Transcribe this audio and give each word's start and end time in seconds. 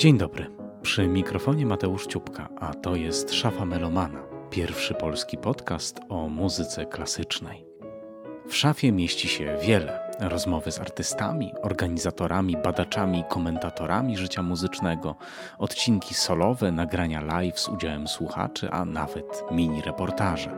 Dzień 0.00 0.18
dobry. 0.18 0.46
Przy 0.82 1.06
mikrofonie 1.06 1.66
Mateusz 1.66 2.06
Ciupka, 2.06 2.48
a 2.60 2.74
to 2.74 2.96
jest 2.96 3.34
Szafa 3.34 3.64
Melomana, 3.64 4.22
pierwszy 4.50 4.94
polski 4.94 5.36
podcast 5.36 6.00
o 6.08 6.28
muzyce 6.28 6.86
klasycznej. 6.86 7.64
W 8.48 8.56
szafie 8.56 8.92
mieści 8.92 9.28
się 9.28 9.56
wiele 9.62 10.12
rozmowy 10.20 10.72
z 10.72 10.80
artystami, 10.80 11.52
organizatorami, 11.62 12.56
badaczami, 12.64 13.24
komentatorami 13.28 14.16
życia 14.16 14.42
muzycznego, 14.42 15.16
odcinki 15.58 16.14
solowe, 16.14 16.72
nagrania 16.72 17.20
live 17.20 17.60
z 17.60 17.68
udziałem 17.68 18.08
słuchaczy, 18.08 18.70
a 18.70 18.84
nawet 18.84 19.44
mini 19.50 19.82
reportaże. 19.82 20.50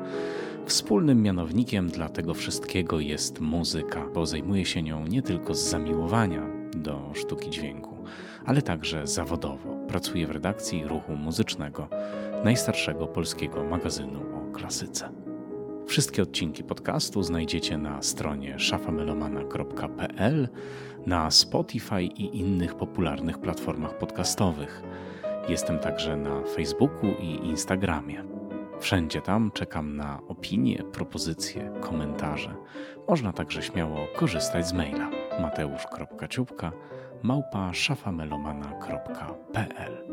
Wspólnym 0.67 1.23
mianownikiem 1.23 1.89
dla 1.89 2.09
tego 2.09 2.35
wszystkiego 2.35 3.01
jest 3.01 3.41
muzyka, 3.41 4.07
bo 4.15 4.27
zajmuje 4.27 4.65
się 4.65 4.83
nią 4.83 5.07
nie 5.07 5.23
tylko 5.23 5.55
z 5.55 5.61
zamiłowania 5.61 6.43
do 6.77 7.11
sztuki 7.15 7.51
dźwięku, 7.51 7.92
ale 8.45 8.63
także 8.63 9.07
zawodowo. 9.07 9.77
Pracuje 9.89 10.27
w 10.27 10.31
redakcji 10.31 10.85
ruchu 10.85 11.17
muzycznego, 11.17 11.89
najstarszego 12.45 13.07
polskiego 13.07 13.65
magazynu 13.65 14.21
o 14.21 14.53
klasyce. 14.53 15.09
Wszystkie 15.87 16.23
odcinki 16.23 16.65
podcastu 16.65 17.23
znajdziecie 17.23 17.79
na 17.79 18.03
stronie 18.03 18.59
szafamelomana.pl, 18.59 20.49
na 21.07 21.31
Spotify 21.31 22.03
i 22.03 22.39
innych 22.39 22.75
popularnych 22.75 23.39
platformach 23.39 23.99
podcastowych. 23.99 24.83
Jestem 25.49 25.79
także 25.79 26.17
na 26.17 26.43
Facebooku 26.43 27.07
i 27.21 27.47
Instagramie. 27.47 28.25
Wszędzie 28.81 29.21
tam 29.21 29.51
czekam 29.51 29.97
na 29.97 30.21
opinie, 30.29 30.85
propozycje, 30.93 31.73
komentarze. 31.81 32.55
Można 33.09 33.33
także 33.33 33.63
śmiało 33.63 34.07
korzystać 34.17 34.69
z 34.69 34.73
maila 34.73 35.11
mateusz.ciupka 35.41 36.73
małpa 37.23 37.73
szafamelomana.pl 37.73 40.09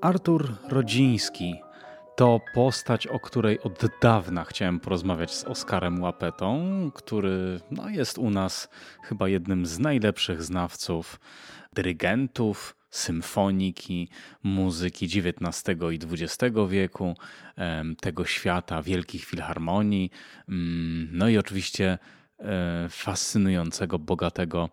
Artur 0.00 0.52
Rodziński 0.68 1.54
to 2.16 2.40
postać, 2.54 3.06
o 3.06 3.20
której 3.20 3.60
od 3.60 3.84
dawna 4.00 4.44
chciałem 4.44 4.80
porozmawiać 4.80 5.34
z 5.34 5.44
Oskarem 5.44 6.02
Łapetą, 6.02 6.60
który 6.94 7.60
no, 7.70 7.88
jest 7.88 8.18
u 8.18 8.30
nas 8.30 8.68
chyba 9.02 9.28
jednym 9.28 9.66
z 9.66 9.78
najlepszych 9.78 10.42
znawców 10.42 11.20
dyrygentów, 11.72 12.76
symfoniki, 12.90 14.08
muzyki 14.42 15.06
XIX 15.06 15.78
i 15.92 15.98
XX 16.12 16.56
wieku, 16.68 17.16
tego 18.00 18.24
świata 18.24 18.82
wielkich 18.82 19.24
filharmonii, 19.24 20.10
mm, 20.48 21.08
no 21.12 21.28
i 21.28 21.38
oczywiście 21.38 21.98
e, 22.38 22.86
fascynującego, 22.90 23.98
bogatego 23.98 24.68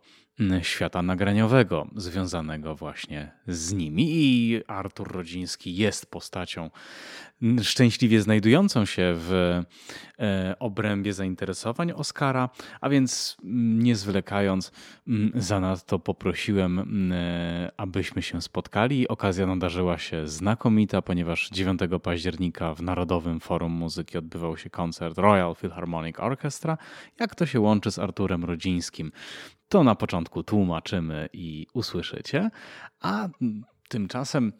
świata 0.61 1.01
nagraniowego 1.01 1.87
związanego 1.95 2.75
właśnie 2.75 3.31
z 3.47 3.73
nimi. 3.73 4.05
I 4.09 4.61
Artur 4.67 5.11
Rodziński 5.11 5.75
jest 5.75 6.11
postacią 6.11 6.69
szczęśliwie 7.63 8.21
znajdującą 8.21 8.85
się 8.85 9.13
w 9.15 9.61
e, 10.19 10.55
obrębie 10.59 11.13
zainteresowań 11.13 11.91
Oscara, 11.91 12.49
a 12.81 12.89
więc 12.89 13.37
nie 13.43 13.95
zwlekając, 13.95 14.71
zanadto 15.35 15.99
poprosiłem, 15.99 17.11
e, 17.11 17.71
abyśmy 17.77 18.21
się 18.21 18.41
spotkali. 18.41 19.07
Okazja 19.07 19.45
nadarzyła 19.45 19.97
się 19.97 20.27
znakomita, 20.27 21.01
ponieważ 21.01 21.49
9 21.49 21.79
października 22.03 22.73
w 22.73 22.81
Narodowym 22.81 23.39
Forum 23.39 23.71
Muzyki 23.71 24.17
odbywał 24.17 24.57
się 24.57 24.69
koncert 24.69 25.17
Royal 25.17 25.55
Philharmonic 25.55 26.19
Orchestra. 26.19 26.77
Jak 27.19 27.35
to 27.35 27.45
się 27.45 27.59
łączy 27.59 27.91
z 27.91 27.99
Arturem 27.99 28.45
Rodzińskim? 28.45 29.11
To 29.69 29.83
na 29.83 29.95
początku 29.95 30.43
tłumaczymy 30.43 31.29
i 31.33 31.67
usłyszycie, 31.73 32.49
a 33.01 33.29
tymczasem 33.89 34.53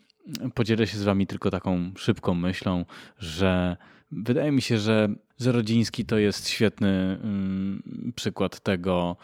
podzielę 0.54 0.88
się 0.88 0.98
z 0.98 1.04
wami 1.04 1.28
tylko 1.28 1.52
taką 1.52 1.92
szybką 1.98 2.34
myślą, 2.34 2.86
że 3.18 3.78
wydaje 4.12 4.52
mi 4.52 4.62
się, 4.62 4.78
że, 4.78 5.10
że 5.40 5.52
Rodziński 5.52 6.06
to 6.06 6.18
jest 6.18 6.50
świetny 6.50 7.20
mm, 7.24 8.14
przykład 8.16 8.60
tego, 8.60 9.18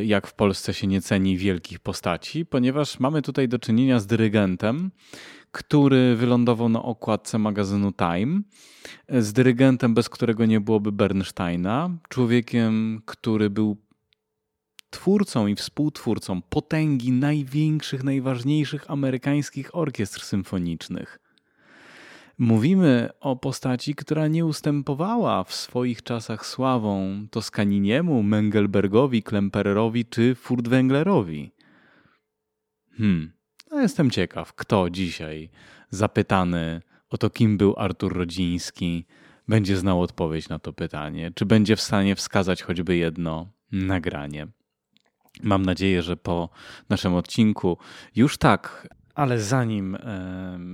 y, 0.00 0.04
jak 0.04 0.26
w 0.26 0.34
Polsce 0.34 0.74
się 0.74 0.86
nie 0.86 1.00
ceni 1.00 1.36
wielkich 1.36 1.78
postaci, 1.78 2.46
ponieważ 2.46 3.00
mamy 3.00 3.22
tutaj 3.22 3.48
do 3.48 3.58
czynienia 3.58 4.00
z 4.00 4.06
dyrygentem, 4.06 4.90
który 5.52 6.16
wylądował 6.16 6.68
na 6.68 6.82
okładce 6.82 7.38
magazynu 7.38 7.92
Time, 7.92 8.40
z 9.08 9.32
dyrygentem, 9.32 9.94
bez 9.94 10.08
którego 10.08 10.46
nie 10.46 10.60
byłoby 10.60 10.92
Bernsteina, 10.92 11.90
człowiekiem, 12.08 13.02
który 13.04 13.50
był 13.50 13.76
twórcą 14.94 15.46
i 15.46 15.54
współtwórcą 15.54 16.42
potęgi 16.42 17.12
największych, 17.12 18.04
najważniejszych 18.04 18.90
amerykańskich 18.90 19.76
orkiestr 19.76 20.20
symfonicznych. 20.22 21.18
Mówimy 22.38 23.08
o 23.20 23.36
postaci, 23.36 23.94
która 23.94 24.28
nie 24.28 24.44
ustępowała 24.46 25.44
w 25.44 25.54
swoich 25.54 26.02
czasach 26.02 26.46
sławą 26.46 27.26
Toskaniniemu, 27.30 28.22
Mengelbergowi, 28.22 29.22
Klempererowi 29.22 30.04
czy 30.04 30.34
Furtwänglerowi. 30.34 31.50
Hmm, 32.96 33.32
no 33.70 33.80
jestem 33.80 34.10
ciekaw, 34.10 34.54
kto 34.54 34.90
dzisiaj 34.90 35.50
zapytany 35.90 36.82
o 37.10 37.18
to, 37.18 37.30
kim 37.30 37.58
był 37.58 37.74
Artur 37.76 38.16
Rodziński, 38.16 39.06
będzie 39.48 39.76
znał 39.76 40.02
odpowiedź 40.02 40.48
na 40.48 40.58
to 40.58 40.72
pytanie, 40.72 41.30
czy 41.34 41.46
będzie 41.46 41.76
w 41.76 41.80
stanie 41.80 42.14
wskazać 42.16 42.62
choćby 42.62 42.96
jedno 42.96 43.48
nagranie. 43.72 44.46
Mam 45.42 45.66
nadzieję, 45.66 46.02
że 46.02 46.16
po 46.16 46.48
naszym 46.88 47.14
odcinku 47.14 47.78
już 48.16 48.38
tak. 48.38 48.88
Ale 49.14 49.40
zanim 49.40 49.98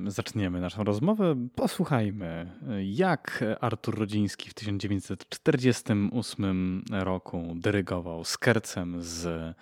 zaczniemy 0.06 0.60
naszą 0.60 0.84
rozmowę, 0.84 1.48
posłuchajmy, 1.54 2.53
jak 2.84 3.44
Artur 3.60 3.99
Rodziński 3.99 4.50
w 4.50 4.54
1948 4.54 6.84
roku 6.91 7.53
dyrygował 7.56 8.25
skercem 8.25 9.03
z, 9.03 9.56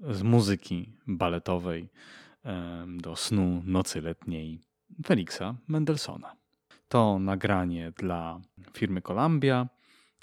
z 0.00 0.22
muzyki 0.22 0.92
baletowej 1.06 1.88
do 2.86 3.16
snu 3.16 3.62
nocy 3.64 4.00
letniej 4.00 4.60
Feliksa 5.06 5.54
Mendelssohna. 5.68 6.36
To 6.88 7.18
nagranie 7.18 7.92
dla 7.96 8.40
firmy 8.72 9.02
Columbia, 9.02 9.68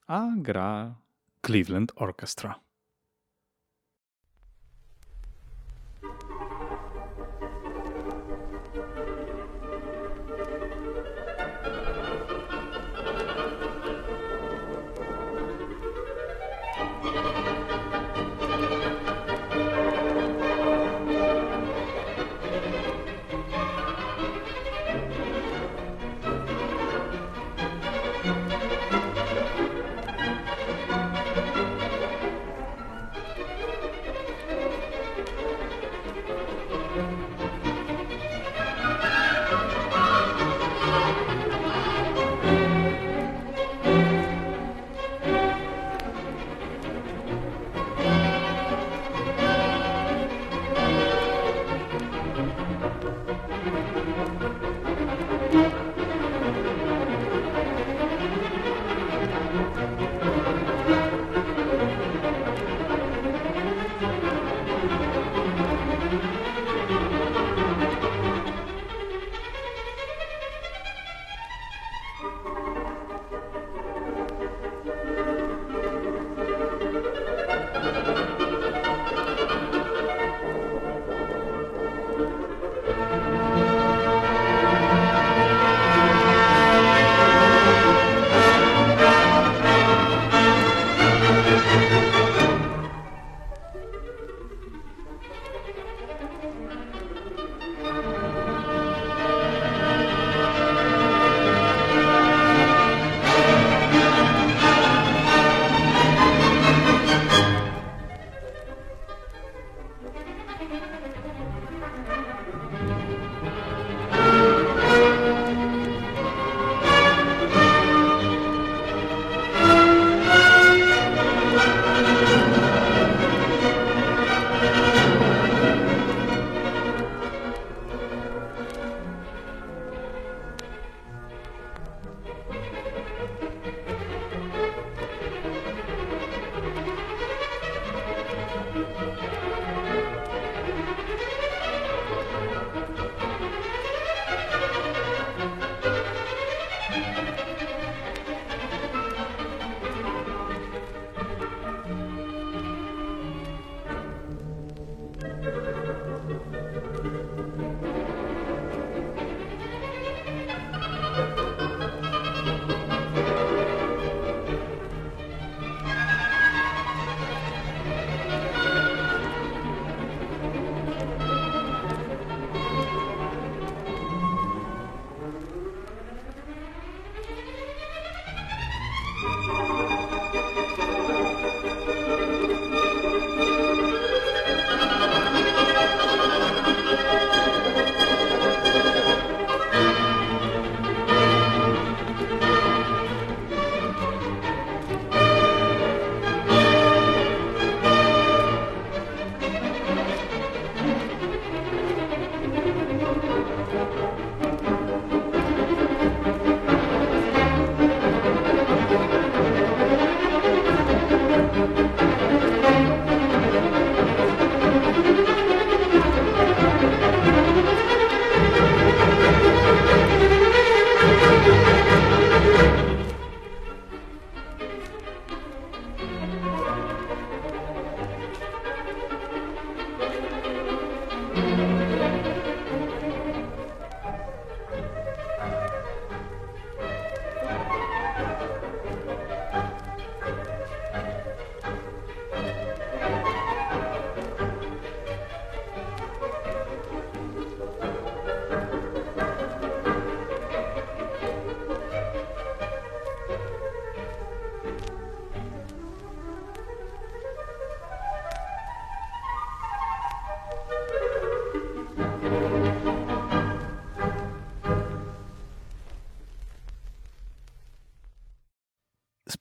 a 0.07 0.27
gra 0.37 0.95
Cleveland 1.45 1.91
Orchestra. 1.95 2.59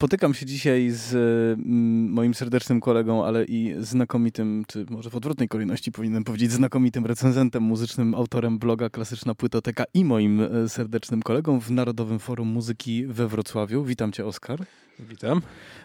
Spotykam 0.02 0.34
się 0.34 0.46
dzisiaj 0.46 0.90
z 0.90 1.14
mm, 1.14 2.12
moim 2.12 2.34
serdecznym 2.34 2.80
kolegą, 2.80 3.24
ale 3.24 3.44
i 3.44 3.74
znakomitym, 3.78 4.64
czy 4.68 4.86
może 4.90 5.10
w 5.10 5.16
odwrotnej 5.16 5.48
kolejności 5.48 5.92
powinienem 5.92 6.24
powiedzieć, 6.24 6.52
znakomitym 6.52 7.06
recenzentem 7.06 7.62
muzycznym, 7.62 8.14
autorem 8.14 8.58
bloga 8.58 8.90
Klasyczna 8.90 9.34
Płytoteka 9.34 9.84
i 9.94 10.04
moim 10.04 10.40
e, 10.40 10.68
serdecznym 10.68 11.22
kolegą 11.22 11.60
w 11.60 11.70
Narodowym 11.70 12.18
Forum 12.18 12.48
Muzyki 12.48 13.06
we 13.06 13.28
Wrocławiu. 13.28 13.84
Witam 13.84 14.12
cię, 14.12 14.26
Oskar. 14.26 14.58
Witam. 14.98 15.42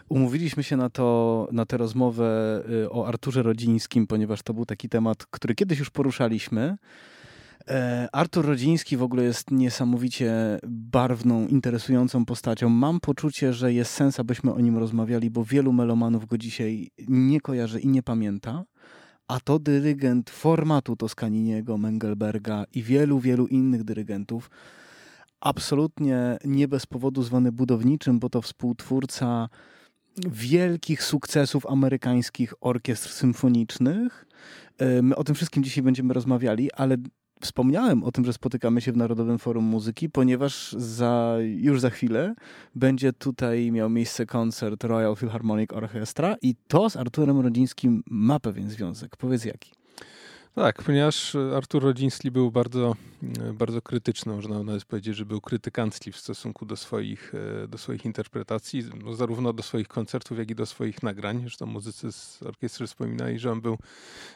Umówiliśmy 0.10 0.64
się 0.64 0.78
na, 0.78 0.90
to, 0.90 1.48
na 1.52 1.66
tę 1.66 1.78
rozmowę 1.78 2.64
e, 2.84 2.90
o 2.90 3.08
Arturze 3.08 3.44
Rodzińskim, 3.44 4.08
ponieważ 4.08 4.42
to 4.44 4.54
był 4.54 4.66
taki 4.66 4.90
temat, 4.90 5.26
który 5.26 5.56
kiedyś 5.56 5.80
już 5.80 5.90
poruszaliśmy. 5.90 6.78
E, 7.70 8.08
Artur 8.12 8.46
Rodziński 8.46 8.98
w 8.98 9.04
ogóle 9.04 9.24
jest 9.24 9.52
niesamowicie 9.52 10.60
barwną, 10.68 11.48
interesującą 11.48 12.26
postacią. 12.26 12.70
Mam 12.70 13.00
poczucie, 13.00 13.54
że 13.54 13.74
jest 13.74 13.92
sens, 13.92 14.20
abyśmy 14.20 14.54
o 14.54 14.60
nim 14.60 14.78
rozmawiali, 14.78 15.30
bo 15.30 15.46
wielu 15.46 15.74
melomanów 15.74 16.26
go 16.26 16.38
dzisiaj 16.38 16.92
nie 17.08 17.42
kojarzy 17.42 17.80
i 17.80 17.88
nie 17.88 18.04
pamięta. 18.04 18.64
A 19.28 19.40
to 19.40 19.60
dyrygent 19.60 20.30
formatu 20.30 20.96
Toscaniniego, 20.96 21.78
Mengelberga 21.78 22.66
i 22.74 22.84
wielu, 22.84 23.20
wielu 23.20 23.48
innych 23.48 23.84
dyrygentów. 23.84 24.50
Absolutnie 25.40 26.38
nie 26.46 26.68
bez 26.68 26.86
powodu 26.86 27.24
zwany 27.24 27.52
budowniczym, 27.52 28.20
bo 28.20 28.30
to 28.30 28.42
współtwórca 28.42 29.50
wielkich 30.32 31.04
sukcesów 31.04 31.66
amerykańskich 31.66 32.54
orkiestr 32.62 33.10
symfonicznych. 33.10 34.26
E, 34.78 35.02
my 35.02 35.16
o 35.16 35.24
tym 35.24 35.36
wszystkim 35.36 35.64
dzisiaj 35.64 35.84
będziemy 35.84 36.14
rozmawiali, 36.14 36.72
ale 36.72 36.98
Wspomniałem 37.42 38.04
o 38.04 38.12
tym, 38.12 38.26
że 38.26 38.34
spotykamy 38.34 38.82
się 38.82 38.92
w 38.92 38.98
Narodowym 38.98 39.40
Forum 39.40 39.66
Muzyki, 39.66 40.10
ponieważ 40.10 40.72
za, 40.78 41.38
już 41.42 41.82
za 41.82 41.90
chwilę 41.90 42.36
będzie 42.76 43.14
tutaj 43.14 43.72
miał 43.72 43.90
miejsce 43.90 44.26
koncert 44.26 44.84
Royal 44.84 45.16
Philharmonic 45.16 45.74
Orchestra 45.74 46.36
i 46.42 46.56
to 46.68 46.90
z 46.90 46.96
Arturem 46.96 47.40
Rodzińskim 47.40 48.04
ma 48.10 48.40
pewien 48.40 48.70
związek. 48.70 49.18
Powiedz 49.18 49.46
jaki. 49.46 49.72
Tak, 50.56 50.84
ponieważ 50.84 51.36
Artur 51.56 51.84
Rodziński 51.84 52.32
był 52.32 52.52
bardzo, 52.52 52.96
bardzo 53.54 53.82
krytyczny, 53.82 54.36
można 54.36 54.64
nawet 54.64 54.86
powiedzieć, 54.86 55.16
że 55.16 55.26
był 55.26 55.42
krytykancki 55.42 56.12
w 56.12 56.18
stosunku 56.18 56.66
do 56.66 56.76
swoich, 56.76 57.34
do 57.68 57.78
swoich 57.78 58.06
interpretacji, 58.06 58.84
no 59.04 59.14
zarówno 59.14 59.54
do 59.54 59.64
swoich 59.64 59.88
koncertów, 59.88 60.38
jak 60.38 60.52
i 60.52 60.56
do 60.56 60.66
swoich 60.66 61.04
nagrań. 61.04 61.40
Zresztą 61.42 61.66
muzycy 61.66 62.12
z 62.12 62.44
orkiestry 62.44 62.88
wspominali, 62.88 63.40
że 63.40 63.52
on 63.52 63.62
był, 63.62 63.78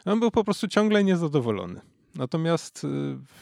on 0.05 0.19
był 0.19 0.31
po 0.31 0.43
prostu 0.43 0.67
ciągle 0.67 1.03
niezadowolony. 1.03 1.81
Natomiast 2.15 2.83
y, 2.83 2.87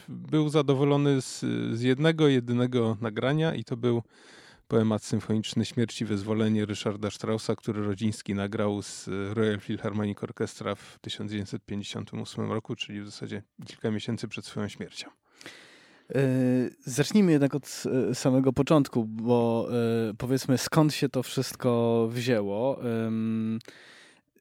był 0.08 0.48
zadowolony 0.48 1.22
z, 1.22 1.40
z 1.72 1.82
jednego, 1.82 2.28
jedynego 2.28 2.96
nagrania 3.00 3.54
i 3.54 3.64
to 3.64 3.76
był 3.76 4.02
poemat 4.68 5.04
symfoniczny 5.04 5.64
Śmierć 5.64 6.00
i 6.00 6.04
Wyzwolenie 6.04 6.66
Ryszarda 6.66 7.10
Straussa, 7.10 7.56
który 7.56 7.84
Rodziński 7.84 8.34
nagrał 8.34 8.82
z 8.82 9.08
Royal 9.32 9.60
Philharmonic 9.60 10.22
Orchestra 10.22 10.74
w 10.74 10.98
1958 11.00 12.52
roku, 12.52 12.76
czyli 12.76 13.00
w 13.00 13.06
zasadzie 13.06 13.42
kilka 13.66 13.90
miesięcy 13.90 14.28
przed 14.28 14.44
swoją 14.44 14.68
śmiercią. 14.68 15.10
E, 16.14 16.22
zacznijmy 16.84 17.32
jednak 17.32 17.54
od 17.54 17.84
samego 18.14 18.52
początku, 18.52 19.04
bo 19.04 19.68
powiedzmy 20.18 20.58
skąd 20.58 20.94
się 20.94 21.08
to 21.08 21.22
wszystko 21.22 22.08
wzięło 22.12 22.80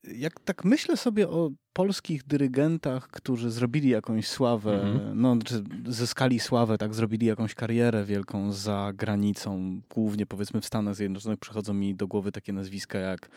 jak 0.04 0.40
tak 0.40 0.66
myślę 0.66 0.98
sobie 0.98 1.30
o 1.30 1.52
polskich 1.74 2.24
dyrygentach, 2.24 3.08
którzy 3.08 3.52
zrobili 3.52 3.90
jakąś 3.90 4.28
sławę, 4.28 4.82
mhm. 4.82 5.22
no, 5.22 5.38
czy 5.46 5.64
zyskali 5.88 6.40
sławę, 6.40 6.78
tak, 6.78 6.94
zrobili 6.94 7.26
jakąś 7.26 7.56
karierę 7.56 8.06
wielką 8.06 8.52
za 8.52 8.92
granicą, 8.96 9.82
głównie 9.90 10.26
powiedzmy 10.26 10.62
w 10.62 10.66
Stanach 10.66 10.96
Zjednoczonych, 10.96 11.40
przychodzą 11.40 11.74
mi 11.74 11.96
do 11.96 12.08
głowy 12.08 12.32
takie 12.32 12.54
nazwiska 12.54 13.00
jak 13.00 13.30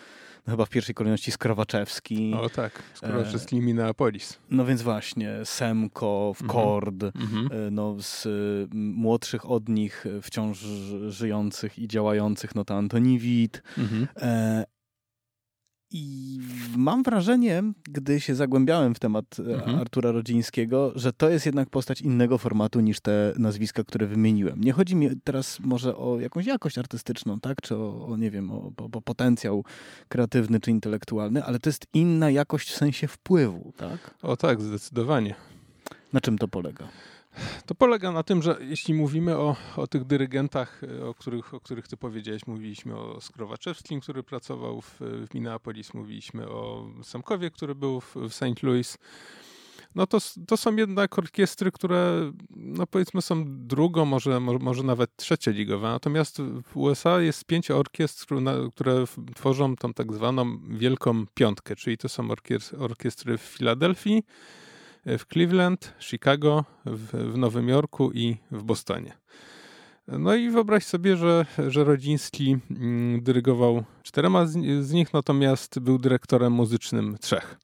no, 0.47 0.51
chyba 0.51 0.65
w 0.65 0.71
pierwszej 0.71 0.95
kolejności 0.95 1.33
Skrowaczewski. 1.33 2.35
O 2.35 2.49
tak, 2.49 2.83
Skrowaczewski 2.95 3.57
e, 3.57 3.61
Minneapolis. 3.61 4.39
No 4.51 4.65
więc 4.65 4.83
właśnie, 4.83 5.33
Semko, 5.45 6.33
mhm. 6.41 6.51
Kord, 6.51 7.03
mhm. 7.03 7.49
E, 7.53 7.71
no 7.71 7.97
z 8.01 8.29
młodszych 8.75 9.51
od 9.51 9.69
nich 9.69 10.05
wciąż 10.23 10.59
żyjących 11.09 11.79
i 11.79 11.89
działających, 11.89 12.55
no 12.55 12.65
to 12.65 12.75
Antoni 12.75 13.19
Wit, 13.19 13.63
mhm. 13.79 14.09
e, 14.17 14.65
i 15.93 16.39
mam 16.77 17.03
wrażenie, 17.03 17.63
gdy 17.85 18.21
się 18.21 18.35
zagłębiałem 18.35 18.95
w 18.95 18.99
temat 18.99 19.25
e, 19.39 19.55
mhm. 19.55 19.79
Artura 19.79 20.13
Rodzińskiego, 20.13 20.93
że 20.95 21.13
to 21.13 21.29
jest 21.29 21.47
jednak 21.47 21.71
postać 21.71 22.01
innego 22.01 22.39
formatu 22.39 22.81
niż 22.81 23.01
te 23.01 23.33
nazwiska, 23.39 23.85
które 23.85 24.07
wymieniłem. 24.07 24.61
Nie 24.61 24.73
chodzi 24.73 24.97
mi 24.97 25.11
teraz 25.25 25.61
może 25.61 25.97
o 25.97 26.21
jakąś 26.21 26.47
jakość 26.47 26.79
artystyczną, 26.79 27.41
tak? 27.41 27.63
czy 27.63 27.77
o, 27.77 28.07
o 28.07 28.17
nie 28.17 28.31
wiem, 28.31 28.51
o, 28.51 28.73
o, 28.77 28.89
o, 28.93 29.03
potencjał 29.03 29.65
kreatywny 30.09 30.61
czy 30.61 30.71
intelektualny, 30.71 31.45
ale 31.45 31.59
to 31.59 31.69
jest 31.69 31.87
inna 31.95 32.31
jakość 32.31 32.71
w 32.71 32.77
sensie 32.77 33.09
wpływu. 33.09 33.73
Tak? 33.77 34.15
O 34.23 34.37
tak, 34.37 34.61
zdecydowanie. 34.61 35.35
Na 36.13 36.21
czym 36.21 36.39
to 36.39 36.49
polega? 36.49 36.89
To 37.67 37.75
polega 37.75 38.13
na 38.13 38.23
tym, 38.23 38.43
że 38.43 38.57
jeśli 38.61 38.95
mówimy 38.95 39.37
o, 39.37 39.57
o 39.77 39.87
tych 39.87 40.05
dyrygentach, 40.05 40.81
e, 40.85 41.07
o 41.07 41.15
których, 41.15 41.55
o 41.55 41.61
których 41.61 41.89
ty 41.89 41.97
powiedziałeś, 41.97 42.47
mówiliśmy 42.47 42.97
o 42.97 43.21
Skrowaczewskim, 43.21 44.01
który 44.01 44.23
pracował 44.23 44.81
w, 44.81 44.97
w 45.01 45.35
Minneapolis, 45.35 45.95
mówiliśmy 45.95 46.49
o 46.49 46.91
Samkowie, 47.03 47.51
który 47.51 47.75
był 47.75 48.01
w, 48.01 48.17
w 48.17 48.35
St. 48.35 48.63
Louis. 48.63 48.99
No 49.95 50.07
to, 50.07 50.19
to 50.47 50.57
są 50.57 50.77
jednak 50.77 51.19
orkiestry, 51.19 51.73
które 51.73 52.33
no 52.51 52.87
powiedzmy 52.87 53.23
są 53.23 53.45
drugą, 53.47 54.05
może, 54.05 54.41
może 54.41 54.83
nawet 54.83 55.17
trzecioligowe. 55.17 55.89
Natomiast 55.89 56.39
w 56.65 56.77
USA 56.77 57.21
jest 57.21 57.45
pięć 57.45 57.71
orkiestr, 57.71 58.27
które 58.73 59.05
tworzą 59.35 59.77
tą 59.77 59.95
tak 59.95 60.13
zwaną 60.13 60.59
wielką 60.69 61.25
piątkę, 61.35 61.77
czyli 61.77 61.99
to 61.99 62.09
są 62.09 62.29
orkiestry 62.79 63.39
w 63.39 63.43
Filadelfii, 63.43 64.23
w 65.07 65.27
Cleveland, 65.33 65.95
Chicago, 66.01 66.65
w, 66.87 67.33
w 67.33 67.39
Nowym 67.39 67.69
Jorku 67.69 68.13
i 68.13 68.37
w 68.51 68.63
Bostonie. 68.63 69.13
No 70.09 70.35
i 70.35 70.51
wyobraź 70.51 70.85
sobie, 70.85 71.17
że, 71.17 71.47
że 71.69 71.85
Rodziński 71.85 72.57
mm, 72.71 73.23
dyrygował 73.23 73.85
czterema 74.03 74.47
z, 74.47 74.53
z, 74.81 74.93
nich, 74.93 75.13
natomiast 75.13 75.79
był 75.79 75.99
dyrektorem 75.99 76.53
muzycznym 76.53 77.17
trzech. 77.21 77.59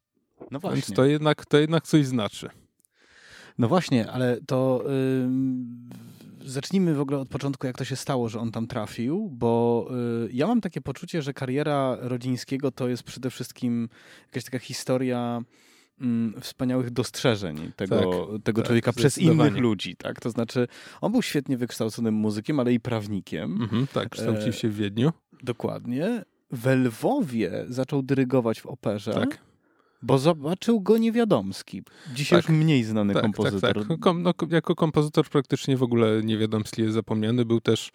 No 0.51 0.61
właśnie. 0.61 0.77
Więc 0.77 0.97
to 0.97 1.05
jednak, 1.05 1.47
to 1.47 1.59
jednak 1.59 1.87
coś 1.87 2.07
znaczy. 2.07 2.49
No 3.59 3.69
właśnie, 3.69 4.11
ale 4.11 4.39
to 4.47 4.85
yy, 6.41 6.51
zacznijmy 6.51 6.95
w 6.95 7.01
ogóle 7.01 7.19
od 7.19 7.29
początku, 7.29 7.67
jak 7.67 7.79
to 7.79 7.85
się 7.85 7.97
stało, 7.97 8.29
że 8.29 8.41
on 8.41 8.53
tam 8.53 8.67
trafił, 8.67 9.31
bo 9.33 9.87
yy, 10.23 10.31
ja 10.33 10.47
mam 10.47 10.61
takie 10.61 10.81
poczucie, 10.81 11.23
że 11.23 11.35
kariera 11.35 11.97
Rodzińskiego 12.01 12.71
to 12.71 12.89
jest 12.89 13.03
przede 13.03 13.31
wszystkim 13.31 13.89
jakaś 14.27 14.45
taka 14.45 14.59
historia 14.59 15.43
mm, 16.01 16.41
wspaniałych 16.41 16.91
dostrzeżeń 16.91 17.73
tego, 17.77 17.97
tak, 17.97 18.43
tego 18.43 18.61
tak, 18.61 18.67
człowieka 18.67 18.93
przez 18.93 19.19
innych 19.19 19.57
ludzi. 19.57 19.97
Tak? 19.97 20.21
To 20.21 20.31
znaczy, 20.31 20.69
on 21.01 21.13
był 21.13 21.23
świetnie 21.23 21.57
wykształconym 21.57 22.15
muzykiem, 22.15 22.61
ale 22.61 22.73
i 22.73 22.81
prawnikiem. 22.81 23.63
Mhm, 23.63 23.87
tak, 23.87 24.09
kształcił 24.09 24.53
się 24.53 24.69
w 24.69 24.77
Wiedniu. 24.77 25.09
E, 25.09 25.13
dokładnie. 25.43 26.25
W 26.51 26.67
Lwowie 26.67 27.65
zaczął 27.69 28.03
dyrygować 28.03 28.61
w 28.61 28.67
operze. 28.67 29.13
Tak. 29.13 29.48
Bo 30.03 30.19
zobaczył 30.19 30.81
go 30.81 30.99
Niewiadomski. 30.99 31.83
Dzisiaj 32.15 32.43
tak, 32.43 32.49
już 32.49 32.59
mniej 32.59 32.85
znany 32.85 33.15
tak, 33.15 33.23
kompozytor. 33.23 33.75
Tak, 33.75 33.89
tak. 33.89 34.01
Kom, 34.01 34.23
no, 34.23 34.35
jako 34.51 34.75
kompozytor 34.75 35.29
praktycznie 35.29 35.77
w 35.77 35.83
ogóle 35.83 36.23
Niewiadomski 36.23 36.83
jest 36.83 36.95
zapomniany. 36.95 37.45
Był 37.45 37.61
też, 37.61 37.91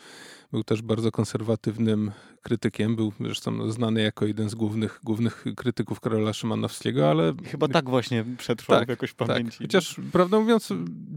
był 0.52 0.64
też 0.64 0.82
bardzo 0.82 1.12
konserwatywnym 1.12 2.12
krytykiem. 2.42 2.96
Był 2.96 3.14
zresztą 3.20 3.72
znany 3.72 4.02
jako 4.02 4.26
jeden 4.26 4.50
z 4.50 4.56
głównych, 4.56 5.00
głównych 5.04 5.46
krytyków 5.56 6.00
Karola 6.00 6.34
Szymanowskiego, 6.34 7.10
ale... 7.10 7.34
Chyba 7.46 7.68
tak 7.68 7.90
właśnie 7.90 8.26
przetrwał 8.38 8.80
tak, 8.80 8.90
jakoś 8.90 9.10
w 9.10 9.16
tak. 9.16 9.28
pamięci. 9.28 9.58
Tak. 9.58 9.68
Chociaż, 9.68 9.96
prawdę 10.12 10.40
mówiąc, 10.40 10.70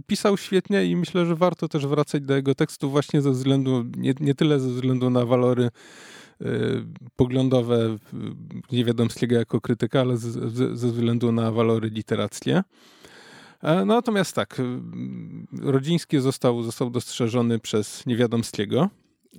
pisał 0.07 0.37
świetnie 0.37 0.85
i 0.85 0.97
myślę, 0.97 1.27
że 1.27 1.37
warto 1.37 1.69
też 1.69 1.87
wracać 1.87 2.23
do 2.23 2.37
jego 2.37 2.55
tekstów 2.55 2.91
właśnie 2.91 3.23
ze 3.23 3.31
względu, 3.31 3.85
nie, 3.97 4.15
nie 4.21 4.35
tyle 4.35 4.61
ze 4.61 4.69
względu 4.69 5.11
na 5.11 5.27
walory 5.27 5.71
Y, 6.43 6.85
poglądowe 7.17 7.97
Niewiadomskiego 8.73 9.37
jako 9.37 9.61
krytyka, 9.61 10.01
ale 10.01 10.17
ze 10.17 10.89
względu 10.89 11.33
na 11.33 11.53
walory 11.53 11.89
literackie. 11.89 12.63
E, 13.63 13.85
natomiast 13.85 14.35
tak, 14.35 14.61
y, 14.61 14.63
Rodziński 15.63 16.21
został, 16.21 16.63
został 16.63 16.91
dostrzeżony 16.91 17.59
przez 17.59 18.07
Niewiadomskiego. 18.07 18.89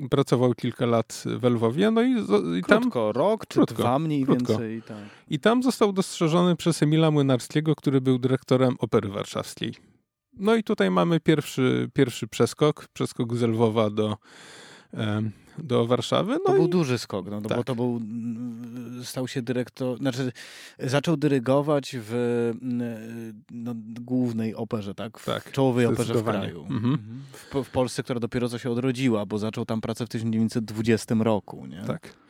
Pracował 0.09 0.53
kilka 0.53 0.85
lat 0.85 1.23
w 1.25 1.43
Lwowie, 1.43 1.91
no 1.91 2.01
i, 2.01 2.11
i 2.59 2.63
tam... 2.67 2.81
Krótko, 2.81 3.11
rok 3.11 3.45
czy 3.47 3.57
krótko, 3.59 3.75
dwa 3.75 3.99
mniej 3.99 4.25
krótko. 4.25 4.47
więcej. 4.53 4.81
Tak. 4.81 4.97
I 5.29 5.39
tam 5.39 5.63
został 5.63 5.93
dostrzeżony 5.93 6.55
przez 6.55 6.83
Emila 6.83 7.11
Młynarskiego, 7.11 7.75
który 7.75 8.01
był 8.01 8.19
dyrektorem 8.19 8.75
Opery 8.79 9.09
Warszawskiej. 9.09 9.73
No 10.33 10.55
i 10.55 10.63
tutaj 10.63 10.91
mamy 10.91 11.19
pierwszy, 11.19 11.89
pierwszy 11.93 12.27
przeskok, 12.27 12.87
przeskok 12.93 13.35
z 13.35 13.41
Lwowa 13.41 13.89
do, 13.89 14.17
do 15.63 15.87
Warszawy. 15.87 16.33
No 16.33 16.39
to 16.45 16.53
i... 16.53 16.57
był 16.57 16.67
duży 16.67 16.97
skok, 16.97 17.25
no, 17.29 17.41
tak. 17.41 17.57
bo 17.57 17.63
to 17.63 17.75
był, 17.75 18.01
stał 19.03 19.27
się 19.27 19.41
dyrektor, 19.41 19.97
znaczy 19.97 20.31
zaczął 20.79 21.17
dyrygować 21.17 21.95
w 21.99 22.53
no, 23.51 23.73
głównej 24.01 24.55
operze, 24.55 24.95
tak? 24.95 25.17
W 25.17 25.25
tak, 25.25 25.51
czołowej 25.51 25.85
operze 25.85 26.13
w 26.13 26.23
kraju. 26.23 26.61
Mhm. 26.61 26.93
mhm. 26.93 27.23
W, 27.31 27.63
w, 27.63 27.69
Polsce, 27.69 28.03
która 28.03 28.19
dopiero 28.19 28.49
co 28.49 28.57
się 28.57 28.71
odrodziła, 28.71 29.25
bo 29.25 29.37
zaczął 29.37 29.65
tam 29.65 29.81
pracę 29.81 30.05
w 30.05 30.09
1920 30.09 31.15
roku, 31.19 31.65
nie? 31.65 31.81
Tak. 31.81 32.26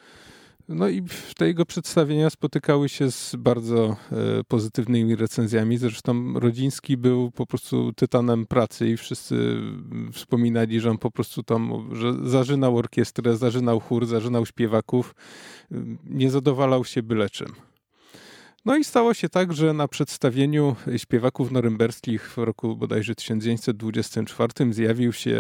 No 0.70 0.90
i 0.90 1.04
te 1.38 1.48
jego 1.48 1.66
przedstawienia 1.66 2.30
spotykały 2.30 2.90
się 2.90 3.12
z 3.12 3.36
bardzo 3.36 3.96
e, 4.12 4.44
pozytywnymi 4.48 5.16
recenzjami. 5.16 5.78
Zresztą 5.78 6.40
Rodziński 6.40 6.98
był 6.98 7.32
po 7.32 7.46
prostu 7.46 7.94
tytanem 7.94 8.46
pracy 8.46 8.90
i 8.90 8.98
wszyscy 8.98 9.62
wspominali, 10.14 10.80
że 10.80 10.92
on 10.92 10.98
po 10.98 11.12
prostu 11.12 11.44
tam 11.44 11.90
że 11.96 12.30
zażynał 12.30 12.78
orkiestrę, 12.78 13.38
zażynał 13.38 13.80
chór, 13.80 14.06
zażynał 14.06 14.46
śpiewaków. 14.46 15.16
Nie 16.06 16.32
zadowalał 16.32 16.86
się 16.86 17.04
byle 17.04 17.30
czym. 17.30 17.67
No 18.68 18.78
i 18.78 18.84
stało 18.84 19.14
się 19.14 19.30
tak, 19.30 19.54
że 19.54 19.74
na 19.74 19.88
przedstawieniu 19.88 20.76
śpiewaków 20.98 21.52
norymberskich 21.52 22.30
w 22.32 22.38
roku 22.38 22.76
bodajże 22.76 23.16
1924 23.16 24.74
zjawił 24.74 25.14
się 25.14 25.38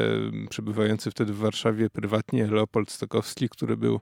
przebywający 0.50 1.12
wtedy 1.12 1.34
w 1.34 1.38
Warszawie 1.38 1.90
prywatnie 1.90 2.48
Leopold 2.48 2.92
Stokowski, 2.92 3.50
który 3.50 3.78
był 3.78 4.00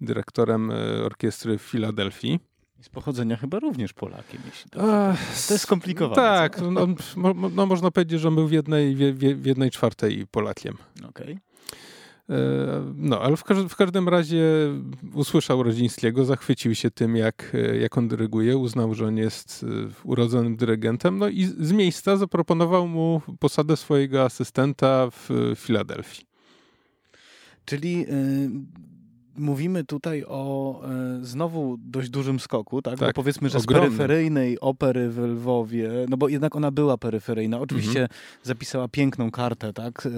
dyrektorem 0.00 0.70
e, 0.70 0.74
orkiestry 1.04 1.58
w 1.58 1.62
Filadelfii. 1.62 2.40
Z 2.80 2.88
pochodzenia 2.88 3.36
chyba 3.36 3.58
również 3.58 3.92
Polakiem, 3.92 4.40
jeśli 4.46 4.70
to, 4.70 4.80
to 5.48 5.54
jest 5.54 5.60
skomplikowane. 5.60 6.22
Tak, 6.22 6.60
no, 6.70 6.86
no, 7.54 7.66
można 7.66 7.90
powiedzieć, 7.90 8.20
że 8.20 8.28
on 8.28 8.34
był 8.34 8.48
w 8.48 8.52
jednej, 8.52 8.96
w, 8.96 9.18
w 9.18 9.46
jednej 9.46 9.70
czwartej 9.70 10.26
Polakiem. 10.30 10.76
Okej. 11.08 11.08
Okay. 11.08 11.53
E, 12.30 12.36
no, 12.96 13.20
ale 13.20 13.36
w, 13.36 13.44
w 13.68 13.76
każdym 13.76 14.08
razie 14.08 14.42
usłyszał 15.14 15.62
Rodzińskiego, 15.62 16.24
zachwycił 16.24 16.74
się 16.74 16.90
tym, 16.90 17.16
jak, 17.16 17.52
e, 17.54 17.76
jak 17.76 17.98
on 17.98 18.08
dyryguje, 18.08 18.56
uznał, 18.56 18.94
że 18.94 19.06
on 19.06 19.16
jest 19.16 19.66
urodzonym 20.04 20.56
dyrygentem, 20.56 21.18
no 21.18 21.28
i 21.28 21.44
z 21.44 21.72
miejsca 21.72 22.16
zaproponował 22.16 22.88
mu 22.88 23.20
posadę 23.40 23.76
swojego 23.76 24.22
asystenta 24.22 25.08
w 25.10 25.52
Filadelfii. 25.56 26.26
Czyli 27.64 28.06
mówimy 29.36 29.84
tutaj 29.84 30.24
o 30.28 30.80
e, 30.84 31.18
znowu 31.22 31.76
dość 31.78 32.10
dużym 32.10 32.40
skoku, 32.40 32.82
tak? 32.82 32.98
tak 32.98 33.08
bo 33.08 33.12
powiedzmy, 33.12 33.48
że 33.48 33.58
ogromny. 33.58 33.86
z 33.86 33.90
peryferyjnej 33.90 34.60
opery 34.60 35.10
w 35.10 35.18
Lwowie, 35.18 35.90
no 36.08 36.16
bo 36.16 36.28
jednak 36.28 36.56
ona 36.56 36.70
była 36.70 36.98
peryferyjna, 36.98 37.58
oczywiście 37.58 38.02
mhm. 38.02 38.20
zapisała 38.42 38.88
piękną 38.88 39.30
kartę, 39.30 39.72
tak? 39.72 40.06
E, 40.06 40.10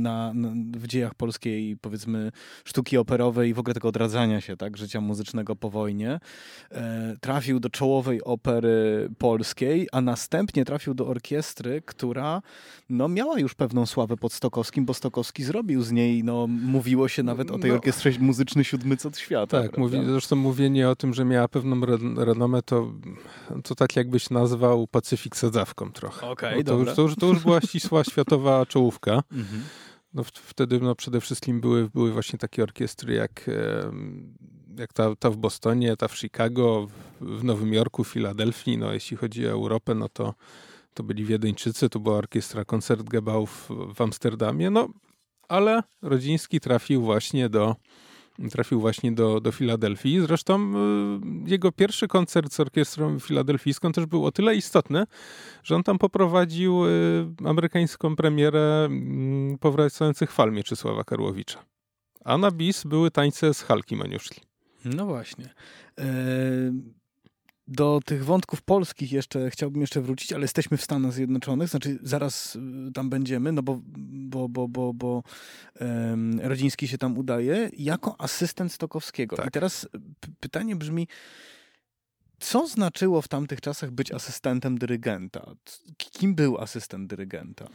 na, 0.00 0.34
na, 0.34 0.48
w 0.76 0.86
dziejach 0.86 1.14
polskiej, 1.14 1.76
powiedzmy, 1.80 2.32
sztuki 2.64 2.98
operowej 2.98 3.50
i 3.50 3.54
w 3.54 3.58
ogóle 3.58 3.74
tego 3.74 3.88
odradzania 3.88 4.40
się, 4.40 4.56
tak? 4.56 4.76
Życia 4.76 5.00
muzycznego 5.00 5.56
po 5.56 5.70
wojnie. 5.70 6.20
E, 6.72 7.16
trafił 7.20 7.60
do 7.60 7.70
czołowej 7.70 8.24
opery 8.24 9.08
polskiej, 9.18 9.88
a 9.92 10.00
następnie 10.00 10.64
trafił 10.64 10.94
do 10.94 11.06
orkiestry, 11.06 11.82
która 11.86 12.42
no, 12.90 13.08
miała 13.08 13.38
już 13.38 13.54
pewną 13.54 13.86
sławę 13.86 14.16
pod 14.16 14.32
Stokowskim, 14.32 14.84
bo 14.84 14.94
Stokowski 14.94 15.44
zrobił 15.44 15.82
z 15.82 15.92
niej, 15.92 16.24
no, 16.24 16.46
mówiło 16.46 17.08
się 17.08 17.22
nawet 17.22 17.50
o 17.50 17.58
tej 17.58 17.70
no. 17.70 17.76
orkiestrze 17.76 18.09
muzyczny 18.18 18.64
siódmy 18.64 18.96
cud 18.96 19.18
świata. 19.18 19.62
Tak, 19.62 19.78
mówi, 19.78 19.98
zresztą 20.06 20.36
mówienie 20.36 20.88
o 20.88 20.96
tym, 20.96 21.14
że 21.14 21.24
miała 21.24 21.48
pewną 21.48 21.80
renomę, 22.16 22.62
to, 22.62 22.92
to 23.64 23.74
tak 23.74 23.96
jakbyś 23.96 24.30
nazwał 24.30 24.86
Pacyfik 24.86 25.36
sadzawką 25.36 25.92
trochę. 25.92 26.26
Okay, 26.26 26.64
to, 26.64 26.78
już, 26.78 26.94
to, 26.94 27.02
już, 27.02 27.16
to 27.16 27.26
już 27.26 27.40
była 27.40 27.60
ścisła 27.60 28.04
światowa 28.04 28.66
czołówka. 28.66 29.22
Mhm. 29.32 29.62
No, 30.14 30.24
wtedy 30.24 30.80
no, 30.80 30.94
przede 30.94 31.20
wszystkim 31.20 31.60
były, 31.60 31.88
były 31.94 32.12
właśnie 32.12 32.38
takie 32.38 32.62
orkiestry 32.62 33.14
jak, 33.14 33.50
jak 34.78 34.92
ta, 34.92 35.16
ta 35.16 35.30
w 35.30 35.36
Bostonie, 35.36 35.96
ta 35.96 36.08
w 36.08 36.18
Chicago, 36.18 36.88
w 37.20 37.44
Nowym 37.44 37.72
Jorku, 37.72 38.04
w 38.04 38.08
Filadelfii. 38.08 38.78
No, 38.78 38.92
jeśli 38.92 39.16
chodzi 39.16 39.46
o 39.46 39.50
Europę, 39.50 39.94
no 39.94 40.08
to, 40.08 40.34
to 40.94 41.02
byli 41.02 41.24
Wiedeńczycy, 41.24 41.88
to 41.88 42.00
była 42.00 42.16
orkiestra 42.16 42.64
Koncertgebau 42.64 43.46
w, 43.46 43.68
w 43.94 44.00
Amsterdamie. 44.00 44.70
No, 44.70 44.88
ale 45.48 45.82
Rodziński 46.02 46.60
trafił 46.60 47.02
właśnie 47.02 47.48
do 47.48 47.76
trafił 48.48 48.80
właśnie 48.80 49.12
do, 49.12 49.40
do 49.40 49.52
Filadelfii. 49.52 50.20
Zresztą 50.20 50.72
y, 51.46 51.50
jego 51.50 51.72
pierwszy 51.72 52.08
koncert 52.08 52.52
z 52.52 52.60
orkiestrą 52.60 53.18
filadelfijską 53.18 53.92
też 53.92 54.06
był 54.06 54.26
o 54.26 54.32
tyle 54.32 54.56
istotny, 54.56 55.04
że 55.62 55.76
on 55.76 55.82
tam 55.82 55.98
poprowadził 55.98 56.86
y, 56.86 56.88
amerykańską 57.44 58.16
premierę 58.16 58.88
y, 59.54 59.58
powracających 59.58 60.32
fal 60.32 60.52
Mieczysława 60.52 61.04
Karłowicza. 61.04 61.64
A 62.24 62.38
na 62.38 62.50
bis 62.50 62.84
były 62.84 63.10
tańce 63.10 63.54
z 63.54 63.62
Halki 63.62 63.96
Maniuszki. 63.96 64.40
No 64.84 65.06
właśnie. 65.06 65.54
E, 65.98 66.04
do 67.70 68.00
tych 68.04 68.24
wątków 68.24 68.62
polskich 68.62 69.12
jeszcze 69.12 69.50
chciałbym 69.50 69.80
jeszcze 69.80 70.00
wrócić, 70.00 70.32
ale 70.32 70.42
jesteśmy 70.42 70.76
w 70.76 70.82
Stanach 70.82 71.12
Zjednoczonych, 71.12 71.68
znaczy 71.68 71.98
zaraz 72.02 72.56
y, 72.56 72.92
tam 72.94 73.10
będziemy, 73.10 73.52
no 73.52 73.62
bo, 73.62 73.80
bo, 73.84 74.48
bo, 74.48 74.68
bo, 74.68 74.94
bo 74.94 75.22
um, 75.80 76.40
Rodziński 76.40 76.88
się 76.88 76.98
tam 76.98 77.18
udaje 77.18 77.70
jako 77.78 78.20
asystent 78.20 78.72
Stokowskiego. 78.72 79.36
Tak. 79.36 79.46
I 79.46 79.50
teraz 79.50 79.88
pytanie 80.40 80.76
brzmi, 80.76 81.08
co 82.40 82.66
znaczyło 82.66 83.22
w 83.22 83.28
tamtych 83.28 83.60
czasach 83.60 83.90
być 83.90 84.12
asystentem 84.12 84.78
dyrygenta? 84.78 85.54
Kim 85.96 86.34
był 86.34 86.58
asystent 86.58 87.10
dyrygenta? 87.10 87.68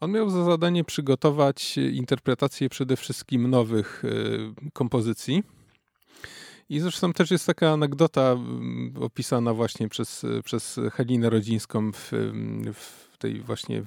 On 0.00 0.10
miał 0.10 0.30
za 0.30 0.44
zadanie 0.44 0.84
przygotować 0.84 1.78
interpretację 1.78 2.68
przede 2.68 2.96
wszystkim 2.96 3.50
nowych 3.50 4.04
y, 4.04 4.70
kompozycji 4.72 5.42
i 6.70 6.80
zresztą 6.80 7.12
też 7.12 7.30
jest 7.30 7.46
taka 7.46 7.70
anegdota 7.70 8.22
mm, 8.32 8.94
opisana 9.00 9.54
właśnie 9.54 9.88
przez, 9.88 10.26
przez 10.44 10.80
Halinę 10.92 11.30
Rodzińską 11.30 11.92
w, 11.92 12.12
w 12.74 13.18
tej 13.18 13.40
właśnie 13.40 13.82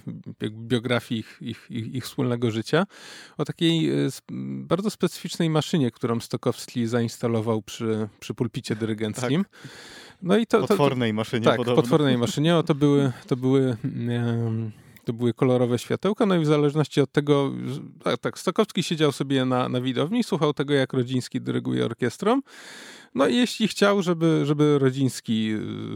biografii 0.51 1.19
ich, 1.19 1.37
ich, 1.41 1.65
ich, 1.69 1.95
ich, 1.95 2.03
wspólnego 2.03 2.51
życia, 2.51 2.85
o 3.37 3.45
takiej 3.45 3.89
e, 3.89 4.09
bardzo 4.63 4.89
specyficznej 4.89 5.49
maszynie, 5.49 5.91
którą 5.91 6.19
Stokowski 6.19 6.87
zainstalował 6.87 7.61
przy, 7.61 8.09
przy 8.19 8.33
pulpicie 8.33 8.75
dyrygenckim. 8.75 9.43
Tak. 9.43 9.67
No 10.21 10.37
i 10.37 10.47
to, 10.47 10.67
potwornej 10.67 11.13
maszynie 11.13 11.45
Tak, 11.45 11.57
podobno. 11.57 11.81
potwornej 11.81 12.17
maszynie. 12.17 12.55
O, 12.55 12.63
to 12.63 12.75
były, 12.75 13.11
to 13.27 13.35
były 13.35 13.77
um, 13.93 14.71
to 15.05 15.13
były 15.13 15.33
kolorowe 15.33 15.79
światełka, 15.79 16.25
no 16.25 16.35
i 16.35 16.39
w 16.39 16.45
zależności 16.45 17.01
od 17.01 17.11
tego, 17.11 17.51
tak, 18.03 18.17
tak 18.17 18.39
Stokowski 18.39 18.83
siedział 18.83 19.11
sobie 19.11 19.45
na, 19.45 19.69
na 19.69 19.81
widowni, 19.81 20.23
słuchał 20.23 20.53
tego, 20.53 20.73
jak 20.73 20.93
Rodziński 20.93 21.41
dyryguje 21.41 21.85
orkiestrą, 21.85 22.41
no 23.15 23.27
i 23.27 23.35
jeśli 23.35 23.67
chciał, 23.67 24.01
żeby, 24.01 24.41
żeby 24.45 24.79
Rodziński 24.79 25.53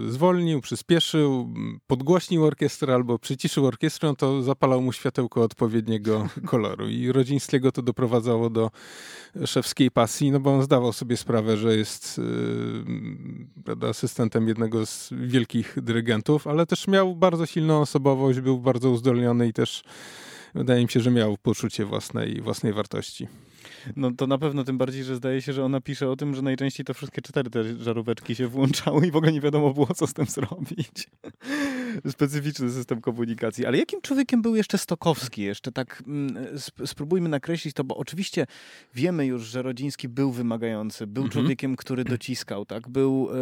y, 0.08 0.12
zwolnił, 0.12 0.62
przyspieszył, 0.62 1.54
podgłośnił 1.88 2.46
orkiestrę 2.46 2.94
albo 2.94 3.20
przyciszył 3.20 3.66
orkiestrę, 3.66 4.14
to 4.18 4.44
zapalał 4.44 4.82
mu 4.82 4.92
światełko 4.92 5.42
odpowiedniego 5.44 6.30
koloru. 6.52 6.90
I 6.90 7.12
Rodzińskiego 7.12 7.72
to 7.72 7.82
doprowadzało 7.82 8.50
do 8.50 8.72
szewskiej 9.46 9.92
pasji, 9.92 10.32
no 10.32 10.40
bo 10.40 10.54
on 10.54 10.64
zdawał 10.64 10.94
sobie 10.94 11.18
sprawę, 11.18 11.58
że 11.58 11.78
jest 11.78 12.22
yy, 13.68 13.90
asystentem 13.90 14.48
jednego 14.48 14.86
z 14.86 15.10
wielkich 15.12 15.78
dyrygentów, 15.82 16.48
ale 16.48 16.66
też 16.66 16.88
miał 16.88 17.16
bardzo 17.16 17.46
silną 17.46 17.82
osobowość, 17.82 18.40
był 18.40 18.60
bardzo 18.60 18.90
uzdolniony 18.98 19.48
i 19.48 19.54
też 19.54 19.84
wydaje 20.56 20.84
mi 20.84 20.90
się, 20.90 21.00
że 21.00 21.12
miał 21.12 21.38
poczucie 21.38 21.86
własnej, 21.86 22.42
własnej 22.42 22.74
wartości. 22.74 23.28
No 23.96 24.12
to 24.12 24.28
na 24.28 24.38
pewno, 24.38 24.64
tym 24.64 24.78
bardziej, 24.78 25.04
że 25.04 25.16
zdaje 25.16 25.42
się, 25.42 25.54
że 25.54 25.66
ona 25.66 25.82
pisze 25.82 26.10
o 26.10 26.16
tym, 26.16 26.36
że 26.36 26.42
najczęściej 26.42 26.86
to 26.86 26.94
wszystkie 26.94 27.22
cztery 27.22 27.50
te 27.50 27.76
żaróweczki 27.76 28.36
się 28.36 28.48
włączały 28.48 29.08
i 29.08 29.12
w 29.12 29.16
ogóle 29.16 29.32
nie 29.32 29.42
wiadomo 29.42 29.74
było, 29.74 29.94
co 29.96 30.08
z 30.08 30.14
tym 30.14 30.26
zrobić. 30.26 31.10
Specyficzny 32.12 32.72
system 32.72 33.02
komunikacji. 33.02 33.66
Ale 33.66 33.78
jakim 33.78 34.02
człowiekiem 34.02 34.42
był 34.42 34.56
jeszcze 34.56 34.78
Stokowski? 34.78 35.42
Jeszcze 35.42 35.72
tak 35.72 36.04
mm, 36.08 36.48
spróbujmy 36.86 37.30
nakreślić 37.30 37.74
to, 37.74 37.84
bo 37.84 37.98
oczywiście 37.98 38.48
wiemy 38.96 39.26
już, 39.26 39.44
że 39.44 39.62
Rodziński 39.62 40.10
był 40.10 40.32
wymagający, 40.32 41.08
był 41.08 41.24
mhm. 41.24 41.32
człowiekiem, 41.32 41.76
który 41.76 42.04
dociskał, 42.04 42.66
tak? 42.66 42.90
Był 42.90 43.30
y, 43.30 43.36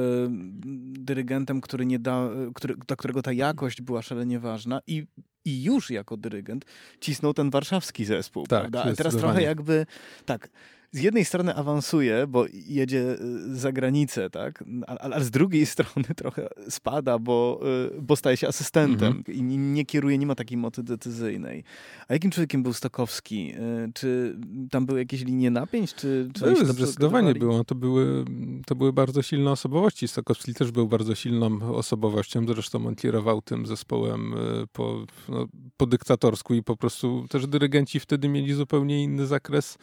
dyrygentem, 1.00 1.62
który 1.62 1.86
nie 1.86 2.00
da, 2.00 2.30
który, 2.56 2.76
dla 2.88 2.96
którego 2.96 3.22
ta 3.22 3.34
jakość 3.34 3.82
była 3.82 4.02
szalenie 4.02 4.40
ważna 4.40 4.82
i 4.88 5.06
i 5.46 5.64
już 5.64 5.90
jako 5.90 6.18
dyrygent 6.18 6.66
cisnął 7.02 7.34
ten 7.34 7.50
warszawski 7.50 8.06
zespół. 8.06 8.48
Tak, 8.48 8.72
prawda? 8.72 8.96
Teraz 8.96 9.16
trochę 9.16 9.42
jakby 9.42 9.86
tak. 10.26 10.50
Z 10.92 11.00
jednej 11.00 11.26
strony 11.26 11.56
awansuje, 11.56 12.28
bo 12.28 12.46
jedzie 12.54 13.18
y, 13.22 13.56
za 13.56 13.72
granicę, 13.72 14.30
tak? 14.30 14.64
Ale, 14.88 15.24
z 15.24 15.32
drugiej 15.32 15.66
strony 15.76 16.08
trochę 16.16 16.48
spada, 16.70 17.20
bo, 17.20 17.60
y, 17.98 18.02
bo 18.02 18.16
staje 18.16 18.38
się 18.38 18.48
asystentem 18.48 19.08
mhm. 19.18 19.38
i 19.38 19.42
nie 19.58 19.86
kieruje, 19.86 20.18
nie 20.18 20.26
ma 20.26 20.36
takiej 20.36 20.58
mocy 20.58 20.84
decyzyjnej. 20.84 21.64
A 22.08 22.14
jakim 22.14 22.32
człowiekiem 22.32 22.64
był 22.64 22.74
Stokowski? 22.74 23.54
Y, 23.56 23.92
czy 23.94 24.38
tam 24.72 24.86
były 24.86 25.00
jakieś 25.00 25.24
linie 25.24 25.52
napięć? 25.52 25.94
Czy, 25.94 26.30
czy 26.34 26.44
były, 26.44 26.66
zdecydowanie 26.66 27.36
było. 27.36 27.64
To 27.64 27.76
były, 27.76 28.26
to 28.66 28.76
były 28.76 28.94
bardzo 28.94 29.22
silne 29.22 29.52
osobowości. 29.52 30.08
Stokowski 30.08 30.54
też 30.54 30.72
był 30.72 30.88
bardzo 30.88 31.16
silną 31.16 31.76
osobowością. 31.76 32.46
Zresztą 32.48 32.88
on 32.88 32.96
kierował 32.96 33.42
tym 33.42 33.66
zespołem 33.66 34.34
po, 34.74 35.06
no, 35.30 35.48
po 35.78 35.86
dyktatorsku 35.86 36.54
i 36.54 36.64
po 36.64 36.78
prostu 36.78 37.26
też 37.30 37.48
dyrygenci 37.48 38.00
wtedy 38.00 38.30
mieli 38.30 38.54
zupełnie 38.54 39.04
inny 39.04 39.26
zakres 39.26 39.78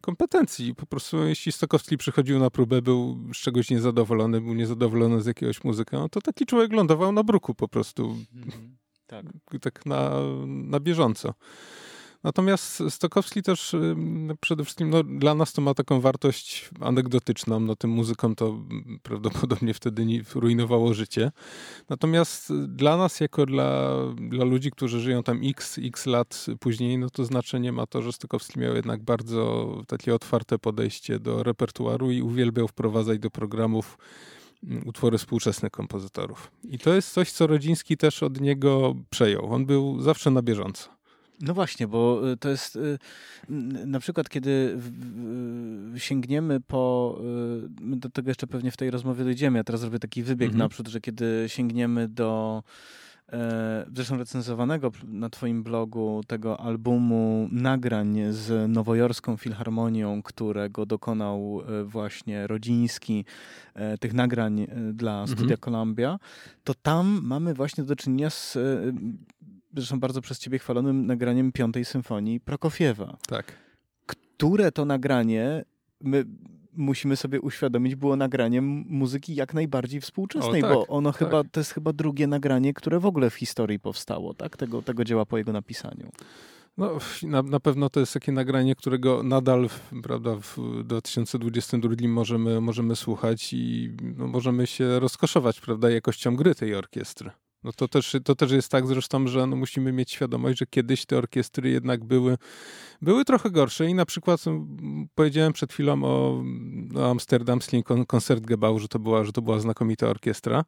kompetencji 0.00 0.53
i 0.60 0.74
po 0.74 0.86
prostu 0.86 1.26
jeśli 1.26 1.52
Stokowski 1.52 1.96
przychodził 1.96 2.38
na 2.38 2.50
próbę, 2.50 2.82
był 2.82 3.18
z 3.34 3.36
czegoś 3.36 3.70
niezadowolony, 3.70 4.40
był 4.40 4.54
niezadowolony 4.54 5.22
z 5.22 5.26
jakiegoś 5.26 5.64
muzyka, 5.64 5.98
no 5.98 6.08
to 6.08 6.20
taki 6.20 6.46
człowiek 6.46 6.72
lądował 6.72 7.12
na 7.12 7.22
bruku 7.22 7.54
po 7.54 7.68
prostu. 7.68 8.16
Mhm. 8.34 8.76
Tak. 9.06 9.26
tak 9.60 9.86
na, 9.86 10.10
na 10.46 10.80
bieżąco. 10.80 11.34
Natomiast 12.24 12.82
Stokowski 12.88 13.42
też 13.42 13.76
przede 14.40 14.64
wszystkim 14.64 14.90
no, 14.90 15.02
dla 15.02 15.34
nas 15.34 15.52
to 15.52 15.62
ma 15.62 15.74
taką 15.74 16.00
wartość 16.00 16.70
anegdotyczną. 16.80 17.60
No, 17.60 17.76
tym 17.76 17.90
muzykom 17.90 18.34
to 18.34 18.58
prawdopodobnie 19.02 19.74
wtedy 19.74 20.06
nie 20.06 20.22
rujnowało 20.34 20.94
życie. 20.94 21.32
Natomiast 21.88 22.52
dla 22.66 22.96
nas, 22.96 23.20
jako 23.20 23.46
dla, 23.46 23.90
dla 24.16 24.44
ludzi, 24.44 24.70
którzy 24.70 25.00
żyją 25.00 25.22
tam 25.22 25.40
x, 25.44 25.78
x 25.82 26.06
lat 26.06 26.46
później, 26.60 26.98
no 26.98 27.10
to 27.10 27.24
znaczenie 27.24 27.72
ma 27.72 27.86
to, 27.86 28.02
że 28.02 28.12
Stokowski 28.12 28.60
miał 28.60 28.74
jednak 28.74 29.02
bardzo 29.02 29.68
takie 29.88 30.14
otwarte 30.14 30.58
podejście 30.58 31.18
do 31.18 31.42
repertuaru 31.42 32.10
i 32.10 32.22
uwielbiał 32.22 32.68
wprowadzać 32.68 33.18
do 33.18 33.30
programów 33.30 33.98
utwory 34.84 35.18
współczesnych 35.18 35.72
kompozytorów. 35.72 36.50
I 36.64 36.78
to 36.78 36.94
jest 36.94 37.12
coś, 37.12 37.32
co 37.32 37.46
Rodziński 37.46 37.96
też 37.96 38.22
od 38.22 38.40
niego 38.40 38.94
przejął. 39.10 39.52
On 39.52 39.66
był 39.66 40.00
zawsze 40.00 40.30
na 40.30 40.42
bieżąco. 40.42 40.93
No 41.40 41.54
właśnie, 41.54 41.88
bo 41.88 42.30
y, 42.32 42.36
to 42.36 42.48
jest 42.48 42.76
y, 42.76 42.98
na 43.86 44.00
przykład, 44.00 44.28
kiedy 44.28 44.78
sięgniemy 45.96 46.60
po, 46.60 47.18
y, 47.20 47.68
my 47.80 47.96
do 47.96 48.10
tego 48.10 48.30
jeszcze 48.30 48.46
pewnie 48.46 48.70
w 48.70 48.76
tej 48.76 48.90
rozmowie 48.90 49.24
dojdziemy, 49.24 49.58
ja 49.58 49.64
teraz 49.64 49.80
zrobię 49.80 49.98
taki 49.98 50.22
wybieg 50.22 50.48
mhm. 50.48 50.58
naprzód, 50.58 50.88
że 50.88 51.00
kiedy 51.00 51.44
sięgniemy 51.46 52.08
do 52.08 52.62
e, 53.32 53.86
zresztą 53.94 54.16
recenzowanego 54.16 54.92
na 55.04 55.30
twoim 55.30 55.62
blogu 55.62 56.20
tego 56.26 56.60
albumu 56.60 57.48
nagrań 57.52 58.18
z 58.30 58.70
Nowojorską 58.70 59.36
Filharmonią, 59.36 60.22
którego 60.22 60.86
dokonał 60.86 61.60
e, 61.80 61.84
właśnie 61.84 62.46
Rodziński, 62.46 63.24
e, 63.74 63.98
tych 63.98 64.14
nagrań 64.14 64.66
dla 64.92 65.20
mhm. 65.20 65.38
Studia 65.38 65.56
Columbia, 65.56 66.18
to 66.64 66.74
tam 66.74 67.20
mamy 67.22 67.54
właśnie 67.54 67.84
do 67.84 67.96
czynienia 67.96 68.30
z 68.30 68.58
zresztą 69.76 70.00
bardzo 70.00 70.20
przez 70.20 70.38
ciebie 70.38 70.58
chwalonym 70.58 71.06
nagraniem 71.06 71.52
piątej 71.52 71.84
symfonii 71.84 72.40
Prokofiewa. 72.40 73.16
Tak. 73.28 73.52
Które 74.06 74.72
to 74.72 74.84
nagranie 74.84 75.64
my 76.00 76.24
musimy 76.76 77.16
sobie 77.16 77.40
uświadomić, 77.40 77.94
było 77.94 78.16
nagraniem 78.16 78.64
muzyki 78.88 79.34
jak 79.34 79.54
najbardziej 79.54 80.00
współczesnej, 80.00 80.62
o, 80.62 80.66
tak, 80.66 80.74
bo 80.74 80.86
ono 80.86 81.12
tak. 81.12 81.18
chyba, 81.18 81.44
to 81.44 81.60
jest 81.60 81.72
chyba 81.72 81.92
drugie 81.92 82.26
nagranie, 82.26 82.74
które 82.74 83.00
w 83.00 83.06
ogóle 83.06 83.30
w 83.30 83.34
historii 83.34 83.78
powstało, 83.78 84.34
tak? 84.34 84.56
Tego, 84.56 84.82
tego 84.82 85.04
dzieła 85.04 85.26
po 85.26 85.38
jego 85.38 85.52
napisaniu. 85.52 86.10
No, 86.78 86.98
na, 87.22 87.42
na 87.42 87.60
pewno 87.60 87.90
to 87.90 88.00
jest 88.00 88.14
takie 88.14 88.32
nagranie, 88.32 88.74
którego 88.74 89.22
nadal 89.22 89.68
prawda, 90.02 90.36
w 90.36 90.58
2022 90.84 92.08
możemy, 92.08 92.60
możemy 92.60 92.96
słuchać 92.96 93.52
i 93.52 93.92
no, 94.16 94.26
możemy 94.26 94.66
się 94.66 95.00
rozkoszować 95.00 95.60
prawda, 95.60 95.90
jakością 95.90 96.36
gry 96.36 96.54
tej 96.54 96.74
orkiestry. 96.74 97.30
No 97.64 97.72
to 97.72 97.88
też, 97.88 98.16
to 98.24 98.34
też 98.34 98.50
jest 98.50 98.68
tak 98.68 98.86
zresztą, 98.86 99.26
że 99.26 99.46
no 99.46 99.56
musimy 99.56 99.92
mieć 99.92 100.10
świadomość, 100.10 100.58
że 100.58 100.66
kiedyś 100.66 101.06
te 101.06 101.18
orkiestry 101.18 101.70
jednak 101.70 102.04
były, 102.04 102.38
były 103.02 103.24
trochę 103.24 103.50
gorsze 103.50 103.86
i 103.86 103.94
na 103.94 104.06
przykład 104.06 104.40
powiedziałem 105.14 105.52
przed 105.52 105.72
chwilą 105.72 106.04
o, 106.04 106.42
o 106.96 107.10
amsterdamskim 107.10 107.82
Concertgebouw, 108.12 108.82
że 108.82 108.88
to 108.88 108.98
była, 108.98 109.24
że 109.24 109.32
to 109.32 109.42
była 109.42 109.58
znakomita 109.58 110.06
orkiestra. 110.06 110.64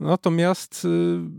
Natomiast 0.00 0.84
y, 0.84 0.88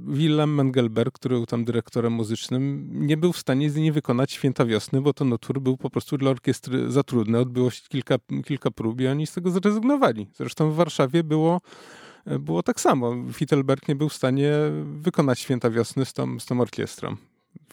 Willem 0.08 0.56
Mengelberg, 0.56 1.16
który 1.16 1.36
był 1.36 1.46
tam 1.46 1.66
dyrektorem 1.66 2.14
muzycznym, 2.14 2.90
nie 3.08 3.18
był 3.18 3.34
w 3.34 3.38
stanie 3.38 3.70
z 3.70 3.76
niej 3.76 3.92
wykonać 3.92 4.32
Święta 4.32 4.66
Wiosny, 4.66 5.02
bo 5.02 5.14
to 5.14 5.26
notur 5.26 5.62
był 5.62 5.78
po 5.78 5.90
prostu 5.90 6.18
dla 6.18 6.32
orkiestry 6.32 6.92
za 6.92 7.04
trudny. 7.04 7.40
Odbyło 7.40 7.72
się 7.72 7.82
kilka, 7.90 8.16
kilka 8.46 8.72
prób 8.72 9.02
i 9.02 9.08
oni 9.08 9.28
z 9.28 9.34
tego 9.34 9.52
zrezygnowali. 9.52 10.28
Zresztą 10.34 10.72
w 10.72 10.76
Warszawie 10.76 11.24
było 11.24 11.62
było 12.26 12.64
tak 12.64 12.82
samo. 12.82 13.16
Fittelberg 13.34 13.88
nie 13.88 13.96
był 13.96 14.10
w 14.10 14.14
stanie 14.14 14.54
wykonać 14.84 15.40
Święta 15.40 15.70
Wiosny 15.70 16.06
z 16.06 16.14
tą, 16.14 16.40
z 16.40 16.46
tą 16.46 16.62
orkiestrą. 16.62 17.16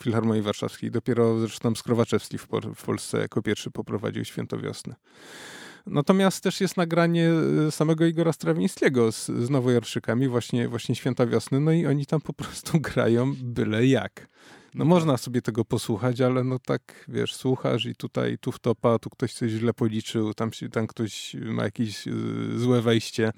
Filharmonii 0.01 0.43
Warszawskiej. 0.43 0.91
Dopiero 0.91 1.39
zresztą 1.39 1.75
Skrowaczewski 1.75 2.39
w, 2.39 2.49
w 2.75 2.85
Polsce 2.85 3.19
jako 3.19 3.43
pierwszy 3.43 3.71
poprowadził 3.71 4.25
Święto 4.25 4.59
Wiosny. 4.59 4.95
Natomiast 5.87 6.43
też 6.43 6.61
jest 6.61 6.77
nagranie 6.77 7.31
e, 7.69 7.71
samego 7.71 8.07
Igora 8.07 8.33
Strawińskiego 8.33 9.13
z, 9.13 9.27
z 9.27 9.51
Nowojarczykami, 9.51 10.29
właśnie, 10.29 10.69
właśnie 10.69 10.95
Święta 10.95 11.27
Wiosny, 11.27 11.61
no 11.61 11.73
i 11.73 11.87
oni 11.87 12.07
tam 12.07 12.21
po 12.21 12.33
prostu 12.33 12.81
grają 12.95 13.35
byle 13.43 13.87
jak. 13.87 14.29
No 14.75 14.85
można 14.85 15.17
sobie 15.17 15.43
tego 15.43 15.65
posłuchać, 15.65 16.21
ale 16.21 16.45
no 16.45 16.59
tak, 16.59 17.05
wiesz, 17.09 17.35
słuchasz 17.35 17.87
i 17.87 17.95
tutaj, 17.95 18.39
tu 18.39 18.53
w 18.53 18.59
topa, 18.59 18.99
tu 18.99 19.11
ktoś 19.11 19.33
coś 19.33 19.51
źle 19.51 19.75
policzył, 19.75 20.35
tam, 20.35 20.51
tam 20.73 20.87
ktoś 20.87 21.37
ma 21.41 21.65
jakieś 21.65 22.07
y, 22.07 22.59
złe 22.59 22.83
wejście. 22.83 23.33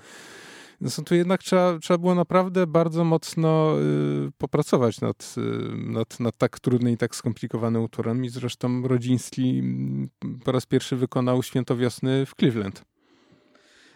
No 0.80 0.90
tu 1.04 1.14
jednak 1.14 1.42
trzeba, 1.42 1.78
trzeba 1.78 1.98
było 1.98 2.14
naprawdę 2.14 2.66
bardzo 2.66 3.04
mocno 3.04 3.80
y, 3.80 4.32
popracować 4.38 5.00
nad, 5.00 5.34
y, 5.38 5.40
nad, 5.76 6.20
nad 6.20 6.38
tak 6.38 6.60
trudnym 6.60 6.92
i 6.92 6.96
tak 6.96 7.16
skomplikowanym 7.16 7.82
utworem. 7.82 8.24
I 8.24 8.28
zresztą 8.28 8.88
Rodziński 8.88 9.58
mm, 9.58 10.08
po 10.44 10.52
raz 10.52 10.66
pierwszy 10.66 10.96
wykonał 10.96 11.42
Święto 11.42 11.76
Wiosny 11.76 12.26
w 12.26 12.34
Cleveland. 12.34 12.84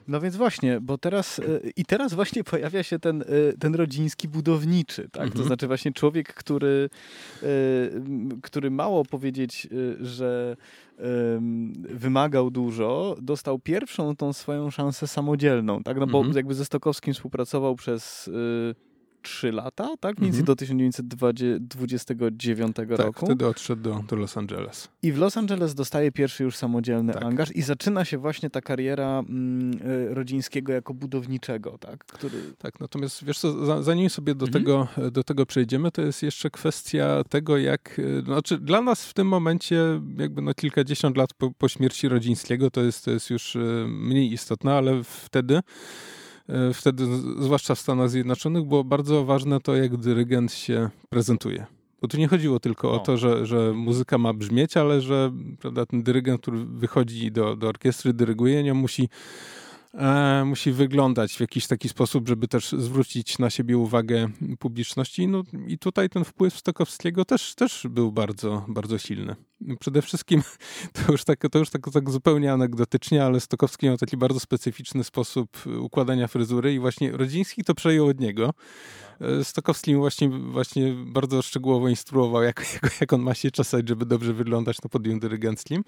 No 0.09 0.21
więc 0.21 0.37
właśnie, 0.37 0.81
bo 0.81 0.99
teraz 0.99 1.39
e, 1.39 1.43
i 1.77 1.85
teraz 1.85 2.15
właśnie 2.15 2.45
pojawia 2.53 2.83
się 2.83 2.99
ten, 2.99 3.23
e, 3.23 3.25
ten 3.59 3.75
rodziński 3.75 4.29
budowniczy, 4.29 5.03
tak? 5.03 5.23
Mhm. 5.23 5.31
To 5.31 5.45
znaczy 5.45 5.67
właśnie 5.67 5.93
człowiek, 5.93 6.35
który, 6.35 6.91
e, 7.43 7.47
który 8.43 8.71
mało 8.71 9.05
powiedzieć, 9.05 9.69
że 10.01 10.57
wymagał 11.75 12.51
dużo, 12.51 13.17
dostał 13.23 13.59
pierwszą 13.59 14.17
tą 14.17 14.33
swoją 14.33 14.71
szansę 14.71 15.07
samodzielną, 15.07 15.83
tak? 15.83 15.99
No 15.99 16.07
bo 16.07 16.19
mhm. 16.19 16.37
jakby 16.37 16.55
ze 16.55 16.65
Stokowskim 16.65 17.15
współpracował 17.15 17.77
przez 17.77 18.31
3 19.23 19.53
lata, 19.53 19.97
tak? 20.01 20.19
Mniej 20.19 20.31
więcej 20.31 20.41
mhm. 20.41 20.47
do 20.47 20.57
1929 20.57 22.77
tak, 22.77 22.91
roku. 22.91 23.27
wtedy 23.27 23.47
odszedł 23.47 23.83
do, 23.83 24.05
do 24.09 24.17
Los 24.17 24.37
Angeles. 24.37 24.89
I 25.03 25.13
w 25.13 25.19
Los 25.19 25.37
Angeles 25.37 25.75
dostaje 25.75 26.13
pierwszy 26.13 26.45
już 26.45 26.57
samodzielny 26.57 27.13
tak. 27.13 27.23
angaż 27.23 27.57
i 27.57 27.63
zaczyna 27.63 28.05
się 28.05 28.19
właśnie 28.19 28.51
ta 28.51 28.61
kariera 28.61 29.19
mm, 29.19 29.79
e, 30.11 30.15
rodzińskiego 30.15 30.73
jako 30.73 30.95
budowniczego, 30.95 31.79
tak? 31.79 32.05
Który... 32.05 32.39
Tak, 32.59 32.81
natomiast 32.81 33.25
wiesz 33.25 33.39
co, 33.39 33.83
zanim 33.83 34.11
sobie 34.11 34.35
do, 34.35 34.47
mhm. 34.47 34.65
tego, 34.65 34.89
do 35.11 35.25
tego 35.25 35.47
przejdziemy, 35.47 35.91
to 35.91 36.03
jest 36.03 36.23
jeszcze 36.23 36.51
kwestia 36.51 37.25
tego, 37.29 37.59
jak, 37.59 38.01
e, 38.19 38.23
znaczy 38.23 38.59
dla 38.59 38.81
nas 38.81 39.07
w 39.07 39.15
tym 39.15 39.29
momencie 39.29 40.01
jakby 40.19 40.43
no 40.43 40.55
kilkadziesiąt 40.55 41.17
lat 41.17 41.35
po, 41.35 41.51
po 41.51 41.69
śmierci 41.69 42.09
Rodzińskiego 42.09 42.71
to 42.71 42.83
jest, 42.83 43.05
to 43.05 43.11
jest 43.11 43.31
już 43.31 43.57
e, 43.57 43.59
mniej 43.89 44.33
istotne, 44.33 44.75
ale 44.75 45.05
wtedy 45.05 45.61
wtedy, 46.75 47.05
zwłaszcza 47.39 47.75
w 47.75 47.79
Stanach 47.79 48.11
Zjednoczonych, 48.11 48.65
było 48.65 48.85
bardzo 48.85 49.25
ważne 49.25 49.61
to, 49.61 49.77
jak 49.77 49.97
dyrygent 49.97 50.53
się 50.53 50.91
prezentuje. 51.11 51.67
Bo 52.03 52.09
tu 52.09 52.17
nie 52.17 52.29
chodziło 52.29 52.61
tylko 52.61 52.91
o, 52.91 52.95
o 52.95 52.99
to, 52.99 53.17
że, 53.17 53.47
że 53.47 53.73
muzyka 53.73 54.19
ma 54.19 54.33
brzmieć, 54.33 54.77
ale 54.77 55.01
że 55.01 55.33
prawda, 55.61 55.87
ten 55.87 56.03
dyrygent, 56.03 56.41
który 56.41 56.59
wychodzi 56.65 57.33
do, 57.33 57.57
do 57.57 57.69
orkiestry, 57.69 58.13
dyryguje, 58.13 58.63
nią 58.63 58.75
musi 58.75 59.09
e, 59.95 60.45
musi 60.45 60.73
wyglądać 60.73 61.37
w 61.37 61.41
jakiś 61.41 61.67
taki 61.67 61.89
sposób, 61.89 62.29
żeby 62.29 62.49
też 62.49 62.73
zwrócić 62.73 63.39
na 63.39 63.51
siebie 63.51 63.79
uwagę 63.79 64.29
publiczności. 64.59 65.29
No 65.29 65.43
i 65.67 65.79
tutaj 65.79 66.09
ten 66.09 66.25
wpływ 66.25 66.59
Stokowskiego 66.59 67.25
też, 67.25 67.55
też 67.55 67.87
był 67.91 68.13
bardzo, 68.13 68.65
bardzo 68.69 68.99
silny. 68.99 69.37
Przede 69.81 70.03
wszystkim, 70.03 70.43
to 71.07 71.13
już, 71.13 71.25
tak, 71.25 71.39
to 71.51 71.59
już 71.59 71.71
tak, 71.71 71.91
tak 71.93 72.11
zupełnie 72.11 72.53
anegdotycznie, 72.53 73.25
ale 73.25 73.41
Stokowski 73.41 73.87
miał 73.87 73.97
taki 73.97 74.17
bardzo 74.17 74.41
specyficzny 74.41 75.05
sposób 75.05 75.49
układania 75.81 76.29
fryzury 76.29 76.75
i 76.75 76.79
właśnie 76.79 77.13
Rodziński 77.13 77.65
to 77.65 77.75
przejął 77.75 78.07
od 78.07 78.21
niego. 78.21 78.55
E, 79.21 79.45
Stokowski 79.45 79.97
właśnie, 79.97 80.29
właśnie 80.29 80.93
bardzo 81.07 81.43
szczegółowo 81.43 81.89
instruował, 81.89 82.43
jak, 82.43 82.67
jak, 82.83 83.01
jak 83.01 83.13
on 83.13 83.23
ma 83.23 83.35
się 83.35 83.51
czasać, 83.51 83.89
żeby 83.89 84.07
dobrze 84.07 84.33
wyglądać 84.33 84.83
na 84.83 84.89
podium 84.89 85.21
dyrygenckim. 85.21 85.85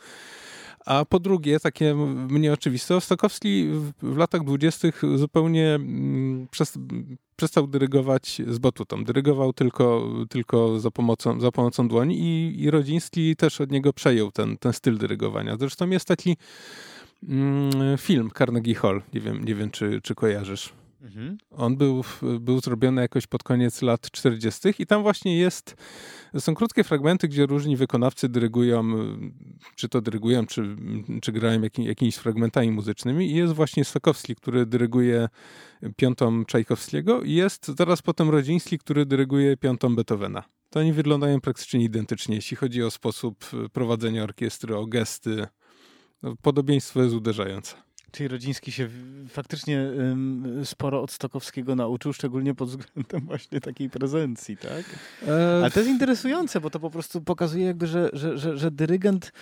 A 0.87 1.05
po 1.05 1.21
drugie, 1.21 1.61
takie 1.61 1.95
mnie 2.29 2.53
oczywiste, 2.53 3.01
Stokowski 3.01 3.69
w, 4.03 4.17
latach 4.17 4.45
dwudziestych 4.45 5.03
zupełnie 5.15 5.75
mm, 5.75 6.49
przez, 6.51 6.79
przestał 7.37 7.67
dyrygować 7.67 8.43
z 8.47 8.59
batutą. 8.59 9.05
Dyrygował 9.05 9.53
tylko, 9.53 10.09
tylko 10.31 10.81
za, 10.81 10.91
pomocą, 10.91 11.41
za 11.41 11.53
pomocą 11.53 11.89
dłoni 11.89 12.21
i, 12.21 12.63
i 12.63 12.71
Rodziński 12.71 13.37
też 13.37 13.61
od 13.61 13.71
niego 13.71 13.93
przejął 13.93 14.33
ten, 14.33 14.59
ten 14.59 14.73
styl 14.73 14.99
dyrygowania. 14.99 15.57
Zresztą 15.57 15.91
jest 15.91 16.09
taki 16.09 16.37
mm, 17.29 17.99
film 17.99 18.31
Carnegie 18.39 18.75
Hall, 18.75 19.03
nie 19.15 19.21
wiem, 19.21 19.45
nie 19.45 19.55
wiem 19.55 19.71
czy, 19.71 20.01
czy 20.03 20.15
kojarzysz. 20.15 20.84
Mhm. 21.05 21.39
On 21.51 21.77
był, 21.77 22.05
był 22.41 22.61
zrobiony 22.61 23.03
jakoś 23.03 23.27
pod 23.27 23.43
koniec 23.43 23.83
lat 23.83 24.11
40. 24.11 24.69
i 24.79 24.87
tam 24.87 25.03
właśnie 25.03 25.39
jest, 25.39 25.77
są 26.39 26.55
krótkie 26.55 26.85
fragmenty, 26.85 27.29
gdzie 27.29 27.47
różni 27.47 27.77
wykonawcy 27.77 28.29
dyrygują, 28.29 28.85
czy 29.77 29.89
to 29.89 30.01
dyrygują, 30.01 30.47
czy, 30.47 30.77
czy 31.23 31.33
grają 31.33 31.63
jakim, 31.63 31.85
jakimiś 31.85 32.17
fragmentami 32.17 32.71
muzycznymi 32.71 33.31
i 33.31 33.35
jest 33.35 33.53
właśnie 33.53 33.85
Stokowski, 33.85 34.37
który 34.37 34.67
dyryguje 34.67 35.29
piątą 35.97 36.45
Czajkowskiego 36.45 37.23
i 37.23 37.33
jest 37.33 37.67
zaraz 37.79 38.03
potem 38.03 38.31
Rodziński, 38.31 38.79
który 38.79 39.07
dyryguje 39.07 39.57
piątą 39.57 39.97
Beethovena. 39.97 40.43
To 40.71 40.81
oni 40.81 40.93
wyglądają 40.93 41.41
praktycznie 41.41 41.85
identycznie, 41.85 42.35
jeśli 42.35 42.57
chodzi 42.57 42.83
o 42.83 42.91
sposób 42.91 43.45
prowadzenia 43.73 44.23
orkiestry, 44.25 44.77
o 44.77 44.87
gesty. 44.87 45.47
No, 46.23 46.37
podobieństwo 46.43 47.03
jest 47.03 47.15
uderzające. 47.15 47.77
Czyli 48.15 48.29
Rodziński 48.29 48.73
się 48.73 48.89
faktycznie 49.29 49.91
sporo 50.65 51.03
od 51.03 51.13
Stokowskiego 51.13 51.75
nauczył, 51.75 52.13
szczególnie 52.13 52.55
pod 52.55 52.69
względem 52.69 53.21
właśnie 53.31 53.61
takiej 53.61 53.91
prezencji, 53.91 54.57
tak? 54.57 54.85
E, 55.29 55.57
Ale 55.57 55.71
to 55.71 55.81
jest 55.81 55.91
interesujące, 55.91 56.61
bo 56.61 56.71
to 56.71 56.81
po 56.81 56.91
prostu 56.91 57.21
pokazuje 57.21 57.67
jakby, 57.67 57.87
że, 57.87 58.11
że, 58.13 58.39
że, 58.39 58.59
że 58.59 58.71
dyrygent 58.71 59.33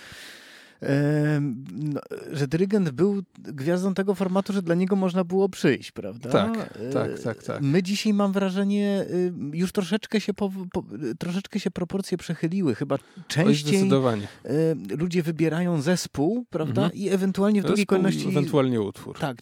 że 2.31 2.47
dyrygent 2.47 2.89
był 2.89 3.23
gwiazdą 3.39 3.93
tego 3.93 4.15
formatu, 4.15 4.53
że 4.53 4.61
dla 4.61 4.75
niego 4.75 4.95
można 4.95 5.23
było 5.23 5.49
przyjść, 5.49 5.91
prawda? 5.91 6.29
Tak, 6.29 6.73
tak, 6.93 7.19
tak, 7.19 7.43
tak. 7.43 7.61
My 7.61 7.83
dzisiaj 7.83 8.13
mam 8.13 8.31
wrażenie, 8.31 9.05
y, 9.11 9.33
już 9.53 9.71
troszeczkę 9.71 10.21
się, 10.21 10.33
po, 10.33 10.51
po, 10.71 10.83
troszeczkę 11.19 11.59
się 11.59 11.71
proporcje 11.71 12.17
przechyliły. 12.17 12.75
Chyba 12.75 12.97
częściej 13.27 13.83
y, 13.83 14.97
ludzie 14.97 15.23
wybierają 15.23 15.81
zespół, 15.81 16.45
prawda? 16.49 16.83
Mhm. 16.83 17.01
I 17.01 17.09
ewentualnie 17.09 17.61
w 17.61 17.65
drugiej 17.65 17.85
kolejności... 17.85 18.29
ewentualnie 18.29 18.81
utwór. 18.81 19.19
Tak, 19.19 19.37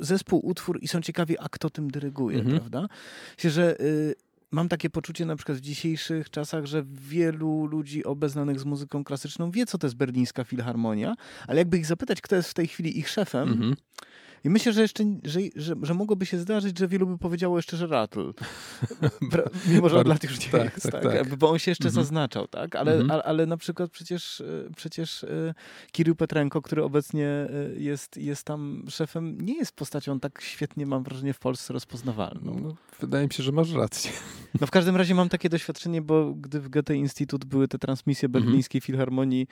zespół, 0.00 0.46
utwór 0.46 0.78
i 0.82 0.88
są 0.88 1.00
ciekawi, 1.00 1.38
a 1.38 1.48
kto 1.48 1.70
tym 1.70 1.90
dyryguje, 1.90 2.38
mhm. 2.38 2.56
prawda? 2.56 2.88
Myślę, 3.36 3.50
że 3.50 3.80
y, 3.80 4.14
mam 4.54 4.68
takie 4.68 4.90
poczucie 4.90 5.26
na 5.26 5.36
przykład 5.36 5.58
w 5.58 5.60
dzisiejszych 5.60 6.30
czasach, 6.30 6.66
że 6.66 6.84
wielu 6.86 7.66
ludzi 7.66 8.04
obeznanych 8.04 8.60
z 8.60 8.64
muzyką 8.64 9.04
klasyczną 9.04 9.50
wie, 9.50 9.66
co 9.66 9.78
to 9.78 9.86
jest 9.86 9.96
berlińska 9.96 10.44
filharmonia, 10.44 11.14
ale 11.46 11.58
jakby 11.58 11.78
ich 11.78 11.86
zapytać, 11.86 12.20
kto 12.20 12.36
jest 12.36 12.50
w 12.50 12.54
tej 12.54 12.66
chwili 12.66 12.98
ich 12.98 13.08
szefem, 13.08 13.48
mm 13.48 13.60
-hmm. 13.60 13.76
I 14.44 14.50
myślę, 14.50 14.72
że 14.72 14.82
jeszcze, 14.82 15.04
że, 15.24 15.40
że, 15.56 15.74
że 15.82 15.94
mogłoby 15.94 16.26
się 16.26 16.38
zdarzyć, 16.38 16.78
że 16.78 16.88
wielu 16.88 17.06
by 17.06 17.18
powiedziało 17.18 17.58
jeszcze, 17.58 17.76
że 17.76 17.86
Rattle. 17.86 18.32
Mimo, 19.68 19.88
że 19.88 19.98
od 19.98 20.08
lat 20.08 20.24
już 20.24 20.40
nie 20.40 20.52
tak, 20.52 20.74
jest, 20.74 20.82
tak, 20.92 21.02
tak, 21.02 21.12
tak. 21.12 21.36
Bo 21.36 21.50
on 21.50 21.58
się 21.58 21.70
jeszcze 21.70 21.88
mhm. 21.88 22.04
zaznaczał, 22.04 22.48
tak? 22.48 22.76
Ale, 22.76 22.92
mhm. 22.92 23.10
ale, 23.10 23.22
ale, 23.22 23.46
na 23.46 23.56
przykład 23.56 23.90
przecież, 23.90 24.40
e, 24.40 24.44
przecież 24.76 25.24
e, 25.24 25.54
Kirill 25.92 26.16
Petrenko, 26.16 26.62
który 26.62 26.84
obecnie 26.84 27.26
e, 27.26 27.48
jest, 27.76 28.16
jest 28.16 28.44
tam 28.44 28.84
szefem, 28.88 29.40
nie 29.40 29.56
jest 29.56 29.72
postacią 29.72 30.20
tak 30.20 30.40
świetnie, 30.42 30.86
mam 30.86 31.02
wrażenie, 31.02 31.32
w 31.32 31.38
Polsce 31.38 31.72
rozpoznawalną. 31.72 32.60
No, 32.62 32.74
wydaje 33.00 33.26
mi 33.26 33.32
się, 33.32 33.42
że 33.42 33.52
masz 33.52 33.72
rację. 33.72 34.10
No 34.60 34.66
w 34.66 34.70
każdym 34.70 34.96
razie 34.96 35.14
mam 35.14 35.28
takie 35.28 35.48
doświadczenie, 35.48 36.02
bo 36.02 36.34
gdy 36.34 36.60
w 36.60 36.68
Goethe 36.68 36.96
Instytut 36.96 37.44
były 37.44 37.68
te 37.68 37.78
transmisje 37.78 38.26
mhm. 38.26 38.44
berlińskiej 38.44 38.80
Filharmonii, 38.80 39.46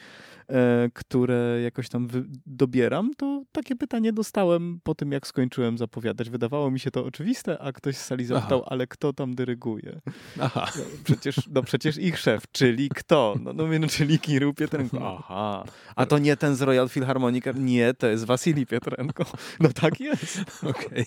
e, 0.48 0.90
które 0.94 1.60
jakoś 1.62 1.88
tam 1.88 2.08
dobieram, 2.46 3.10
to 3.16 3.42
takie 3.52 3.76
pytanie 3.76 4.12
dostałem 4.12 4.80
po 4.82 4.94
tym, 4.94 5.12
jak 5.12 5.26
skończyłem 5.26 5.78
zapowiadać. 5.78 6.30
Wydawało 6.30 6.70
mi 6.70 6.80
się 6.80 6.90
to 6.90 7.04
oczywiste, 7.04 7.58
a 7.58 7.72
ktoś 7.72 7.96
z 7.96 8.04
sali 8.04 8.24
zapytał, 8.24 8.58
Aha. 8.58 8.68
ale 8.70 8.86
kto 8.86 9.12
tam 9.12 9.34
dyryguje? 9.34 10.00
Aha. 10.40 10.72
No, 10.76 10.84
przecież, 11.04 11.36
no 11.50 11.62
przecież 11.62 11.98
ich 11.98 12.18
szef, 12.18 12.44
czyli 12.52 12.88
kto? 12.88 13.36
No, 13.40 13.52
no, 13.52 13.64
no 13.80 13.88
czyli 13.88 14.18
Kirył 14.18 14.54
Pietrenko. 14.54 15.18
Aha. 15.18 15.64
A 15.96 16.06
to 16.06 16.18
nie 16.18 16.36
ten 16.36 16.56
z 16.56 16.62
Royal 16.62 16.88
Philharmonic? 16.88 17.44
Nie, 17.54 17.94
to 17.94 18.06
jest 18.06 18.24
Wasili 18.24 18.66
Pietrenko. 18.66 19.24
No 19.60 19.68
tak 19.68 20.00
jest. 20.00 20.40
Okej. 20.62 20.84
Okay. 20.84 21.04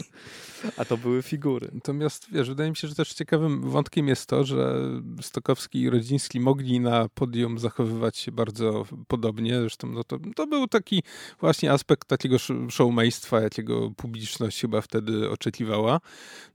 A 0.77 0.85
to 0.85 0.97
były 0.97 1.23
figury. 1.23 1.69
Natomiast, 1.73 2.27
wiesz, 2.31 2.49
wydaje 2.49 2.69
mi 2.69 2.75
się, 2.75 2.87
że 2.87 2.95
też 2.95 3.13
ciekawym 3.13 3.69
wątkiem 3.69 4.07
jest 4.07 4.29
to, 4.29 4.43
że 4.43 4.81
Stokowski 5.21 5.81
i 5.81 5.89
Rodziński 5.89 6.39
mogli 6.39 6.79
na 6.79 7.09
podium 7.09 7.59
zachowywać 7.59 8.17
się 8.17 8.31
bardzo 8.31 8.85
podobnie. 9.07 9.59
Zresztą 9.59 9.87
no 9.87 10.03
to, 10.03 10.17
to 10.35 10.47
był 10.47 10.67
taki 10.67 11.03
właśnie 11.39 11.71
aspekt 11.71 12.07
takiego 12.07 12.37
showmeństwa, 12.69 13.41
jakiego 13.41 13.91
publiczność 13.91 14.61
chyba 14.61 14.81
wtedy 14.81 15.29
oczekiwała. 15.29 15.99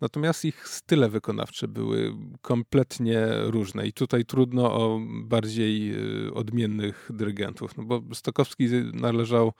Natomiast 0.00 0.44
ich 0.44 0.68
style 0.68 1.08
wykonawcze 1.08 1.68
były 1.68 2.14
kompletnie 2.42 3.26
różne 3.42 3.86
i 3.86 3.92
tutaj 3.92 4.24
trudno 4.24 4.72
o 4.72 5.00
bardziej 5.24 5.94
y, 6.26 6.34
odmiennych 6.34 7.10
dyrygentów, 7.14 7.76
no 7.76 7.84
bo 7.84 8.02
Stokowski 8.14 8.68
należał 8.92 9.52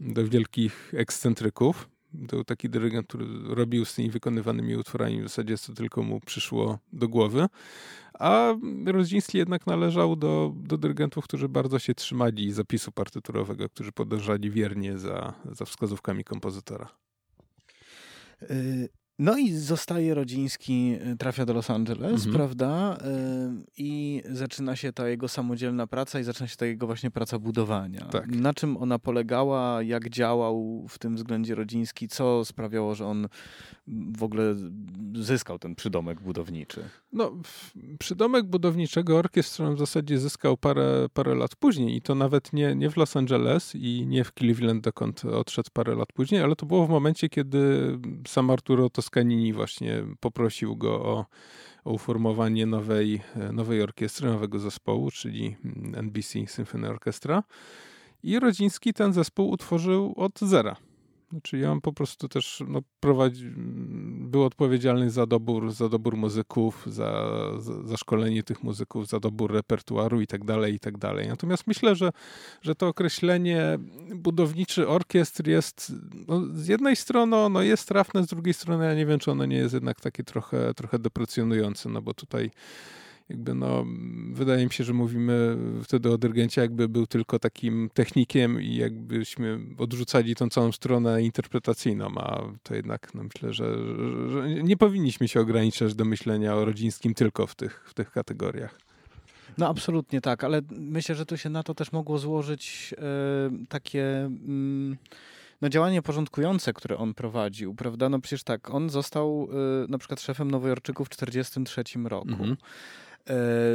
do 0.00 0.28
wielkich 0.28 0.92
ekscentryków, 0.96 1.88
był 2.12 2.44
taki 2.44 2.70
dyrygent, 2.70 3.06
który 3.06 3.26
robił 3.44 3.84
z 3.84 3.94
tymi 3.94 4.10
wykonywanymi 4.10 4.76
utworami 4.76 5.20
w 5.20 5.22
zasadzie 5.22 5.58
co 5.58 5.72
tylko 5.72 6.02
mu 6.02 6.20
przyszło 6.20 6.78
do 6.92 7.08
głowy. 7.08 7.46
A 8.18 8.54
Rodziński 8.86 9.38
jednak 9.38 9.66
należał 9.66 10.16
do, 10.16 10.52
do 10.56 10.78
dyrygentów, 10.78 11.24
którzy 11.24 11.48
bardzo 11.48 11.78
się 11.78 11.94
trzymali 11.94 12.52
zapisu 12.52 12.92
partyturowego, 12.92 13.68
którzy 13.68 13.92
podążali 13.92 14.50
wiernie 14.50 14.98
za, 14.98 15.34
za 15.52 15.64
wskazówkami 15.64 16.24
kompozytora. 16.24 16.88
No 19.18 19.36
i 19.38 19.52
zostaje 19.52 20.14
Rodziński, 20.14 20.96
y, 21.12 21.16
trafia 21.16 21.46
do 21.46 21.52
Los 21.52 21.70
Angeles, 21.70 22.12
mhm. 22.12 22.34
prawda? 22.34 22.96
Y, 22.96 23.64
I 23.78 24.22
zaczyna 24.30 24.76
się 24.76 24.92
ta 24.92 25.08
jego 25.08 25.28
samodzielna 25.28 25.86
praca 25.86 26.20
i 26.20 26.24
zaczyna 26.24 26.48
się 26.48 26.56
ta 26.56 26.66
jego 26.66 26.86
właśnie 26.86 27.10
praca 27.10 27.38
budowania. 27.38 28.04
Tak. 28.04 28.28
Na 28.28 28.54
czym 28.54 28.76
ona 28.76 28.98
polegała, 28.98 29.82
jak 29.82 30.08
działał 30.08 30.86
w 30.88 30.98
tym 30.98 31.16
względzie 31.16 31.54
Rodziński, 31.54 32.08
co 32.08 32.44
sprawiało, 32.44 32.94
że 32.94 33.06
on 33.06 33.28
w 34.16 34.22
ogóle 34.22 34.54
zyskał 35.14 35.58
ten 35.58 35.74
przydomek 35.74 36.20
budowniczy? 36.20 36.84
No, 37.12 37.32
przydomek 37.98 38.46
budowniczego 38.46 39.18
orkiestrą 39.18 39.74
w 39.74 39.78
zasadzie 39.78 40.18
zyskał 40.18 40.56
parę, 40.56 41.06
parę 41.14 41.34
lat 41.34 41.56
później 41.56 41.96
i 41.96 42.02
to 42.02 42.14
nawet 42.14 42.52
nie, 42.52 42.74
nie 42.74 42.90
w 42.90 42.96
Los 42.96 43.16
Angeles 43.16 43.74
i 43.74 44.06
nie 44.06 44.24
w 44.24 44.32
Cleveland, 44.32 44.84
dokąd 44.84 45.24
odszedł 45.24 45.70
parę 45.72 45.94
lat 45.94 46.12
później, 46.12 46.42
ale 46.42 46.56
to 46.56 46.66
było 46.66 46.86
w 46.86 46.90
momencie, 46.90 47.28
kiedy 47.28 47.58
sam 48.26 48.50
Arturo 48.50 48.90
Toscanini 49.08 49.52
właśnie 49.52 50.04
poprosił 50.20 50.76
go 50.76 51.02
o, 51.02 51.26
o 51.84 51.92
uformowanie 51.92 52.66
nowej, 52.66 53.20
nowej 53.52 53.82
orkiestry, 53.82 54.28
nowego 54.28 54.58
zespołu, 54.58 55.10
czyli 55.10 55.56
NBC 55.94 56.46
Symphony 56.46 56.88
Orchestra. 56.88 57.42
I 58.22 58.40
Rodziński 58.40 58.94
ten 58.94 59.12
zespół 59.12 59.50
utworzył 59.50 60.14
od 60.16 60.40
zera. 60.40 60.76
Znaczy 61.30 61.58
ja 61.58 61.72
on 61.72 61.80
po 61.80 61.92
prostu 61.92 62.28
też 62.28 62.62
no, 62.68 62.80
prowadzi, 63.00 63.52
był 64.20 64.44
odpowiedzialny 64.44 65.10
za 65.10 65.26
dobór, 65.26 65.72
za 65.72 65.88
dobór 65.88 66.16
muzyków, 66.16 66.86
za, 66.86 67.30
za, 67.58 67.82
za, 67.82 67.96
szkolenie 67.96 68.42
tych 68.42 68.62
muzyków, 68.62 69.06
za 69.06 69.20
dobór 69.20 69.52
repertuaru 69.52 70.20
i 70.20 70.26
tak 70.26 70.44
dalej, 70.44 70.74
i 70.74 70.78
tak 70.78 70.98
dalej. 70.98 71.28
Natomiast 71.28 71.66
myślę, 71.66 71.96
że, 71.96 72.10
że 72.62 72.74
to 72.74 72.88
określenie 72.88 73.78
budowniczy 74.14 74.88
orkiestr 74.88 75.48
jest 75.48 75.92
no, 76.28 76.42
z 76.52 76.68
jednej 76.68 76.96
strony 76.96 77.48
no, 77.50 77.62
jest 77.62 77.88
trafne, 77.88 78.24
z 78.24 78.26
drugiej 78.26 78.54
strony 78.54 78.84
ja 78.84 78.94
nie 78.94 79.06
wiem, 79.06 79.18
czy 79.18 79.30
ono 79.30 79.46
nie 79.46 79.56
jest 79.56 79.74
jednak 79.74 80.00
takie 80.00 80.24
trochę, 80.24 80.74
trochę 80.74 80.98
deprecjonujące, 80.98 81.88
no 81.88 82.02
bo 82.02 82.14
tutaj 82.14 82.50
jakby 83.30 83.54
no, 83.54 83.86
wydaje 84.32 84.64
mi 84.64 84.72
się, 84.72 84.84
że 84.84 84.92
mówimy 84.92 85.56
wtedy 85.84 86.10
o 86.10 86.18
dyrygencie, 86.18 86.60
jakby 86.60 86.88
był 86.88 87.06
tylko 87.06 87.38
takim 87.38 87.90
technikiem 87.94 88.62
i 88.62 88.76
jakbyśmy 88.76 89.60
odrzucali 89.78 90.34
tą 90.34 90.48
całą 90.48 90.72
stronę 90.72 91.22
interpretacyjną, 91.22 92.08
a 92.16 92.42
to 92.62 92.74
jednak 92.74 93.14
no, 93.14 93.22
myślę, 93.22 93.52
że, 93.52 93.74
że 94.28 94.48
nie 94.48 94.76
powinniśmy 94.76 95.28
się 95.28 95.40
ograniczać 95.40 95.94
do 95.94 96.04
myślenia 96.04 96.54
o 96.54 96.64
rodzińskim 96.64 97.14
tylko 97.14 97.46
w 97.46 97.54
tych, 97.54 97.84
w 97.86 97.94
tych 97.94 98.10
kategoriach. 98.10 98.78
No 99.58 99.68
absolutnie 99.68 100.20
tak, 100.20 100.44
ale 100.44 100.62
myślę, 100.70 101.14
że 101.14 101.26
tu 101.26 101.36
się 101.36 101.50
na 101.50 101.62
to 101.62 101.74
też 101.74 101.92
mogło 101.92 102.18
złożyć 102.18 102.94
e, 102.98 103.66
takie... 103.68 104.04
Mm, 104.24 104.96
no, 105.60 105.68
działanie 105.68 106.02
porządkujące, 106.02 106.72
które 106.72 106.98
on 106.98 107.14
prowadził, 107.14 107.74
prawda? 107.74 108.08
No 108.08 108.20
przecież 108.20 108.42
tak, 108.44 108.70
on 108.70 108.90
został 108.90 109.48
y, 109.84 109.88
na 109.88 109.98
przykład 109.98 110.20
szefem 110.20 110.50
Nowojorczyków 110.50 111.06
w 111.06 111.10
1943 111.10 112.08
roku. 112.08 112.44
E, 112.44 112.56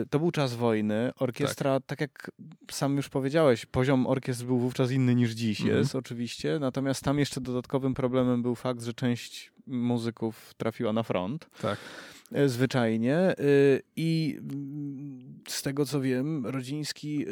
to 0.10 0.20
był 0.20 0.32
czas 0.32 0.54
wojny. 0.54 1.12
Orkiestra, 1.20 1.80
tak. 1.80 1.86
tak. 1.86 2.02
jak 2.02 2.32
sam 2.72 2.98
już 2.98 3.10
powiedziałeś, 3.10 3.66
poziom 3.66 4.08
orkiestr 4.08 4.46
był 4.46 4.60
wówczas 4.60 4.92
inny 4.92 5.16
niż 5.16 5.32
dziś 5.32 5.62
mhm. 5.62 5.80
jest, 5.80 5.96
oczywiście. 5.96 6.58
Natomiast 6.60 7.04
tam 7.04 7.20
jeszcze 7.20 7.42
dodatkowym 7.42 7.94
problemem 7.94 8.42
był 8.42 8.56
fakt, 8.56 8.82
że 8.82 8.94
część 8.94 9.52
muzyków 9.68 10.54
trafiła 10.58 10.94
na 10.94 11.04
front. 11.04 11.50
Tak. 11.62 11.80
E, 12.34 12.50
zwyczajnie 12.50 13.34
i 13.96 14.39
mm, 14.39 15.34
z 15.48 15.62
tego 15.62 15.86
co 15.86 16.02
wiem, 16.02 16.46
rodziński, 16.46 17.26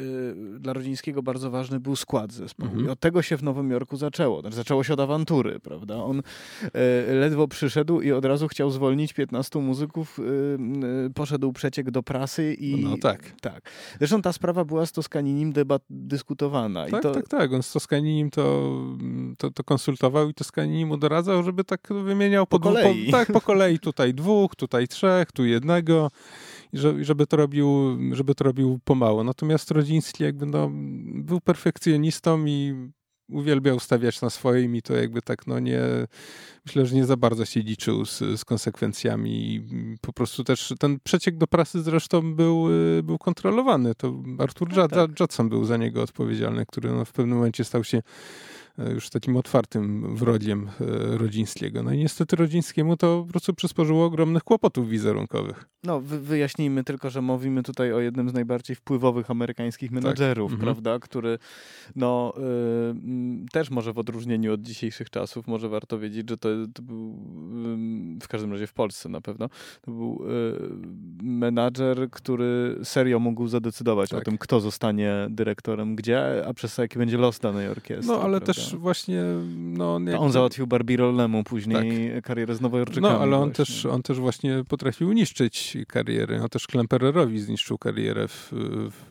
dla 0.58 0.72
Rodzińskiego 0.72 1.22
bardzo 1.22 1.50
ważny 1.50 1.80
był 1.80 1.96
skład 1.96 2.32
zespołu 2.32 2.70
mhm. 2.70 2.86
i 2.86 2.90
od 2.90 3.00
tego 3.00 3.22
się 3.22 3.36
w 3.36 3.42
Nowym 3.42 3.70
Jorku 3.70 3.96
zaczęło. 3.96 4.40
Znaczy, 4.40 4.56
zaczęło 4.56 4.84
się 4.84 4.92
od 4.94 5.00
awantury, 5.00 5.60
prawda? 5.60 5.96
On 5.96 6.22
ledwo 7.08 7.48
przyszedł 7.48 8.00
i 8.00 8.12
od 8.12 8.24
razu 8.24 8.48
chciał 8.48 8.70
zwolnić 8.70 9.12
15 9.12 9.58
muzyków, 9.58 10.20
poszedł 11.14 11.52
przeciek 11.52 11.90
do 11.90 12.02
prasy 12.02 12.54
i... 12.54 12.84
No 12.84 12.96
tak. 12.98 13.34
tak. 13.40 13.70
Zresztą 13.98 14.22
ta 14.22 14.32
sprawa 14.32 14.64
była 14.64 14.86
z 14.86 14.92
Toskaninim 14.92 15.52
debat, 15.52 15.82
dyskutowana. 15.90 16.86
Tak, 16.86 17.02
to... 17.02 17.12
tak, 17.12 17.28
tak. 17.28 17.52
On 17.52 17.62
z 17.62 17.72
Toskaninim 17.72 18.30
to, 18.30 18.72
to, 19.38 19.50
to 19.50 19.64
konsultował 19.64 20.28
i 20.28 20.34
Toskaninim 20.34 20.88
mu 20.88 20.96
doradzał, 20.96 21.42
żeby 21.42 21.64
tak 21.64 21.88
wymieniał 22.04 22.46
po, 22.46 22.60
po 22.60 22.68
kolei. 22.68 23.06
Po, 23.06 23.12
tak, 23.12 23.32
po 23.32 23.40
kolei. 23.40 23.78
Tutaj 23.78 24.14
dwóch, 24.14 24.56
tutaj 24.56 24.88
trzech, 24.92 25.32
tu 25.32 25.44
jednego. 25.44 26.10
I 26.72 26.78
żeby 27.00 27.26
to 27.26 27.36
robił, 27.36 27.98
żeby 28.12 28.34
to 28.34 28.44
robił 28.44 28.78
pomału. 28.84 29.24
Natomiast 29.24 29.70
Rodziński 29.70 30.24
jakby 30.24 30.46
no, 30.46 30.70
był 31.14 31.40
perfekcjonistą 31.40 32.46
i 32.46 32.74
uwielbiał 33.28 33.80
stawiać 33.80 34.20
na 34.20 34.30
swoim 34.30 34.76
i 34.76 34.82
to 34.82 34.94
jakby 34.94 35.22
tak, 35.22 35.46
no 35.46 35.58
nie, 35.58 35.80
myślę, 36.66 36.86
że 36.86 36.94
nie 36.94 37.04
za 37.04 37.16
bardzo 37.16 37.44
się 37.44 37.60
liczył 37.60 38.06
z, 38.06 38.18
z 38.18 38.44
konsekwencjami 38.44 39.54
i 39.54 39.62
po 40.00 40.12
prostu 40.12 40.44
też 40.44 40.74
ten 40.78 40.98
przeciek 41.04 41.36
do 41.36 41.46
prasy 41.46 41.82
zresztą 41.82 42.34
był, 42.34 42.70
y, 42.98 43.02
był 43.02 43.18
kontrolowany. 43.18 43.94
To 43.94 44.22
Artur 44.38 44.68
no, 44.76 44.88
tak. 44.88 45.20
Judson 45.20 45.48
był 45.48 45.64
za 45.64 45.76
niego 45.76 46.02
odpowiedzialny, 46.02 46.66
który 46.66 46.90
no 46.90 47.04
w 47.04 47.12
pewnym 47.12 47.36
momencie 47.36 47.64
stał 47.64 47.84
się 47.84 48.02
już 48.78 49.10
takim 49.10 49.36
otwartym 49.36 50.16
wrodziem 50.16 50.68
e, 50.80 51.18
Rodzińskiego. 51.18 51.82
No 51.82 51.92
i 51.92 51.98
niestety 51.98 52.36
Rodzińskiemu 52.36 52.96
to 52.96 53.22
po 53.26 53.30
prostu 53.30 53.54
przysporzyło 53.54 54.04
ogromnych 54.04 54.44
kłopotów 54.44 54.88
wizerunkowych. 54.88 55.64
No, 55.84 56.00
wyjaśnijmy 56.00 56.84
tylko, 56.84 57.10
że 57.10 57.22
mówimy 57.22 57.62
tutaj 57.62 57.92
o 57.92 58.00
jednym 58.00 58.30
z 58.30 58.32
najbardziej 58.32 58.76
wpływowych 58.76 59.30
amerykańskich 59.30 59.90
tak. 59.90 59.94
menadżerów, 59.94 60.50
tak. 60.50 60.60
prawda, 60.60 60.98
który 60.98 61.38
no 61.96 62.34
y, 62.36 63.50
też 63.52 63.70
może 63.70 63.92
w 63.92 63.98
odróżnieniu 63.98 64.52
od 64.52 64.62
dzisiejszych 64.62 65.10
czasów, 65.10 65.46
może 65.46 65.68
warto 65.68 65.98
wiedzieć, 65.98 66.30
że 66.30 66.36
to, 66.38 66.48
to 66.74 66.82
był 66.82 67.08
y, 68.16 68.20
w 68.22 68.28
każdym 68.28 68.52
razie 68.52 68.66
w 68.66 68.72
Polsce 68.72 69.08
na 69.08 69.20
pewno, 69.20 69.48
to 69.80 69.90
był 69.90 70.22
y, 70.22 71.22
menadżer, 71.22 72.10
który 72.10 72.78
serio 72.84 73.18
mógł 73.18 73.48
zadecydować 73.48 74.10
tak. 74.10 74.20
o 74.20 74.22
tym, 74.22 74.38
kto 74.38 74.60
zostanie 74.60 75.26
dyrektorem 75.30 75.96
gdzie, 75.96 76.46
a 76.46 76.54
przez 76.54 76.78
jaki 76.78 76.98
będzie 76.98 77.18
los 77.18 77.38
danej 77.38 77.68
orkiestry. 77.68 78.06
No, 78.14 78.22
ale 78.22 78.40
prawda? 78.40 78.46
też 78.46 78.61
właśnie... 78.70 79.22
No, 79.56 80.00
jak... 80.06 80.20
On 80.20 80.32
załatwił 80.32 80.66
Barbie 80.66 80.96
Rollemu 80.96 81.44
później 81.44 82.12
tak. 82.14 82.24
karierę 82.24 82.54
z 82.54 82.60
Nowojorczykami. 82.60 83.14
No, 83.14 83.20
ale 83.20 83.36
on 83.36 83.52
też, 83.52 83.86
on 83.86 84.02
też 84.02 84.20
właśnie 84.20 84.64
potrafił 84.68 85.12
niszczyć 85.12 85.76
kariery. 85.88 86.42
On 86.42 86.48
też 86.48 86.66
Klempererowi 86.66 87.40
zniszczył 87.40 87.78
karierę 87.78 88.28
w, 88.28 88.52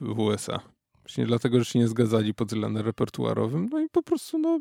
w 0.02 0.20
USA. 0.20 0.60
Właśnie 1.04 1.26
dlatego, 1.26 1.60
że 1.60 1.66
się 1.66 1.80
nie 1.80 1.88
zgadzali 1.88 2.34
pod 2.34 2.48
względem 2.48 2.86
repertuarowym. 2.86 3.70
No 3.72 3.80
i 3.80 3.90
po 3.90 4.04
prostu 4.04 4.38
no, 4.38 4.60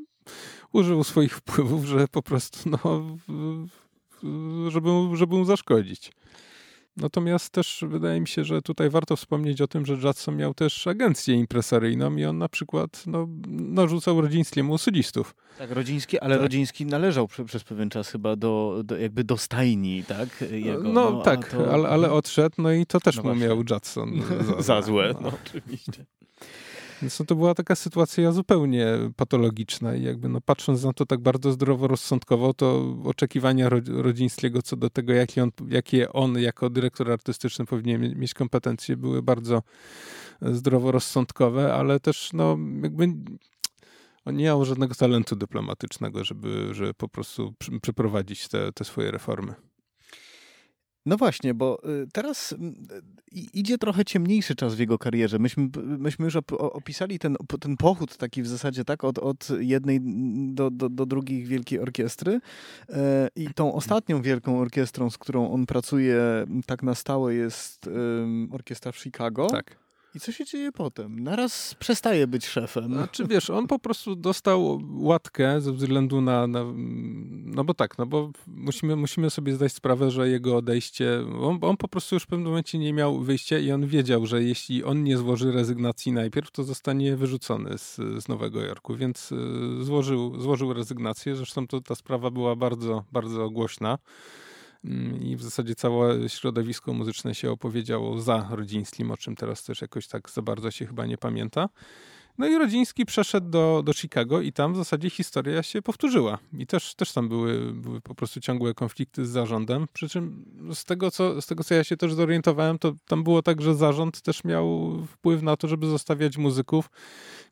użył 0.72 1.04
swoich 1.04 1.36
wpływów, 1.36 1.84
że 1.84 2.08
po 2.08 2.22
prostu 2.22 2.70
no, 2.70 3.16
żeby, 4.70 4.90
żeby 5.14 5.36
mu 5.36 5.44
zaszkodzić. 5.44 6.12
Natomiast 7.00 7.50
też 7.50 7.84
wydaje 7.88 8.20
mi 8.20 8.28
się, 8.28 8.44
że 8.44 8.62
tutaj 8.62 8.90
warto 8.90 9.16
wspomnieć 9.16 9.60
o 9.60 9.68
tym, 9.68 9.86
że 9.86 9.94
Judson 9.94 10.36
miał 10.36 10.54
też 10.54 10.86
agencję 10.86 11.34
impresaryjną 11.34 12.16
i 12.16 12.24
on 12.24 12.38
na 12.38 12.48
przykład 12.48 13.02
no, 13.06 13.28
narzucał 13.48 14.20
Rodzińskiemu 14.20 14.78
solistów. 14.78 15.34
Tak, 15.58 15.70
Rodziński, 15.70 16.18
ale 16.18 16.34
tak. 16.34 16.42
Rodziński 16.42 16.86
należał 16.86 17.28
przy, 17.28 17.44
przez 17.44 17.64
pewien 17.64 17.90
czas 17.90 18.08
chyba 18.08 18.36
do, 18.36 18.82
do, 18.84 18.96
jakby 18.96 19.24
do 19.24 19.36
stajni, 19.36 20.04
tak? 20.04 20.28
Jego, 20.50 20.82
no, 20.82 21.10
no, 21.10 21.22
tak, 21.22 21.48
to... 21.48 21.72
ale, 21.72 21.88
ale 21.88 22.12
odszedł, 22.12 22.54
no 22.58 22.72
i 22.72 22.86
to 22.86 23.00
też 23.00 23.16
no 23.16 23.22
mu 23.22 23.34
miał 23.34 23.56
Judson 23.70 24.22
za, 24.56 24.62
za 24.62 24.82
złe. 24.82 25.14
No, 25.20 25.32
oczywiście. 25.44 26.04
Więc 27.02 27.20
no 27.20 27.26
to 27.26 27.34
była 27.34 27.54
taka 27.54 27.74
sytuacja 27.74 28.32
zupełnie 28.32 28.86
patologiczna 29.16 29.94
i 29.94 30.02
jakby 30.02 30.28
no 30.28 30.40
patrząc 30.40 30.84
na 30.84 30.92
to 30.92 31.06
tak 31.06 31.20
bardzo 31.20 31.52
zdroworozsądkowo, 31.52 32.54
to 32.54 32.96
oczekiwania 33.04 33.68
Rodzińskiego 33.88 34.62
co 34.62 34.76
do 34.76 34.90
tego, 34.90 35.12
jakie 35.12 35.42
on, 35.42 35.50
jakie 35.68 36.12
on 36.12 36.38
jako 36.38 36.70
dyrektor 36.70 37.12
artystyczny 37.12 37.66
powinien 37.66 38.18
mieć 38.18 38.34
kompetencje, 38.34 38.96
były 38.96 39.22
bardzo 39.22 39.62
zdroworozsądkowe, 40.42 41.74
ale 41.74 42.00
też 42.00 42.30
no 42.32 42.58
jakby 42.82 43.04
on 44.24 44.36
nie 44.36 44.44
miał 44.44 44.64
żadnego 44.64 44.94
talentu 44.94 45.36
dyplomatycznego, 45.36 46.24
żeby, 46.24 46.74
żeby 46.74 46.94
po 46.94 47.08
prostu 47.08 47.54
przeprowadzić 47.82 48.48
te, 48.48 48.72
te 48.72 48.84
swoje 48.84 49.10
reformy. 49.10 49.54
No 51.10 51.16
właśnie, 51.16 51.54
bo 51.54 51.78
y, 52.02 52.06
teraz 52.12 52.52
mm, 52.52 52.74
idzie 53.32 53.78
trochę 53.78 54.04
ciemniejszy 54.04 54.54
czas 54.54 54.74
w 54.74 54.78
jego 54.78 54.98
karierze. 54.98 55.38
Myśmy, 55.38 55.68
myśmy 55.76 56.24
już 56.24 56.36
opisali 56.58 57.18
ten, 57.18 57.36
ten 57.60 57.76
pochód 57.76 58.16
taki 58.16 58.42
w 58.42 58.46
zasadzie 58.46 58.84
tak 58.84 59.04
od, 59.04 59.18
od 59.18 59.48
jednej 59.58 60.00
do, 60.54 60.70
do, 60.70 60.88
do 60.88 61.06
drugiej 61.06 61.44
wielkiej 61.44 61.78
orkiestry 61.78 62.40
e, 62.88 63.28
i 63.36 63.54
tą 63.54 63.74
ostatnią 63.74 64.22
wielką 64.22 64.60
orkiestrą, 64.60 65.10
z 65.10 65.18
którą 65.18 65.50
on 65.50 65.66
pracuje 65.66 66.20
tak 66.66 66.82
na 66.82 66.94
stałe 66.94 67.34
jest 67.34 67.90
orkiestra 68.52 68.92
w 68.92 68.98
Chicago. 68.98 69.46
Tak. 69.46 69.89
I 70.14 70.20
co 70.20 70.32
się 70.32 70.44
dzieje 70.44 70.72
potem? 70.72 71.20
Naraz 71.20 71.74
przestaje 71.74 72.26
być 72.26 72.46
szefem. 72.46 72.94
Znaczy 72.94 73.26
wiesz, 73.26 73.50
on 73.50 73.66
po 73.66 73.78
prostu 73.78 74.16
dostał 74.16 74.82
łatkę 74.92 75.60
ze 75.60 75.72
względu 75.72 76.20
na, 76.20 76.46
na, 76.46 76.64
no 77.44 77.64
bo 77.64 77.74
tak, 77.74 77.98
no 77.98 78.06
bo 78.06 78.30
musimy, 78.46 78.96
musimy 78.96 79.30
sobie 79.30 79.54
zdać 79.54 79.72
sprawę, 79.72 80.10
że 80.10 80.28
jego 80.28 80.56
odejście, 80.56 81.24
on, 81.40 81.58
on 81.62 81.76
po 81.76 81.88
prostu 81.88 82.16
już 82.16 82.22
w 82.22 82.26
pewnym 82.26 82.48
momencie 82.48 82.78
nie 82.78 82.92
miał 82.92 83.20
wyjścia 83.20 83.58
i 83.58 83.72
on 83.72 83.86
wiedział, 83.86 84.26
że 84.26 84.42
jeśli 84.42 84.84
on 84.84 85.04
nie 85.04 85.16
złoży 85.16 85.52
rezygnacji 85.52 86.12
najpierw, 86.12 86.50
to 86.50 86.64
zostanie 86.64 87.16
wyrzucony 87.16 87.78
z, 87.78 87.96
z 87.96 88.28
Nowego 88.28 88.62
Jorku, 88.62 88.94
więc 88.94 89.32
y, 89.32 89.84
złożył, 89.84 90.40
złożył 90.40 90.72
rezygnację. 90.72 91.36
Zresztą 91.36 91.66
to, 91.66 91.80
ta 91.80 91.94
sprawa 91.94 92.30
była 92.30 92.56
bardzo, 92.56 93.04
bardzo 93.12 93.50
głośna. 93.50 93.98
Mm, 94.84 95.22
i 95.22 95.36
w 95.36 95.42
zasadzie 95.42 95.74
całe 95.74 96.28
środowisko 96.28 96.92
muzyczne 96.92 97.34
się 97.34 97.50
opowiedziało 97.50 98.20
za 98.20 98.48
Rodzińskim, 98.50 99.10
o 99.10 99.16
czym 99.16 99.36
teraz 99.36 99.64
też 99.64 99.80
jakoś 99.80 100.08
tak 100.08 100.30
za 100.30 100.42
bardzo 100.42 100.70
się 100.70 100.86
chyba 100.86 101.06
nie 101.06 101.18
pamięta. 101.18 101.68
No 102.38 102.48
i 102.48 102.58
Rodziński 102.58 103.06
przeszedł 103.06 103.50
do, 103.50 103.82
do 103.84 103.92
Chicago 103.92 104.40
i 104.40 104.52
tam 104.52 104.72
w 104.72 104.76
zasadzie 104.76 105.10
historia 105.10 105.62
się 105.62 105.82
powtórzyła. 105.82 106.38
I 106.58 106.66
też, 106.66 106.94
też 106.94 107.12
tam 107.12 107.28
były, 107.28 107.72
były 107.72 108.00
po 108.00 108.14
prostu 108.14 108.40
ciągłe 108.40 108.74
konflikty 108.74 109.26
z 109.26 109.28
zarządem. 109.28 109.86
Przy 109.92 110.08
czym 110.08 110.44
z 110.74 110.84
tego, 110.84 111.10
co, 111.10 111.42
z 111.42 111.46
tego, 111.46 111.64
co 111.64 111.74
ja 111.74 111.84
się 111.84 111.96
też 111.96 112.14
zorientowałem, 112.14 112.78
to 112.78 112.92
tam 113.08 113.24
było 113.24 113.42
tak, 113.42 113.62
że 113.62 113.74
zarząd 113.74 114.22
też 114.22 114.44
miał 114.44 114.96
wpływ 115.06 115.42
na 115.42 115.56
to, 115.56 115.68
żeby 115.68 115.86
zostawiać 115.86 116.36
muzyków, 116.36 116.90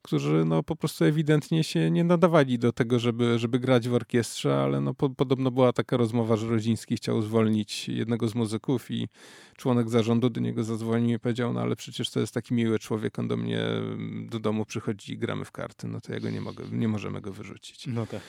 którzy 0.02 0.44
no 0.46 0.62
po 0.62 0.76
prostu 0.76 1.04
ewidentnie 1.04 1.64
się 1.64 1.90
nie 1.90 2.04
nadawali 2.04 2.58
do 2.58 2.72
tego, 2.72 2.98
żeby, 2.98 3.38
żeby 3.38 3.58
grać 3.58 3.88
w 3.88 3.94
orkiestrze, 3.94 4.56
ale 4.56 4.80
no 4.80 4.94
po, 4.94 5.10
podobno 5.10 5.50
była 5.50 5.72
taka 5.72 5.96
rozmowa, 5.96 6.36
że 6.36 6.48
Rodziński 6.48 6.96
chciał 6.96 7.22
zwolnić 7.22 7.88
jednego 7.88 8.28
z 8.28 8.34
muzyków 8.34 8.90
i 8.90 9.08
członek 9.56 9.90
zarządu 9.90 10.30
do 10.30 10.40
niego 10.40 10.64
zadzwonił 10.64 11.16
i 11.16 11.18
powiedział, 11.18 11.52
no 11.52 11.60
ale 11.60 11.76
przecież 11.76 12.10
to 12.10 12.20
jest 12.20 12.34
taki 12.34 12.54
miły 12.54 12.78
człowiek, 12.78 13.18
on 13.18 13.28
do 13.28 13.36
mnie 13.36 13.64
do 14.30 14.38
domu 14.38 14.64
przychodzi 14.64 15.12
i 15.12 15.18
gramy 15.18 15.44
w 15.44 15.52
karty, 15.52 15.88
no 15.88 16.00
to 16.00 16.12
ja 16.12 16.20
go 16.20 16.30
nie 16.30 16.40
mogę, 16.40 16.64
nie 16.72 16.88
możemy 16.88 17.20
go 17.20 17.32
wyrzucić. 17.32 17.86
No, 17.86 18.06
tak. 18.06 18.20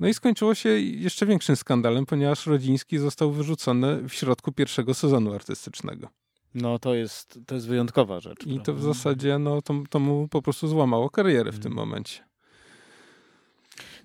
no 0.00 0.08
i 0.08 0.14
skończyło 0.14 0.54
się 0.54 0.68
jeszcze 0.78 1.26
większym 1.26 1.56
skandalem, 1.56 2.06
ponieważ 2.06 2.46
Rodziński 2.46 2.98
został 2.98 3.32
wyrzucony 3.32 4.08
w 4.08 4.14
środku 4.14 4.52
pierwszego 4.52 4.94
sezonu 4.94 5.34
artystycznego. 5.34 6.08
No 6.54 6.78
to 6.78 6.94
jest, 6.94 7.38
to 7.46 7.54
jest 7.54 7.68
wyjątkowa 7.68 8.20
rzecz. 8.20 8.46
I 8.46 8.60
to 8.60 8.74
w 8.74 8.82
zasadzie 8.82 9.38
no, 9.38 9.62
to, 9.62 9.74
to 9.90 9.98
mu 9.98 10.28
po 10.28 10.42
prostu 10.42 10.68
złamało 10.68 11.10
karierę 11.10 11.52
w 11.52 11.58
tym 11.58 11.72
mm. 11.72 11.86
momencie. 11.86 12.28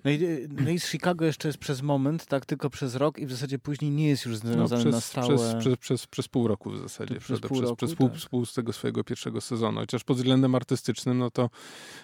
No 0.04 0.10
i, 0.10 0.18
no 0.50 0.70
i 0.70 0.80
z 0.80 0.86
Chicago 0.88 1.24
jeszcze 1.24 1.48
jest 1.48 1.58
przez 1.58 1.82
moment, 1.82 2.26
tak, 2.26 2.46
tylko 2.46 2.70
przez 2.70 2.94
rok 2.94 3.18
i 3.18 3.26
w 3.26 3.32
zasadzie 3.32 3.58
później 3.58 3.90
nie 3.90 4.08
jest 4.08 4.26
już 4.26 4.36
związany 4.36 4.84
no, 4.84 4.90
przez, 4.90 4.94
na 4.94 5.00
stałe. 5.00 5.36
Przez, 5.36 5.54
przez, 5.54 5.76
przez, 5.76 6.06
przez 6.06 6.28
pół 6.28 6.48
roku 6.48 6.70
w 6.70 6.78
zasadzie. 6.78 7.20
Przez, 7.20 7.40
pół, 7.40 7.60
roku, 7.60 7.76
przez 7.76 7.94
pół, 7.94 8.08
tak. 8.08 8.30
pół, 8.30 8.46
z 8.46 8.54
tego 8.54 8.72
swojego 8.72 9.04
pierwszego 9.04 9.40
sezonu. 9.40 9.80
Chociaż 9.80 10.04
pod 10.04 10.16
względem 10.16 10.54
artystycznym, 10.54 11.18
no 11.18 11.30
to 11.30 11.50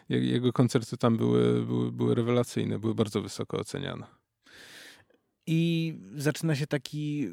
jego 0.08 0.52
koncerty 0.52 0.96
tam 0.96 1.16
były, 1.16 1.66
były, 1.66 1.92
były 1.92 2.14
rewelacyjne, 2.14 2.78
były 2.78 2.94
bardzo 2.94 3.22
wysoko 3.22 3.58
oceniane. 3.58 4.19
I 5.52 5.94
zaczyna 6.16 6.54
się 6.54 6.66
taki, 6.66 7.28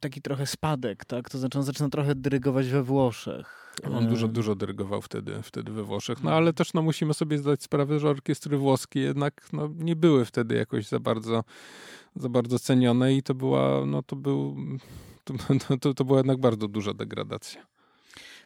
taki 0.00 0.22
trochę 0.22 0.46
spadek, 0.46 1.04
tak? 1.04 1.30
To 1.30 1.38
znaczy 1.38 1.58
on 1.58 1.64
zaczyna 1.64 1.88
trochę 1.88 2.14
dyrygować 2.14 2.68
we 2.68 2.82
Włoszech. 2.82 3.74
On 3.92 4.08
dużo, 4.08 4.28
dużo 4.28 4.54
dyrygował 4.54 5.02
wtedy, 5.02 5.42
wtedy 5.42 5.72
we 5.72 5.82
Włoszech. 5.82 6.22
No 6.22 6.30
ale 6.30 6.52
też 6.52 6.74
no, 6.74 6.82
musimy 6.82 7.14
sobie 7.14 7.38
zdać 7.38 7.62
sprawę, 7.62 7.98
że 7.98 8.08
orkiestry 8.08 8.58
włoskie 8.58 9.00
jednak 9.00 9.48
no, 9.52 9.70
nie 9.78 9.96
były 9.96 10.24
wtedy 10.24 10.54
jakoś 10.54 10.88
za 10.88 11.00
bardzo, 11.00 11.44
za 12.16 12.28
bardzo 12.28 12.58
cenione 12.58 13.14
i 13.14 13.22
to 13.22 13.34
była, 13.34 13.86
no 13.86 14.02
to 14.02 14.16
był, 14.16 14.56
to, 15.24 15.34
to, 15.80 15.94
to 15.94 16.04
była 16.04 16.18
jednak 16.18 16.40
bardzo 16.40 16.68
duża 16.68 16.94
degradacja. 16.94 17.66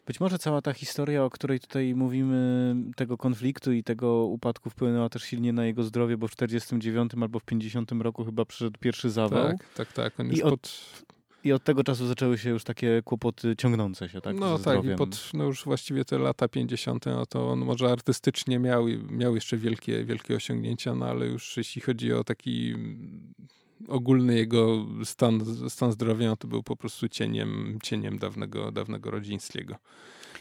Być 0.05 0.19
może 0.19 0.39
cała 0.39 0.61
ta 0.61 0.73
historia, 0.73 1.23
o 1.23 1.29
której 1.29 1.59
tutaj 1.59 1.95
mówimy, 1.95 2.75
tego 2.95 3.17
konfliktu 3.17 3.71
i 3.71 3.83
tego 3.83 4.25
upadku 4.25 4.69
wpłynęła 4.69 5.09
też 5.09 5.23
silnie 5.23 5.53
na 5.53 5.65
jego 5.65 5.83
zdrowie, 5.83 6.17
bo 6.17 6.27
w 6.27 6.31
49 6.31 7.11
albo 7.21 7.39
w 7.39 7.43
50 7.43 7.91
roku 7.91 8.25
chyba 8.25 8.45
przyszedł 8.45 8.79
pierwszy 8.79 9.09
zawał. 9.09 9.47
Tak, 9.47 9.73
tak, 9.75 9.93
tak. 9.93 10.19
On 10.19 10.27
już 10.27 10.39
od... 10.39 10.51
pod 10.51 11.05
I 11.43 11.51
od 11.51 11.63
tego 11.63 11.83
czasu 11.83 12.07
zaczęły 12.07 12.37
się 12.37 12.49
już 12.49 12.63
takie 12.63 13.01
kłopoty 13.05 13.55
ciągnące 13.55 14.09
się, 14.09 14.21
tak? 14.21 14.35
No 14.35 14.59
tak, 14.59 14.85
i 14.85 14.95
pod 14.95 15.29
no 15.33 15.43
już 15.43 15.63
właściwie 15.63 16.05
te 16.05 16.19
lata 16.19 16.47
50., 16.47 17.05
no 17.05 17.25
to 17.25 17.49
on 17.49 17.59
może 17.59 17.91
artystycznie 17.91 18.59
miał, 18.59 18.85
miał 19.09 19.35
jeszcze 19.35 19.57
wielkie, 19.57 20.05
wielkie 20.05 20.35
osiągnięcia, 20.35 20.95
no 20.95 21.05
ale 21.05 21.25
już 21.25 21.57
jeśli 21.57 21.81
chodzi 21.81 22.13
o 22.13 22.23
taki 22.23 22.75
ogólny 23.87 24.35
jego 24.35 24.85
stan, 25.03 25.41
stan 25.69 25.91
zdrowia, 25.91 26.35
to 26.35 26.47
był 26.47 26.63
po 26.63 26.75
prostu 26.75 27.09
cieniem, 27.09 27.79
cieniem 27.83 28.19
dawnego, 28.19 28.71
dawnego 28.71 29.11
Rodzińskiego. 29.11 29.75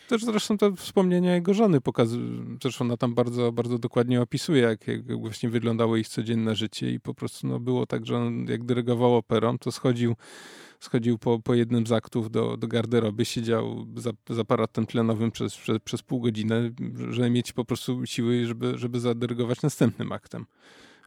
Też 0.08 0.24
zresztą 0.24 0.58
te 0.58 0.76
wspomnienia 0.76 1.34
jego 1.34 1.54
żony 1.54 1.80
pokazują, 1.80 2.56
zresztą 2.62 2.84
ona 2.84 2.96
tam 2.96 3.14
bardzo, 3.14 3.52
bardzo 3.52 3.78
dokładnie 3.78 4.20
opisuje, 4.20 4.62
jak, 4.62 4.86
jak 4.86 5.20
właśnie 5.20 5.48
wyglądało 5.48 5.96
ich 5.96 6.08
codzienne 6.08 6.56
życie 6.56 6.92
i 6.92 7.00
po 7.00 7.14
prostu 7.14 7.46
no, 7.46 7.60
było 7.60 7.86
tak, 7.86 8.06
że 8.06 8.16
on 8.16 8.46
jak 8.48 8.64
dyrygował 8.64 9.16
operą, 9.16 9.58
to 9.58 9.72
schodził 9.72 10.16
schodził 10.80 11.18
po, 11.18 11.38
po 11.38 11.54
jednym 11.54 11.86
z 11.86 11.92
aktów 11.92 12.30
do, 12.30 12.56
do 12.56 12.68
garderoby, 12.68 13.24
siedział 13.24 13.86
za, 13.96 14.10
za 14.28 14.42
aparatem 14.42 14.86
tlenowym 14.86 15.30
przez, 15.30 15.56
przez, 15.56 15.78
przez 15.84 16.02
pół 16.02 16.20
godziny, 16.20 16.72
żeby 17.10 17.30
mieć 17.30 17.52
po 17.52 17.64
prostu 17.64 18.06
siły, 18.06 18.46
żeby, 18.46 18.78
żeby 18.78 19.00
zadyrygować 19.00 19.62
następnym 19.62 20.12
aktem. 20.12 20.46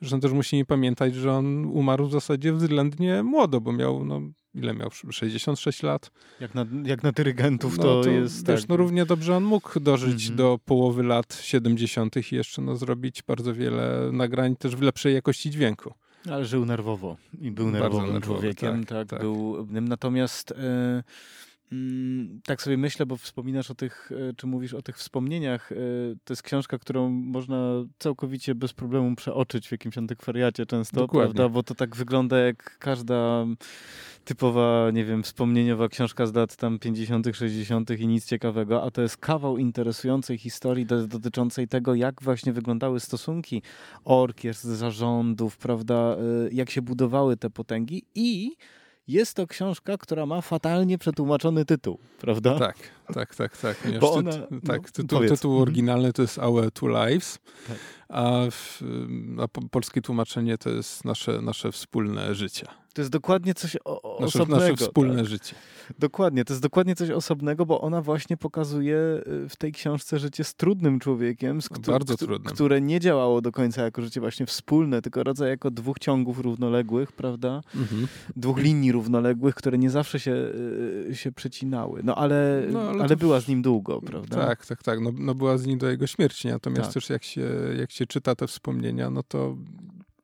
Zresztą 0.04 0.20
też 0.20 0.32
musimy 0.32 0.66
pamiętać, 0.66 1.16
że 1.16 1.32
on 1.32 1.66
umarł 1.66 2.08
w 2.08 2.12
zasadzie 2.12 2.54
względnie 2.54 3.24
młodo, 3.24 3.62
bo 3.62 3.72
miał, 3.72 4.06
no, 4.06 4.22
ile 4.54 4.74
miał? 4.74 4.90
66 5.12 5.84
lat. 5.84 6.12
Jak 6.40 6.56
na, 6.56 6.66
jak 6.86 7.04
na 7.04 7.12
dyrygentów 7.12 7.78
no, 7.78 7.84
to, 7.84 8.04
to, 8.04 8.10
jest. 8.10 8.48
Wiesz, 8.48 8.62
tak. 8.62 8.70
no 8.70 8.78
równie 8.78 9.06
dobrze 9.06 9.36
on 9.36 9.44
mógł 9.44 9.80
dożyć 9.80 10.26
mm 10.26 10.34
-hmm. 10.34 10.38
do 10.38 10.60
połowy 10.66 11.04
lat 11.04 11.40
70. 11.42 12.32
i 12.32 12.36
jeszcze 12.36 12.62
no, 12.62 12.76
zrobić 12.76 13.24
bardzo 13.24 13.54
wiele 13.54 14.10
nagrań 14.12 14.56
też 14.56 14.76
w 14.76 14.82
lepszej 14.82 15.14
jakości 15.14 15.50
dźwięku. 15.50 15.94
Ale 16.32 16.46
żył 16.46 16.66
nerwowo 16.66 17.18
i 17.42 17.52
był 17.52 17.72
nerwowym 17.72 18.14
nerwowy, 18.14 18.22
człowiekiem. 18.22 18.86
Tak, 18.86 18.90
tak, 18.90 19.10
tak, 19.10 19.22
był. 19.22 19.68
Natomiast. 19.72 20.52
Mm, 20.52 21.04
tak 22.46 22.62
sobie 22.62 22.78
myślę, 22.78 23.06
bo 23.06 23.18
wspominasz 23.18 23.72
o 23.72 23.76
tych, 23.76 24.12
e, 24.30 24.34
czy 24.34 24.48
mówisz 24.48 24.74
o 24.74 24.82
tych 24.82 24.98
wspomnieniach. 24.98 25.72
E, 25.72 25.76
to 26.24 26.34
jest 26.34 26.44
książka, 26.44 26.78
którą 26.78 27.10
można 27.10 27.58
całkowicie 28.00 28.56
bez 28.56 28.74
problemu 28.74 29.16
przeoczyć 29.16 29.68
w 29.68 29.72
jakimś 29.72 29.98
antykwariacie 29.98 30.66
często, 30.66 31.00
Dokładnie. 31.00 31.34
prawda? 31.34 31.54
Bo 31.54 31.64
to 31.64 31.76
tak 31.76 31.96
wygląda 31.96 32.38
jak 32.38 32.78
każda 32.80 33.46
typowa, 34.26 34.92
nie 34.94 35.06
wiem, 35.06 35.24
wspomnieniowa 35.24 35.90
książka 35.90 36.26
z 36.26 36.34
lat 36.34 36.56
tam 36.56 36.80
50., 36.80 37.28
60. 37.34 37.90
i 38.00 38.08
nic 38.08 38.26
ciekawego, 38.26 38.84
a 38.84 38.92
to 38.92 39.02
jest 39.02 39.18
kawał 39.18 39.58
interesującej 39.58 40.38
historii 40.38 40.86
dotyczącej 40.86 41.68
tego, 41.68 41.96
jak 41.96 42.22
właśnie 42.22 42.54
wyglądały 42.54 43.00
stosunki 43.00 43.62
orkiestr, 44.04 44.68
zarządów, 44.68 45.58
prawda, 45.58 46.18
y, 46.48 46.54
jak 46.54 46.70
się 46.70 46.82
budowały 46.82 47.38
te 47.38 47.50
potęgi 47.50 48.06
i 48.16 48.56
jest 49.08 49.34
to 49.34 49.48
książka, 49.48 49.98
która 49.98 50.26
ma 50.26 50.42
fatalnie 50.42 50.98
przetłumaczony 50.98 51.66
tytuł, 51.66 52.00
prawda? 52.20 52.60
Tak, 52.60 52.78
tak, 53.14 53.36
tak, 53.36 53.58
tak. 53.58 53.78
Bo 54.00 54.14
ona, 54.14 54.32
tak, 54.68 54.82
no, 54.82 54.90
tytuł, 54.94 55.20
tytuł 55.20 55.52
mhm. 55.52 55.62
oryginalny 55.62 56.14
to 56.14 56.22
jest 56.22 56.40
Our 56.40 56.72
Two 56.72 56.88
Lives, 56.88 57.40
tak. 57.68 57.78
a, 58.10 58.32
w, 58.52 58.82
a 59.42 59.48
polskie 59.48 60.02
tłumaczenie 60.02 60.58
to 60.58 60.70
jest 60.70 61.06
nasze, 61.06 61.42
nasze 61.42 61.72
wspólne 61.72 62.36
życie. 62.36 62.68
To 62.94 63.02
jest 63.02 63.12
dokładnie 63.12 63.54
coś 63.54 63.78
o, 63.86 64.18
nasze, 64.22 64.40
osobnego. 64.40 64.62
Nasze 64.72 64.76
wspólne 64.76 65.16
tak. 65.16 65.26
życie. 65.26 65.56
Dokładnie, 66.00 66.46
to 66.46 66.54
jest 66.54 66.64
dokładnie 66.64 66.96
coś 66.96 67.10
osobnego, 67.10 67.66
bo 67.66 67.82
ona 67.82 68.02
właśnie 68.02 68.38
pokazuje 68.38 68.98
y, 69.46 69.50
w 69.50 69.56
tej 69.56 69.72
książce 69.72 70.20
życie 70.20 70.44
z 70.44 70.56
trudnym 70.56 71.00
człowiekiem, 71.00 71.62
z 71.62 71.70
któ 71.70 71.92
Bardzo 71.92 72.18
trudnym. 72.18 72.54
które 72.54 72.82
nie 72.82 73.00
działało 73.00 73.42
do 73.42 73.52
końca 73.52 73.84
jako 73.84 74.02
życie 74.02 74.20
właśnie 74.22 74.46
wspólne, 74.46 75.02
tylko 75.02 75.24
rodzaj 75.24 75.50
jako 75.50 75.72
dwóch 75.72 76.00
ciągów 76.00 76.40
równoległych, 76.40 77.12
prawda? 77.12 77.62
Mhm. 77.76 78.08
Dwóch 78.36 78.58
linii 78.58 78.92
równoległych, 78.92 79.56
które 79.56 79.78
nie 79.78 79.90
zawsze 79.90 80.20
się, 80.20 80.52
y, 81.10 81.16
się 81.16 81.32
przecinały. 81.32 82.02
No 82.04 82.16
ale, 82.16 82.64
no, 82.72 82.82
ale, 82.82 83.04
ale 83.04 83.16
była 83.16 83.40
z 83.40 83.48
nim 83.48 83.62
długo, 83.62 84.02
prawda? 84.02 84.46
Tak, 84.46 84.66
tak, 84.66 84.84
tak. 84.84 85.00
No, 85.02 85.12
no 85.18 85.36
była 85.36 85.58
z 85.58 85.66
nim 85.66 85.78
do 85.78 85.90
jego 85.90 86.08
śmierci, 86.08 86.48
natomiast 86.48 86.84
tak. 86.84 86.94
też 86.94 87.10
jak 87.10 87.24
się, 87.24 87.50
jak 87.80 87.92
się 87.92 88.06
czyta 88.08 88.36
te 88.36 88.48
wspomnienia, 88.48 89.10
no 89.10 89.24
to 89.24 89.58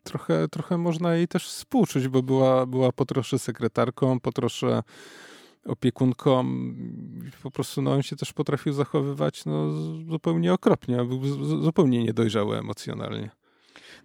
trochę, 0.04 0.48
trochę 0.48 0.78
można 0.78 1.16
jej 1.16 1.28
też 1.28 1.48
współczuć, 1.48 2.08
bo 2.08 2.24
była, 2.24 2.66
była 2.66 2.92
po 2.92 3.06
trosze 3.06 3.40
sekretarką, 3.40 4.20
po 4.20 4.32
trosze 4.32 4.84
opiekunką. 5.66 6.46
Po 7.44 7.52
prostu 7.52 7.82
no, 7.82 7.94
on 7.94 8.04
się 8.04 8.16
też 8.16 8.34
potrafił 8.34 8.74
zachowywać 8.74 9.46
no, 9.46 9.72
zupełnie 10.10 10.54
okropnie, 10.54 11.06
był 11.06 11.26
zupełnie 11.62 12.04
niedojrzały 12.04 12.58
emocjonalnie. 12.58 13.30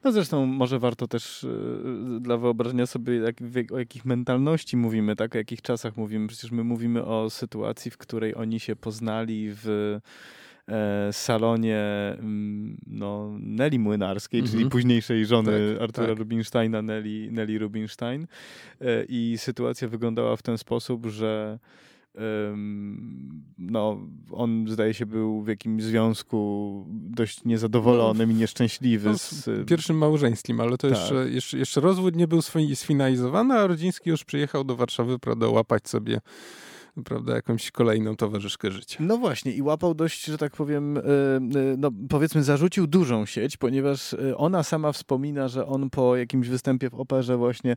No 0.05 0.13
zresztą 0.13 0.47
może 0.47 0.79
warto 0.79 1.09
też 1.09 1.43
yy, 1.43 2.21
dla 2.21 2.37
wyobrażenia 2.37 2.87
sobie, 2.87 3.17
jak, 3.17 3.37
o 3.73 3.79
jakich 3.79 4.05
mentalności 4.05 4.77
mówimy, 4.77 5.17
tak? 5.17 5.35
O 5.35 5.39
jakich 5.39 5.63
czasach 5.63 5.97
mówimy. 5.97 6.29
Przecież 6.29 6.51
my 6.51 6.65
mówimy 6.65 7.05
o 7.05 7.31
sytuacji, 7.31 7.91
w 7.91 7.99
której 7.99 8.35
oni 8.35 8.61
się 8.61 8.77
poznali 8.77 9.49
w 9.53 9.99
salonie 11.13 11.81
mm, 12.19 12.77
no, 12.87 13.37
Nelly 13.41 13.79
Młynarskiej, 13.79 14.41
mm 14.41 14.49
-hmm. 14.49 14.51
czyli 14.51 14.63
mhm. 14.63 14.71
późniejszej 14.71 15.27
żony 15.27 15.75
tak, 15.75 15.83
Artura 15.83 16.07
tak. 16.07 16.19
Rubinsteina, 16.19 16.83
Nelly, 16.83 17.29
Nelly 17.33 17.59
Rubinstein. 17.59 18.27
E, 18.81 19.05
I 19.09 19.35
sytuacja 19.39 19.89
wyglądała 19.89 20.37
w 20.37 20.43
ten 20.43 20.59
sposób, 20.59 21.07
że 21.07 21.59
no, 23.59 24.01
on 24.31 24.67
zdaje 24.69 24.95
się 24.95 25.07
był 25.07 25.43
w 25.43 25.49
jakimś 25.49 25.83
związku 25.83 26.87
dość 26.91 27.45
niezadowolonym 27.45 28.29
no, 28.29 28.35
i 28.35 28.39
nieszczęśliwy. 28.39 29.09
No, 29.11 29.19
z 29.19 29.69
pierwszym 29.69 29.99
małżeństwem, 29.99 30.61
ale 30.61 30.71
to 30.71 30.89
tak. 30.89 30.99
jeszcze, 30.99 31.31
jeszcze, 31.31 31.59
jeszcze 31.59 31.81
rozwód 31.81 32.17
nie 32.17 32.29
był 32.29 32.41
sfinalizowany, 32.75 33.55
a 33.55 33.67
Rodziński 33.67 34.11
już 34.11 34.25
przyjechał 34.25 34.65
do 34.65 34.77
Warszawy, 34.77 35.19
prawda, 35.19 35.49
łapać 35.49 35.89
sobie 35.89 36.21
prawda, 37.05 37.35
jakąś 37.35 37.71
kolejną 37.71 38.17
towarzyszkę 38.17 38.71
życia. 38.71 38.99
No 39.01 39.19
właśnie 39.19 39.53
i 39.53 39.63
łapał 39.63 39.95
dość, 39.95 40.25
że 40.25 40.39
tak 40.39 40.53
powiem, 40.53 40.99
e, 40.99 41.01
e, 41.01 41.03
no 41.79 41.91
powiedzmy 42.09 42.43
zarzucił 42.43 42.87
dużą 42.87 43.27
sieć, 43.27 43.57
ponieważ 43.57 44.15
e, 44.15 44.37
ona 44.37 44.63
sama 44.63 44.93
wspomina, 44.93 45.49
że 45.49 45.67
on 45.67 45.91
po 45.91 46.17
jakimś 46.17 46.49
występie 46.49 46.91
w 46.91 46.95
operze 46.95 47.37
właśnie 47.37 47.77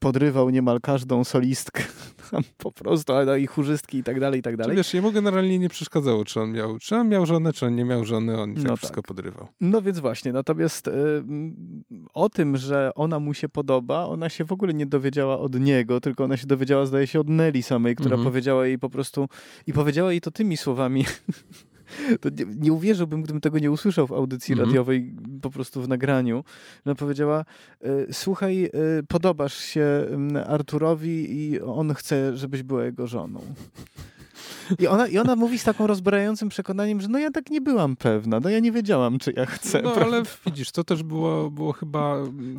podrywał 0.00 0.50
niemal 0.50 0.80
każdą 0.80 1.24
solistkę, 1.24 1.82
po 2.58 2.72
prostu, 2.72 3.12
no 3.26 3.36
i 3.36 3.46
chórzystki 3.46 3.98
i 3.98 4.02
tak 4.02 4.20
dalej, 4.20 4.40
i 4.40 4.42
tak 4.42 4.56
dalej. 4.56 4.76
Wiesz, 4.76 4.94
jemu 4.94 5.12
generalnie 5.12 5.58
nie 5.58 5.68
przeszkadzało, 5.68 6.24
czy 6.24 6.40
on 6.40 6.52
miał, 6.52 6.78
czy 6.78 6.96
on 6.96 7.08
miał 7.08 7.26
żonę, 7.26 7.52
czy 7.52 7.66
on 7.66 7.74
nie 7.74 7.84
miał 7.84 8.04
żony, 8.04 8.40
on 8.40 8.54
no 8.54 8.62
tak 8.68 8.78
wszystko 8.78 9.02
tak. 9.02 9.08
podrywał. 9.08 9.48
No 9.60 9.82
więc 9.82 9.98
właśnie, 9.98 10.32
natomiast 10.32 10.88
y, 10.88 10.92
o 12.14 12.28
tym, 12.28 12.56
że 12.56 12.90
ona 12.94 13.18
mu 13.20 13.34
się 13.34 13.48
podoba, 13.48 14.06
ona 14.06 14.28
się 14.28 14.44
w 14.44 14.52
ogóle 14.52 14.74
nie 14.74 14.86
dowiedziała 14.86 15.38
od 15.38 15.60
niego, 15.60 16.00
tylko 16.00 16.24
ona 16.24 16.36
się 16.36 16.46
dowiedziała, 16.46 16.86
zdaje 16.86 17.06
się, 17.06 17.20
od 17.20 17.28
Nelly 17.28 17.62
samej, 17.62 17.96
która 17.96 18.14
mhm. 18.14 18.24
powiedziała, 18.24 18.41
powiedziała 18.42 18.66
jej 18.66 18.78
po 18.78 18.90
prostu 18.90 19.28
i 19.66 19.72
powiedziała 19.72 20.10
jej 20.10 20.20
to 20.20 20.30
tymi 20.30 20.56
słowami. 20.56 21.04
To 22.20 22.28
nie, 22.28 22.44
nie, 22.56 22.72
uwierzyłbym, 22.72 23.22
gdybym 23.22 23.40
tego 23.40 23.58
nie 23.58 23.70
usłyszał 23.70 24.06
w 24.06 24.12
audycji 24.12 24.52
mm 24.52 24.64
-hmm. 24.64 24.68
radiowej, 24.68 25.14
po 25.42 25.50
prostu 25.50 25.82
w 25.82 25.88
nagraniu. 25.88 26.44
Ona 26.86 26.94
powiedziała: 26.94 27.44
e, 27.80 28.12
Słuchaj, 28.12 28.64
e, 28.64 28.70
podobasz 29.08 29.54
się 29.54 30.06
mm, 30.10 30.44
Arturowi 30.46 31.26
i 31.30 31.60
on 31.60 31.94
chce, 31.94 32.36
żebyś 32.36 32.62
była 32.62 32.84
jego 32.84 33.06
żoną. 33.06 33.40
I 34.78 34.86
ona, 34.86 35.08
I 35.08 35.18
ona 35.18 35.36
mówi 35.36 35.58
z 35.58 35.64
taką 35.64 35.86
rozbrajającym 35.86 36.48
przekonaniem, 36.48 37.00
że 37.00 37.08
no 37.08 37.18
ja 37.18 37.30
tak 37.30 37.50
nie 37.50 37.60
byłam 37.60 37.96
pewna, 37.96 38.40
no 38.40 38.50
ja 38.50 38.60
nie 38.60 38.72
wiedziałam, 38.72 39.18
czy 39.18 39.32
ja 39.36 39.46
chcę. 39.46 39.82
No 39.82 39.90
prawda? 39.90 40.16
ale 40.16 40.22
widzisz, 40.46 40.70
to 40.70 40.84
też 40.84 41.02
było, 41.02 41.50
było 41.50 41.72
chyba, 41.72 42.16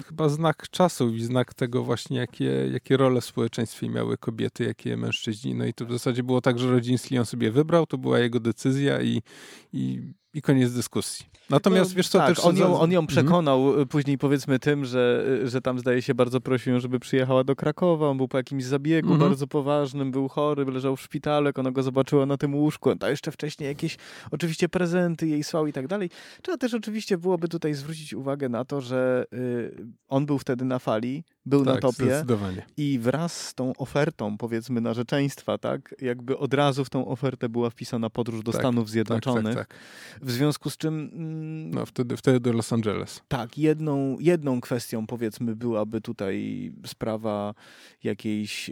chyba 0.08 0.30
znak 0.30 0.70
czasu 0.70 1.10
i 1.10 1.24
znak 1.24 1.54
tego 1.54 1.84
właśnie, 1.84 2.18
jakie, 2.18 2.70
jakie 2.72 2.98
role 2.98 3.22
w 3.22 3.26
społeczeństwie 3.26 3.90
miały 3.90 4.18
kobiety, 4.18 4.64
jakie 4.64 4.98
mężczyźni. 4.98 5.56
No 5.56 5.66
i 5.66 5.74
to 5.74 5.86
w 5.86 5.92
zasadzie 5.92 6.24
było 6.24 6.42
tak, 6.42 6.60
że 6.60 6.72
Rodziński 6.72 7.16
ją 7.16 7.26
sobie 7.26 7.52
wybrał, 7.52 7.86
to 7.86 7.98
była 7.98 8.20
jego 8.20 8.40
decyzja 8.40 9.02
i, 9.02 9.22
i 9.74 10.02
i 10.34 10.42
koniec 10.42 10.74
dyskusji. 10.74 11.26
Natomiast 11.50 11.92
no, 11.92 11.98
wiesz 11.98 12.10
co, 12.10 12.18
tak, 12.18 12.36
też... 12.36 12.46
On 12.46 12.58
ją, 12.58 12.80
on 12.80 12.92
ją 12.92 13.00
mhm. 13.00 13.08
przekonał 13.08 13.66
hmm. 13.66 13.88
później 13.88 14.18
powiedzmy 14.18 14.60
tym, 14.60 14.86
że, 14.86 15.26
że 15.44 15.62
tam 15.62 15.80
zdaje 15.80 16.02
się 16.02 16.16
bardzo 16.16 16.42
prosił 16.42 16.74
ją, 16.74 16.80
żeby 16.80 17.00
przyjechała 17.00 17.44
do 17.44 17.56
Krakowa, 17.56 18.10
on 18.10 18.18
był 18.18 18.28
po 18.28 18.38
jakimś 18.38 18.64
zabiegu 18.64 19.08
hmm. 19.08 19.28
bardzo 19.28 19.48
poważnym, 19.48 20.12
był 20.12 20.28
chory, 20.28 20.66
leżał 20.66 20.96
w 20.96 21.02
szpitalu, 21.02 21.46
jak 21.46 21.60
ona 21.60 21.72
go 21.72 21.84
zobaczyła 21.84 22.26
na 22.26 22.38
tym 22.38 22.56
łóżku, 22.56 22.90
a 23.00 23.10
jeszcze 23.10 23.32
wcześniej 23.32 23.68
jakieś 23.68 23.98
oczywiście 24.32 24.70
prezenty 24.70 25.28
jej 25.28 25.44
słał 25.44 25.68
i 25.68 25.74
tak 25.74 25.88
dalej. 25.88 26.10
Trzeba 26.42 26.58
też 26.58 26.74
oczywiście 26.74 27.18
byłoby 27.18 27.48
tutaj 27.48 27.74
zwrócić 27.74 28.14
uwagę 28.14 28.50
na 28.50 28.66
to, 28.66 28.82
że 28.82 29.26
y, 29.34 29.88
on 30.08 30.26
był 30.26 30.40
wtedy 30.40 30.66
na 30.66 30.80
fali, 30.80 31.24
był 31.46 31.66
tak, 31.66 31.76
na 31.76 31.82
topie 31.82 32.24
i 32.78 33.00
wraz 33.00 33.48
z 33.48 33.54
tą 33.54 33.74
ofertą, 33.76 34.38
powiedzmy, 34.38 34.82
narzeczeństwa, 34.82 35.58
tak, 35.58 35.96
jakby 36.02 36.38
od 36.38 36.54
razu 36.54 36.86
w 36.86 36.90
tą 36.90 37.08
ofertę 37.08 37.50
była 37.50 37.70
wpisana 37.70 38.10
podróż 38.10 38.44
do 38.44 38.52
tak, 38.52 38.62
Stanów 38.62 38.86
tak, 38.86 38.92
Zjednoczonych. 38.92 39.56
Tak, 39.56 39.68
tak, 39.68 40.23
w 40.24 40.32
związku 40.32 40.70
z 40.70 40.78
czym... 40.78 41.12
Mm, 41.14 41.72
no, 41.72 41.86
wtedy, 41.86 42.18
wtedy 42.18 42.40
do 42.40 42.54
Los 42.54 42.74
Angeles. 42.74 43.22
Tak, 43.28 43.58
jedną, 43.58 44.18
jedną 44.20 44.62
kwestią, 44.62 45.08
powiedzmy, 45.08 45.56
byłaby 45.56 46.02
tutaj 46.02 46.72
sprawa 46.86 47.54
jakiejś 48.04 48.72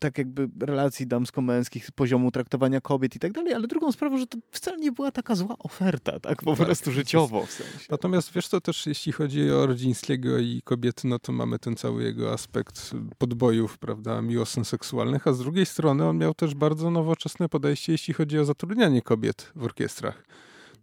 tak 0.00 0.18
jakby 0.18 0.48
relacji 0.60 1.06
damsko-męskich, 1.06 1.90
poziomu 1.94 2.30
traktowania 2.30 2.80
kobiet 2.80 3.16
i 3.16 3.18
tak 3.18 3.32
dalej, 3.32 3.54
ale 3.54 3.66
drugą 3.68 3.92
sprawą, 3.92 4.18
że 4.18 4.26
to 4.26 4.38
wcale 4.50 4.78
nie 4.78 4.92
była 4.92 5.10
taka 5.12 5.34
zła 5.34 5.56
oferta, 5.58 6.20
tak 6.20 6.42
po 6.42 6.56
tak, 6.56 6.66
prostu 6.66 6.92
życiowo 6.92 7.46
w 7.46 7.50
sensie. 7.50 7.86
Natomiast 7.90 8.32
wiesz 8.32 8.48
to 8.48 8.60
też, 8.60 8.86
jeśli 8.86 9.12
chodzi 9.12 9.50
o 9.50 9.66
Rodzińskiego 9.66 10.38
i 10.38 10.62
kobiety, 10.64 11.08
no 11.08 11.18
to 11.18 11.32
mamy 11.32 11.58
ten 11.58 11.76
cały 11.76 12.02
jego 12.02 12.32
aspekt 12.32 12.90
podbojów, 13.18 13.78
prawda, 13.78 14.22
miłosnych 14.22 14.66
seksualnych, 14.66 15.26
a 15.26 15.32
z 15.32 15.38
drugiej 15.38 15.66
strony 15.66 16.08
on 16.08 16.18
miał 16.18 16.34
też 16.34 16.54
bardzo 16.54 16.90
nowoczesne 16.90 17.48
podejście, 17.48 17.92
jeśli 17.92 18.14
chodzi 18.14 18.38
o 18.38 18.44
zatrudnianie 18.44 19.02
kobiet 19.02 19.52
w 19.54 19.64
orkiestrach 19.64 20.24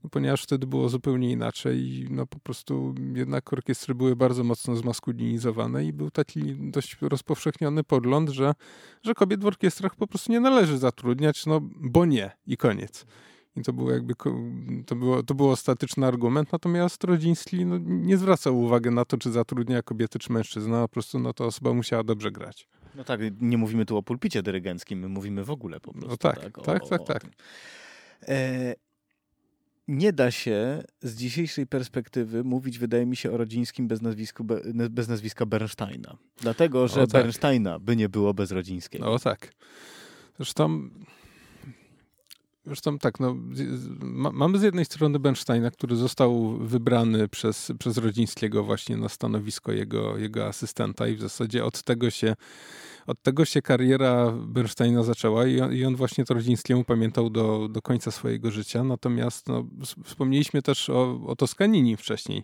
no, 0.03 0.09
ponieważ 0.09 0.43
wtedy 0.43 0.67
było 0.67 0.89
zupełnie 0.89 1.31
inaczej 1.31 1.79
i 1.79 2.07
no 2.09 2.25
po 2.25 2.39
prostu 2.39 2.95
jednak 3.15 3.53
orkiestry 3.53 3.95
były 3.95 4.15
bardzo 4.15 4.43
mocno 4.43 4.75
zmaskulinizowane 4.75 5.85
i 5.85 5.93
był 5.93 6.11
taki 6.11 6.55
dość 6.59 6.97
rozpowszechniony 7.01 7.83
pogląd, 7.83 8.29
że, 8.29 8.53
że 9.03 9.13
kobiet 9.13 9.41
w 9.41 9.45
orkiestrach 9.45 9.95
po 9.95 10.07
prostu 10.07 10.31
nie 10.31 10.39
należy 10.39 10.77
zatrudniać, 10.77 11.45
no 11.45 11.59
bo 11.63 12.05
nie 12.05 12.31
i 12.47 12.57
koniec. 12.57 13.05
I 13.55 13.61
to 13.61 13.73
było 13.73 13.91
jakby, 13.91 14.13
to 14.85 14.95
było, 14.95 15.23
to 15.23 15.35
był 15.35 15.49
ostateczny 15.49 16.07
argument, 16.07 16.51
natomiast 16.51 17.03
Rodziński 17.03 17.65
no, 17.65 17.77
nie 17.81 18.17
zwracał 18.17 18.59
uwagi 18.59 18.89
na 18.89 19.05
to, 19.05 19.17
czy 19.17 19.31
zatrudnia 19.31 19.81
kobiety, 19.81 20.19
czy 20.19 20.33
mężczyzna, 20.33 20.81
po 20.81 20.87
prostu 20.87 21.19
no, 21.19 21.33
ta 21.33 21.45
osoba 21.45 21.73
musiała 21.73 22.03
dobrze 22.03 22.31
grać. 22.31 22.67
No 22.95 23.03
tak, 23.03 23.21
nie 23.41 23.57
mówimy 23.57 23.85
tu 23.85 23.97
o 23.97 24.03
pulpicie 24.03 24.43
dyrygenckim, 24.43 24.99
my 24.99 25.07
mówimy 25.07 25.43
w 25.43 25.51
ogóle 25.51 25.79
po 25.79 25.91
no 25.91 25.99
prostu. 25.99 26.09
No 26.11 26.17
tak, 26.17 26.39
tak, 26.39 26.57
o, 26.57 26.61
tak, 26.61 26.87
tak. 26.87 27.05
tak. 27.07 27.31
Nie 29.87 30.13
da 30.13 30.31
się 30.31 30.83
z 31.01 31.15
dzisiejszej 31.15 31.67
perspektywy 31.67 32.43
mówić, 32.43 32.79
wydaje 32.79 33.05
mi 33.05 33.15
się, 33.15 33.31
o 33.31 33.37
Rodzińskim 33.37 33.87
bez, 33.87 34.01
nazwisku, 34.01 34.43
bez 34.89 35.07
nazwiska 35.07 35.45
Bernsteina. 35.45 36.17
Dlatego, 36.41 36.87
że 36.87 37.01
o, 37.01 37.07
tak. 37.07 37.21
Bernsteina 37.21 37.79
by 37.79 37.95
nie 37.95 38.09
było 38.09 38.33
bez 38.33 38.51
Rodzińskiego. 38.51 39.11
O 39.11 39.19
tak. 39.19 39.53
Zresztą, 40.37 40.89
zresztą 42.65 42.99
tak, 42.99 43.19
no, 43.19 43.37
ma, 44.01 44.31
mamy 44.31 44.59
z 44.59 44.63
jednej 44.63 44.85
strony 44.85 45.19
Bernsteina, 45.19 45.71
który 45.71 45.95
został 45.95 46.57
wybrany 46.57 47.27
przez, 47.27 47.71
przez 47.79 47.97
Rodzińskiego 47.97 48.63
właśnie 48.63 48.97
na 48.97 49.09
stanowisko 49.09 49.71
jego, 49.71 50.17
jego 50.17 50.47
asystenta 50.47 51.07
i 51.07 51.15
w 51.15 51.21
zasadzie 51.21 51.65
od 51.65 51.83
tego 51.83 52.09
się 52.09 52.35
od 53.07 53.21
tego 53.21 53.45
się 53.45 53.61
kariera 53.61 54.31
Bernsteina 54.31 55.03
zaczęła 55.03 55.47
i 55.47 55.61
on, 55.61 55.73
i 55.73 55.85
on 55.85 55.95
właśnie 55.95 56.25
to 56.25 56.33
Rodzińskiemu 56.33 56.83
pamiętał 56.83 57.29
do, 57.29 57.67
do 57.67 57.81
końca 57.81 58.11
swojego 58.11 58.51
życia. 58.51 58.83
Natomiast 58.83 59.47
no, 59.47 59.67
wspomnieliśmy 60.03 60.61
też 60.61 60.89
o, 60.89 61.19
o 61.27 61.35
Toskanini 61.35 61.97
wcześniej. 61.97 62.43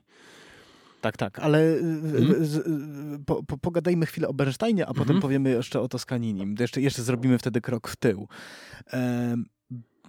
Tak, 1.02 1.18
tak, 1.18 1.40
ale 1.40 1.78
hmm? 1.82 2.46
z, 2.46 2.68
po, 3.26 3.44
po, 3.44 3.58
pogadajmy 3.58 4.06
chwilę 4.06 4.28
o 4.28 4.34
Bernsteinie, 4.34 4.86
a 4.86 4.88
potem 4.88 5.06
hmm? 5.06 5.22
powiemy 5.22 5.50
jeszcze 5.50 5.82
o 5.82 5.88
Toskaninim. 5.88 6.56
Jeszcze, 6.60 6.82
jeszcze 6.82 7.04
zrobimy 7.04 7.38
wtedy 7.38 7.62
krok 7.62 7.88
w 7.88 7.96
tył. 7.96 8.28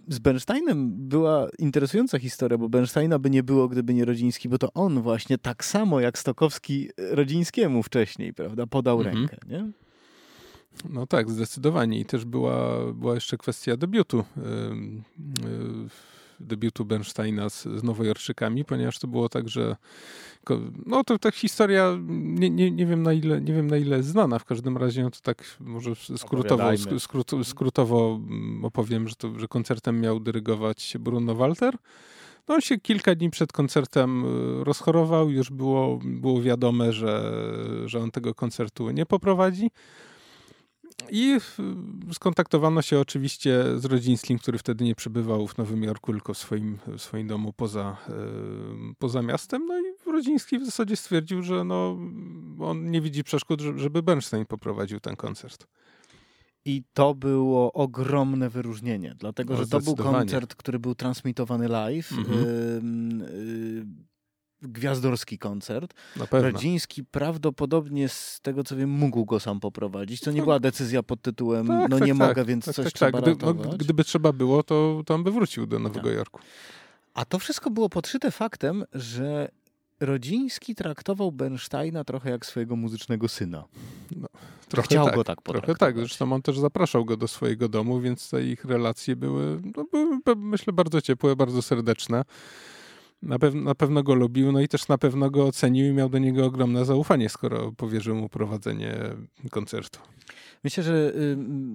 Z 0.09 0.19
Bernsteinem 0.19 1.09
była 1.09 1.49
interesująca 1.59 2.19
historia, 2.19 2.59
bo 2.59 2.69
Bernsteina 2.69 3.19
by 3.19 3.31
nie 3.31 3.43
było, 3.43 3.69
gdyby 3.69 3.95
nie 3.95 4.05
Rodziński, 4.05 4.49
bo 4.49 4.59
to 4.59 4.73
on 4.73 5.03
właśnie 5.03 5.39
tak 5.39 5.65
samo 5.65 6.01
jak 6.01 6.19
Stokowski 6.19 6.91
Rodzińskiemu 6.97 7.83
wcześniej, 7.83 8.35
prawda, 8.35 8.67
podał 8.67 8.99
mhm. 8.99 9.17
rękę, 9.17 9.37
nie? 9.49 9.71
No 10.91 11.07
tak, 11.07 11.31
zdecydowanie. 11.31 12.01
I 12.01 12.05
też 12.05 12.25
była, 12.25 12.93
była 12.93 13.15
jeszcze 13.15 13.37
kwestia 13.37 13.77
debiutu. 13.77 14.25
Debiutu 16.41 16.85
Bernsteina 16.85 17.51
z, 17.51 17.63
z 17.63 17.83
Nowojorczykami, 17.83 18.65
ponieważ 18.65 18.99
to 18.99 19.09
było 19.09 19.29
tak, 19.29 19.49
że 19.49 19.77
no 20.87 21.05
to 21.05 21.19
tak 21.19 21.35
historia 21.35 21.99
nie, 22.09 22.51
nie, 22.51 22.71
nie, 22.71 22.87
wiem 22.87 23.03
na 23.03 23.13
ile, 23.13 23.41
nie 23.41 23.53
wiem 23.53 23.67
na 23.67 23.77
ile 23.77 23.97
jest 23.97 24.09
znana, 24.09 24.39
w 24.39 24.45
każdym 24.45 24.77
razie 24.77 25.03
no 25.03 25.11
to 25.11 25.19
tak 25.23 25.45
może 25.61 25.91
skrótowo, 26.17 26.71
skrót, 26.99 27.31
skrótowo 27.45 28.21
mm, 28.29 28.65
opowiem, 28.65 29.09
że, 29.09 29.15
to, 29.15 29.39
że 29.39 29.49
koncertem 29.49 30.01
miał 30.01 30.21
dyrygować 30.21 30.97
Bruno 31.01 31.35
Walter. 31.35 31.75
No 32.49 32.55
on 32.55 32.61
się 32.61 32.79
kilka 32.79 33.15
dni 33.15 33.31
przed 33.31 33.53
koncertem 33.53 34.25
y, 34.61 34.65
rozchorował, 34.65 35.31
już 35.31 35.51
było, 35.51 35.99
było 36.05 36.43
wiadome, 36.43 36.93
że, 36.93 37.33
że 37.85 38.01
on 38.01 38.11
tego 38.11 38.35
koncertu 38.35 38.91
nie 38.91 39.07
poprowadzi. 39.07 39.71
I 41.11 41.39
skontaktowano 42.13 42.83
się 42.83 43.01
oczywiście 43.01 43.65
z 43.77 43.85
Rodzińskim, 43.85 44.39
który 44.39 44.59
wtedy 44.59 44.85
nie 44.85 44.95
przebywał 44.95 45.47
w 45.47 45.59
Nowym 45.59 45.83
Jorku, 45.83 46.13
tylko 46.13 46.35
w 46.35 46.39
swoim, 46.39 46.79
w 46.87 47.03
swoim 47.03 47.27
domu 47.27 47.53
poza, 47.53 47.97
e, 48.09 48.15
poza 48.99 49.23
miastem. 49.23 49.67
No 49.67 49.81
i 49.81 50.11
Rodziński 50.13 50.59
w 50.59 50.65
zasadzie 50.65 50.97
stwierdził, 50.97 51.43
że 51.43 51.65
no, 51.65 51.99
on 52.61 52.91
nie 52.91 53.01
widzi 53.01 53.25
przeszkód, 53.25 53.61
żeby 53.61 54.03
Bernstein 54.03 54.47
poprowadził 54.47 55.01
ten 55.01 55.17
koncert. 55.17 55.67
I 56.65 56.83
to 56.93 57.15
było 57.15 57.73
ogromne 57.73 58.51
wyróżnienie, 58.51 59.15
dlatego 59.19 59.55
no, 59.55 59.61
że 59.61 59.67
to 59.67 59.81
był 59.81 59.97
koncert, 59.97 60.55
który 60.55 60.79
był 60.79 60.95
transmitowany 60.95 61.69
live. 61.69 62.13
Mhm. 62.13 63.23
Y, 63.23 64.08
gwiazdorski 64.63 65.39
koncert. 65.39 65.95
Radziński 66.31 67.05
prawdopodobnie 67.05 68.09
z 68.09 68.41
tego 68.41 68.65
co 68.65 68.77
wiem 68.77 68.91
mógł 68.91 69.25
go 69.25 69.41
sam 69.41 69.61
poprowadzić. 69.61 70.21
To 70.21 70.31
nie 70.31 70.37
tak. 70.37 70.45
była 70.45 70.61
decyzja 70.61 71.03
pod 71.03 71.23
tytułem 71.23 71.67
tak, 71.67 71.91
no 71.91 71.99
tak, 71.99 72.07
nie 72.09 72.15
tak. 72.19 72.29
mogę, 72.29 72.45
więc 72.45 72.65
tak, 72.65 72.75
coś 72.75 72.85
tak, 72.85 72.95
trzeba 72.95 73.21
Gdy, 73.21 73.37
no, 73.43 73.55
Gdyby 73.55 74.05
trzeba 74.05 74.33
było, 74.33 74.63
to 74.63 75.03
tam 75.07 75.25
by 75.25 75.33
wrócił 75.33 75.67
do 75.67 75.79
Nowego 75.79 76.11
Jorku. 76.11 76.41
A 77.15 77.25
to 77.25 77.39
wszystko 77.39 77.71
było 77.71 77.89
podszyte 77.89 78.31
faktem, 78.31 78.85
że 78.93 79.49
Rodziński 80.01 80.75
traktował 80.75 81.33
Bernsteina 81.33 82.05
trochę 82.05 82.31
jak 82.31 82.47
swojego 82.47 82.77
muzycznego 82.77 83.29
syna. 83.29 83.65
No, 84.17 84.29
trochę 84.69 84.87
Chciał 84.87 85.07
tak, 85.07 85.15
go 85.15 85.25
tak 85.25 85.43
Trochę 85.43 85.75
tak, 85.75 85.99
zresztą 85.99 86.33
on 86.33 86.43
też 86.43 86.59
zapraszał 86.59 87.05
go 87.05 87.17
do 87.17 87.29
swojego 87.29 87.69
domu, 87.69 88.01
więc 88.01 88.31
te 88.31 88.43
ich 88.45 88.65
relacje 88.65 89.17
były, 89.17 89.61
no, 89.77 89.85
były 89.93 90.37
myślę, 90.37 90.73
bardzo 90.73 91.01
ciepłe, 91.01 91.37
bardzo 91.37 91.63
serdeczne 91.63 92.25
na, 93.23 93.39
pew 93.39 93.55
na 93.55 93.75
pewno 93.75 94.03
go 94.03 94.15
lubił, 94.15 94.53
no 94.53 94.61
i 94.61 94.69
też 94.69 94.89
na 94.89 94.99
pewno 94.99 95.31
go 95.31 95.47
ocenił 95.47 95.87
i 95.87 95.93
miał 95.93 96.09
do 96.09 96.19
niego 96.19 96.47
ogromne 96.47 96.85
zaufanie, 96.85 97.29
skoro 97.29 97.73
powierzył 97.73 98.17
mu 98.17 98.29
prowadzenie 98.29 98.97
koncertu. 99.51 100.01
Myślę, 100.65 100.83
że 100.83 101.13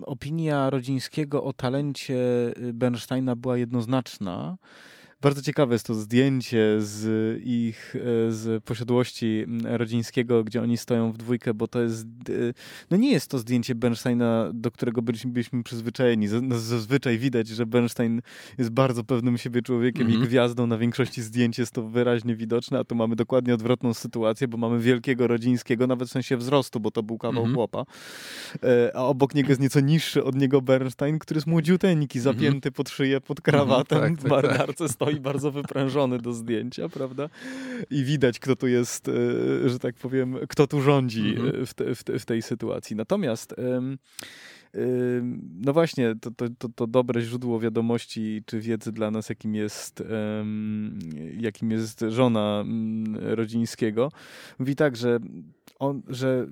opinia 0.06 0.70
Rodzińskiego 0.70 1.44
o 1.44 1.54
talencie 1.54 2.16
y, 2.58 2.74
Bernsteina 2.74 3.36
była 3.36 3.58
jednoznaczna. 3.58 4.58
Bardzo 5.24 5.42
ciekawe 5.42 5.76
jest 5.76 5.86
to 5.86 5.94
zdjęcie 5.94 6.76
z 6.80 7.04
ich, 7.46 7.96
e, 7.96 8.32
z 8.32 8.64
posiadłości 8.64 9.46
rodzińskiego, 9.64 10.44
gdzie 10.44 10.62
oni 10.62 10.78
stoją 10.78 11.12
w 11.12 11.18
dwójkę, 11.18 11.54
bo 11.54 11.68
to 11.68 11.82
jest, 11.82 12.08
no 12.92 12.98
nie 12.98 13.12
jest 13.12 13.28
to 13.28 13.40
zdjęcie 13.40 13.76
Bernsteina, 13.76 14.52
do 14.54 14.72
którego 14.72 15.02
byliśmy, 15.02 15.32
byliśmy 15.32 15.64
przyzwyczajeni. 15.64 16.28
No 16.42 16.60
zazwyczaj 16.60 17.18
widać, 17.18 17.48
że 17.48 17.66
Bernstein 17.66 18.22
jest 18.58 18.70
bardzo 18.70 19.04
pewnym 19.04 19.38
siebie 19.38 19.62
człowiekiem 19.62 20.02
mm 20.02 20.12
-hmm. 20.12 20.14
i 20.14 20.16
mhm. 20.16 20.30
gwiazdą. 20.30 20.68
Na 20.68 20.78
większości 20.78 21.22
zdjęć 21.22 21.60
jest 21.60 21.72
to 21.72 21.84
wyraźnie 21.84 22.36
widoczne, 22.36 22.80
a 22.80 22.84
tu 22.84 22.96
mamy 22.96 23.16
dokładnie 23.16 23.54
odwrotną 23.54 23.94
sytuację, 23.94 24.48
bo 24.48 24.58
mamy 24.58 24.80
wielkiego 24.80 25.28
rodzińskiego, 25.28 25.88
nawet 25.88 26.10
w 26.10 26.12
sensie 26.12 26.38
wzrostu, 26.38 26.80
bo 26.80 26.92
to 26.92 27.04
był 27.04 27.18
kawał 27.18 27.44
mm 27.44 27.52
-hmm. 27.52 27.56
chłopa. 27.56 27.86
E, 28.64 28.92
a 28.96 29.00
obok 29.00 29.36
niego 29.36 29.50
jest 29.50 29.62
nieco 29.62 29.80
niższy 29.80 30.24
od 30.24 30.36
niego 30.36 30.62
Bernstein, 30.62 31.20
który 31.20 31.38
jest 31.38 31.48
młodziuteńki, 31.48 32.20
mhm. 32.20 32.36
zapięty 32.36 32.72
pod 32.72 32.90
szyję, 32.90 33.22
pod 33.22 33.42
krawatem, 33.42 33.98
mm 33.98 34.14
-hmm, 34.14 34.18
tak, 34.18 34.28
w 34.28 34.30
marynarce 34.30 34.84
tak. 34.84 34.94
stoi 34.94 35.13
i 35.18 35.20
bardzo 35.20 35.52
wyprężony 35.52 36.20
do 36.20 36.34
zdjęcia, 36.34 36.90
prawda? 36.90 37.30
I 37.90 38.04
widać, 38.04 38.40
kto 38.40 38.56
tu 38.56 38.68
jest, 38.68 39.08
e, 39.08 39.70
że 39.70 39.80
tak 39.80 39.96
powiem, 39.96 40.38
kto 40.50 40.68
tu 40.68 40.82
rządzi 40.82 41.30
mhm. 41.30 41.66
w, 41.66 41.74
te, 41.74 41.96
w, 41.96 42.04
te, 42.04 42.20
w, 42.20 42.26
tej 42.26 42.42
sytuacji. 42.42 42.96
Natomiast 42.96 43.56
no 45.62 45.74
właśnie, 45.74 46.16
to, 46.22 46.32
to, 46.32 46.46
to, 46.58 46.70
to, 46.70 46.88
dobre 46.88 47.22
źródło 47.22 47.60
wiadomości 47.60 48.44
czy 48.46 48.60
wiedzy 48.60 48.92
dla 48.92 49.12
nas, 49.12 49.30
jakim 49.30 49.56
jest, 49.56 50.04
jakim 51.38 51.72
jest 51.72 52.06
żona 52.10 52.62
mm, 52.62 53.18
Rodzińskiego, 53.18 54.12
mówi 54.60 54.76
tak, 54.76 54.96
że 54.96 55.20
on, 55.84 56.02
że 56.08 56.48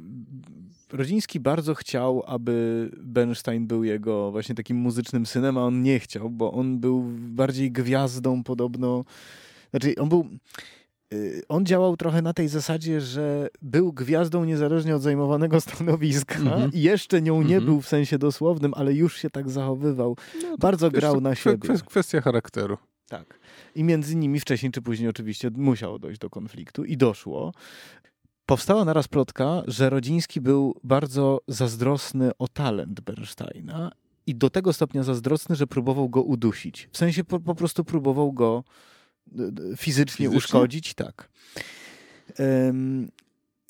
Rodziński 0.94 1.40
bardzo 1.40 1.76
chciał, 1.76 2.24
aby 2.26 2.90
Bernstein 2.98 3.68
był 3.68 3.84
jego 3.84 4.32
właśnie 4.32 4.56
takim 4.56 4.78
muzycznym 4.78 5.26
synem, 5.26 5.58
a 5.58 5.62
on 5.62 5.82
nie 5.82 6.00
chciał, 6.00 6.30
bo 6.30 6.52
on 6.52 6.80
był 6.80 7.04
bardziej 7.18 7.72
gwiazdą 7.72 8.44
podobno. 8.44 9.06
Znaczy, 9.72 9.96
on 9.96 10.10
był. 10.10 10.26
Y, 11.14 11.42
on 11.50 11.66
działał 11.66 11.98
trochę 11.98 12.22
na 12.22 12.34
tej 12.34 12.48
zasadzie, 12.48 13.02
że 13.02 13.48
był 13.62 13.94
gwiazdą 13.94 14.46
niezależnie 14.46 14.96
od 14.96 15.02
zajmowanego 15.02 15.62
stanowiska 15.72 16.40
i 16.74 16.82
jeszcze 16.82 17.22
nią 17.22 17.42
nie 17.42 17.62
-hmm. 17.62 17.66
był 17.66 17.82
w 17.82 17.88
sensie 17.88 18.18
dosłownym, 18.18 18.74
ale 18.74 18.94
już 18.94 19.18
się 19.18 19.30
tak 19.30 19.50
zachowywał. 19.50 20.18
No 20.42 20.58
Bardzo 20.58 20.92
grał 20.92 21.22
na 21.22 21.36
siebie. 21.36 21.70
Kwestia 21.86 22.22
charakteru. 22.22 22.78
Tak. 23.08 23.40
I 23.76 23.84
między 23.84 24.16
nimi 24.16 24.40
wcześniej 24.40 24.72
czy 24.72 24.82
później 24.82 25.10
oczywiście 25.10 25.50
musiało 25.56 26.00
dojść 26.00 26.20
do 26.20 26.30
konfliktu 26.30 26.86
i 26.86 26.98
doszło. 26.98 27.54
Powstała 28.46 28.86
naraz 28.86 29.08
plotka, 29.08 29.64
że 29.68 29.90
Rodziński 29.90 30.42
był 30.42 30.80
bardzo 30.84 31.42
zazdrosny 31.48 32.32
o 32.40 32.48
talent 32.48 33.02
Bernsteina 33.02 33.92
i 34.28 34.36
do 34.36 34.50
tego 34.50 34.74
stopnia 34.74 35.04
zazdrosny, 35.04 35.56
że 35.56 35.68
próbował 35.68 36.10
go 36.10 36.24
udusić. 36.24 36.90
W 36.92 36.98
sensie 36.98 37.24
po, 37.24 37.40
po 37.40 37.56
prostu 37.56 37.84
próbował 37.84 38.34
go 38.34 38.64
fizycznie, 39.32 39.78
fizycznie, 39.78 40.30
uszkodzić, 40.30 40.94
tak. 40.94 41.30
Um, 42.40 43.12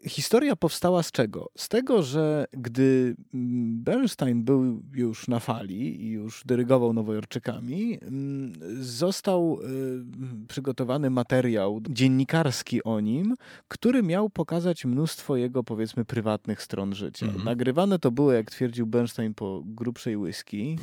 historia 0.08 0.56
powstała 0.56 1.04
z 1.04 1.12
czego? 1.12 1.50
Z 1.58 1.70
tego, 1.70 2.04
że 2.04 2.46
gdy 2.54 3.16
mm, 3.34 3.84
Bernstein 3.84 4.44
był 4.44 4.82
już 4.94 5.28
na 5.28 5.40
fali 5.40 6.04
i 6.06 6.10
już 6.10 6.44
dyrygował 6.46 6.94
Nowojorczykami, 6.94 8.00
mm, 8.02 8.54
został 8.84 9.60
y, 9.62 10.48
przygotowany 10.48 11.10
materiał 11.10 11.82
dziennikarski 11.90 12.84
o 12.84 13.00
nim, 13.00 13.36
który 13.68 14.04
miał 14.04 14.30
pokazać 14.30 14.86
mnóstwo 14.86 15.36
jego, 15.36 15.64
powiedzmy, 15.64 16.06
prywatnych 16.06 16.62
stron 16.62 16.96
życia. 16.96 17.26
Mhm. 17.26 17.46
Nagrywane 17.46 18.00
to 18.00 18.12
było, 18.12 18.32
jak 18.32 18.52
twierdził 18.52 18.88
Bernstein, 18.88 19.34
po 19.34 19.62
grubszej 19.66 20.18
whisky. 20.18 20.78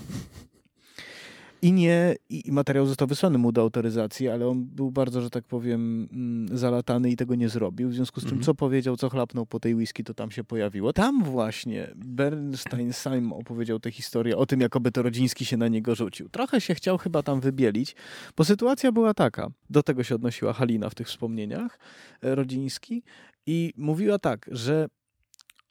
I 1.62 1.72
nie, 1.72 2.14
i 2.28 2.52
materiał 2.52 2.86
został 2.86 3.08
wysłany 3.08 3.38
mu 3.38 3.52
do 3.52 3.60
autoryzacji, 3.60 4.28
ale 4.28 4.48
on 4.48 4.64
był 4.64 4.90
bardzo, 4.90 5.20
że 5.20 5.30
tak 5.30 5.44
powiem, 5.44 6.08
mm, 6.12 6.58
zalatany 6.58 7.10
i 7.10 7.16
tego 7.16 7.34
nie 7.34 7.48
zrobił. 7.48 7.88
W 7.88 7.94
związku 7.94 8.20
z 8.20 8.24
czym, 8.24 8.32
mm 8.32 8.42
-hmm. 8.42 8.46
co 8.46 8.54
powiedział, 8.54 8.96
co 8.96 9.08
chlapnął 9.08 9.46
po 9.46 9.60
tej 9.60 9.74
whisky, 9.74 10.04
to 10.04 10.14
tam 10.14 10.30
się 10.30 10.44
pojawiło. 10.44 10.92
Tam 10.92 11.24
właśnie 11.24 11.90
Bernstein 11.96 12.92
sam 12.92 13.32
opowiedział 13.32 13.80
tę 13.80 13.90
historię 13.90 14.36
o 14.36 14.46
tym, 14.46 14.60
jakoby 14.60 14.92
to 14.92 15.02
Rodziński 15.02 15.44
się 15.44 15.56
na 15.56 15.68
niego 15.68 15.94
rzucił. 15.94 16.28
Trochę 16.28 16.60
się 16.60 16.74
chciał 16.74 16.98
chyba 16.98 17.22
tam 17.22 17.40
wybielić, 17.40 17.96
bo 18.36 18.44
sytuacja 18.44 18.92
była 18.92 19.14
taka. 19.14 19.48
Do 19.70 19.82
tego 19.82 20.02
się 20.02 20.14
odnosiła 20.14 20.52
Halina 20.52 20.90
w 20.90 20.94
tych 20.94 21.06
wspomnieniach 21.06 21.78
e, 22.22 22.34
Rodziński 22.34 23.02
i 23.46 23.72
mówiła 23.76 24.18
tak, 24.18 24.50
że 24.52 24.88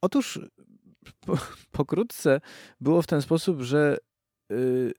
otóż 0.02 0.40
po, 1.20 1.38
pokrótce 1.72 2.42
było 2.82 3.02
w 3.02 3.08
ten 3.08 3.22
sposób, 3.22 3.62
że 3.62 3.98
yy, 4.50 4.94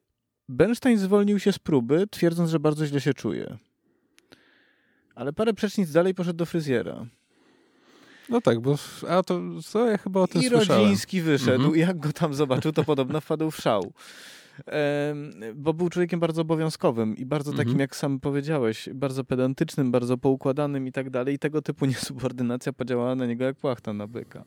Bernstein 0.49 0.99
zwolnił 0.99 1.39
się 1.39 1.53
z 1.53 1.59
próby, 1.59 2.07
twierdząc, 2.11 2.51
że 2.51 2.61
bardzo 2.61 2.87
źle 2.87 3.01
się 3.01 3.15
czuje. 3.15 3.57
Ale 5.15 5.33
parę 5.33 5.55
przecznic 5.55 5.93
dalej 5.93 6.15
poszedł 6.15 6.37
do 6.37 6.47
fryzjera. 6.47 7.07
No 8.29 8.41
tak, 8.41 8.61
bo 8.61 8.75
a 9.09 9.23
to 9.23 9.41
co 9.65 9.87
ja 9.87 9.99
chyba 9.99 10.21
o 10.21 10.27
tym 10.27 10.43
I 10.43 10.49
słyszałem. 10.49 10.83
Rodziński 10.83 11.23
wyszedł 11.23 11.75
i 11.75 11.81
jak 11.81 11.99
go 11.99 12.13
tam 12.13 12.35
zobaczył, 12.35 12.73
to 12.73 12.85
podobno 12.85 13.21
wpadł 13.21 13.51
w 13.51 13.57
szał. 13.57 13.93
bo 15.55 15.73
był 15.73 15.89
człowiekiem 15.89 16.21
bardzo 16.21 16.43
obowiązkowym 16.43 17.17
i 17.17 17.27
bardzo 17.27 17.53
takim, 17.53 17.75
-hmm. 17.75 17.81
jak 17.81 17.97
sam 17.97 18.21
powiedziałeś, 18.21 18.89
bardzo 18.95 19.25
pedantycznym, 19.25 19.91
bardzo 19.91 20.19
poukładanym 20.19 20.87
i 20.87 20.93
tak 20.93 21.11
dalej. 21.11 21.35
I 21.35 21.39
tego 21.39 21.63
typu 21.63 21.87
niesubordynacja 21.93 22.73
podziałała 22.73 23.15
na 23.15 23.27
niego 23.27 23.45
jak 23.45 23.57
płachta 23.57 23.93
na 23.93 24.07
byka. 24.07 24.45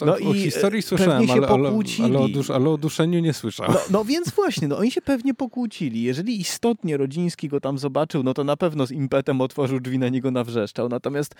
No, 0.00 0.06
no 0.06 0.18
i 0.18 0.34
historii 0.34 0.82
słyszałem, 0.82 1.30
ale, 1.30 1.48
ale, 1.48 1.70
ale, 2.04 2.18
o 2.18 2.28
dusz, 2.28 2.50
ale 2.50 2.70
o 2.70 2.78
duszeniu 2.78 3.20
nie 3.20 3.32
słyszałem. 3.32 3.72
No, 3.72 3.80
no, 3.90 4.04
więc 4.04 4.30
właśnie, 4.30 4.68
no 4.68 4.78
oni 4.78 4.90
się 4.90 5.02
pewnie 5.02 5.34
pokłócili. 5.34 6.02
Jeżeli 6.02 6.40
istotnie 6.40 6.96
Rodziński 6.96 7.48
go 7.48 7.60
tam 7.60 7.78
zobaczył, 7.78 8.22
no 8.22 8.34
to 8.34 8.44
na 8.44 8.56
pewno 8.56 8.86
z 8.86 8.90
impetem 8.90 9.40
otworzył 9.40 9.80
drzwi 9.80 9.98
na 9.98 10.08
niego 10.08 10.30
nawrzeszczał. 10.30 10.88
Natomiast, 10.88 11.34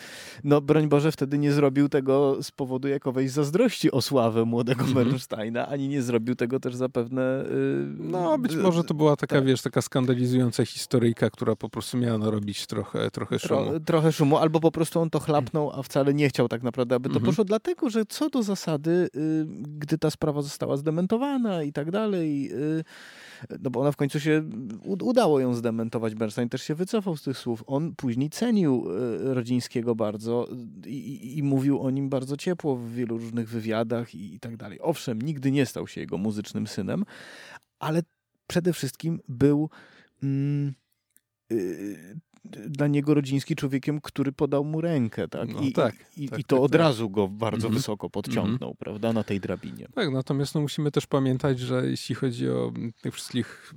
no 0.44 0.60
broń 0.60 0.88
Boże, 0.88 1.12
wtedy 1.12 1.38
nie 1.38 1.52
zrobił 1.52 1.88
tego 1.88 2.42
z 2.42 2.50
powodu 2.50 2.88
jakowej 2.88 3.28
zazdrości 3.28 3.90
o 3.90 4.02
sławę 4.02 4.44
młodego 4.44 4.84
-hmm. 4.84 4.94
Bernsteina, 4.94 5.68
ani 5.68 5.88
nie 5.88 6.02
zrobił 6.02 6.34
tego 6.34 6.60
też 6.60 6.74
zapewne... 6.74 7.44
Yy, 7.50 7.86
no 7.98 8.38
być 8.38 8.56
może 8.56 8.84
to 8.84 8.94
była 8.94 9.16
taka, 9.16 9.36
tak. 9.36 9.44
wiesz, 9.44 9.62
taka 9.62 9.82
skandalizująca 9.82 10.64
historyjka, 10.64 11.30
która 11.30 11.56
po 11.56 11.68
prostu 11.68 11.98
miała 11.98 12.18
narobić 12.18 12.66
trochę, 12.66 13.10
trochę 13.10 13.38
szumu. 13.38 13.66
Tro, 13.66 13.80
trochę 13.80 14.12
szumu, 14.12 14.38
albo 14.38 14.60
po 14.60 14.70
prostu 14.70 15.00
on 15.00 15.10
to 15.10 15.20
chlapnął, 15.20 15.70
a 15.70 15.82
wcale 15.82 16.14
nie 16.14 16.28
chciał 16.28 16.48
tak 16.48 16.62
naprawdę, 16.62 16.94
aby 16.94 17.08
to 17.08 17.12
mm 17.12 17.22
-hmm. 17.22 17.26
poszło, 17.26 17.44
dlatego, 17.44 17.90
że 17.90 18.04
co 18.06 18.30
do 18.36 18.42
zasady, 18.42 19.08
y, 19.16 19.46
gdy 19.78 19.98
ta 19.98 20.10
sprawa 20.10 20.42
została 20.42 20.76
zdementowana 20.76 21.62
i 21.62 21.72
tak 21.72 21.90
dalej, 21.90 22.52
y, 22.52 22.84
no 23.60 23.70
bo 23.70 23.80
ona 23.80 23.92
w 23.92 23.96
końcu 23.96 24.20
się 24.20 24.42
udało 24.84 25.40
ją 25.40 25.54
zdementować. 25.54 26.14
Bernstein 26.14 26.48
też 26.48 26.62
się 26.62 26.74
wycofał 26.74 27.16
z 27.16 27.22
tych 27.22 27.38
słów. 27.38 27.64
On 27.66 27.94
później 27.96 28.30
cenił 28.30 28.84
y, 29.30 29.34
Rodzińskiego 29.34 29.94
bardzo 29.94 30.48
i, 30.86 31.38
i 31.38 31.42
mówił 31.42 31.80
o 31.80 31.90
nim 31.90 32.08
bardzo 32.08 32.36
ciepło 32.36 32.76
w 32.76 32.92
wielu 32.92 33.18
różnych 33.18 33.48
wywiadach 33.48 34.14
i, 34.14 34.34
i 34.34 34.40
tak 34.40 34.56
dalej. 34.56 34.78
Owszem, 34.80 35.22
nigdy 35.22 35.50
nie 35.50 35.66
stał 35.66 35.86
się 35.86 36.00
jego 36.00 36.18
muzycznym 36.18 36.66
synem, 36.66 37.04
ale 37.78 38.02
przede 38.46 38.72
wszystkim 38.72 39.20
był. 39.28 39.70
Mm, 40.22 40.74
dla 42.50 42.86
niego 42.86 43.14
Rodziński 43.14 43.56
człowiekiem, 43.56 44.00
który 44.00 44.32
podał 44.32 44.64
mu 44.64 44.80
rękę, 44.80 45.28
tak? 45.28 45.48
No, 45.48 45.60
I, 45.60 45.72
tak, 45.72 45.94
i, 46.16 46.28
tak, 46.28 46.38
i 46.38 46.44
to 46.44 46.56
tak, 46.56 46.64
od 46.64 46.72
tak. 46.72 46.80
razu 46.80 47.10
go 47.10 47.28
bardzo 47.28 47.68
mm-hmm. 47.68 47.72
wysoko 47.72 48.10
podciągnął, 48.10 48.70
mm-hmm. 48.70 48.78
prawda, 48.78 49.12
na 49.12 49.24
tej 49.24 49.40
drabinie. 49.40 49.88
Tak, 49.94 50.12
natomiast 50.12 50.54
no, 50.54 50.60
musimy 50.60 50.90
też 50.90 51.06
pamiętać, 51.06 51.58
że 51.58 51.86
jeśli 51.86 52.14
chodzi 52.14 52.48
o 52.50 52.72
tych 53.02 53.14
wszystkich 53.14 53.74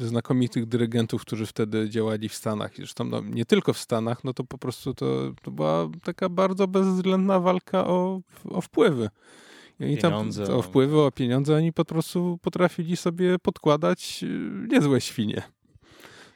znakomitych 0.00 0.66
dyrygentów, 0.66 1.22
którzy 1.22 1.46
wtedy 1.46 1.90
działali 1.90 2.28
w 2.28 2.34
Stanach, 2.34 2.72
i 2.72 2.76
zresztą 2.76 3.04
no, 3.04 3.20
nie 3.20 3.44
tylko 3.44 3.72
w 3.72 3.78
Stanach, 3.78 4.24
no 4.24 4.34
to 4.34 4.44
po 4.44 4.58
prostu 4.58 4.94
to, 4.94 5.32
to 5.42 5.50
była 5.50 5.88
taka 6.02 6.28
bardzo 6.28 6.68
bezwzględna 6.68 7.40
walka 7.40 7.86
o, 7.86 8.20
o 8.44 8.60
wpływy. 8.60 9.10
I 9.80 9.84
oni 9.84 9.96
pieniądze. 9.96 10.46
tam 10.46 10.56
o 10.56 10.62
wpływy, 10.62 11.00
o 11.00 11.12
pieniądze, 11.12 11.56
oni 11.56 11.72
po 11.72 11.84
prostu 11.84 12.38
potrafili 12.42 12.96
sobie 12.96 13.38
podkładać 13.38 14.20
y, 14.22 14.68
niezłe 14.70 15.00
świnie. 15.00 15.42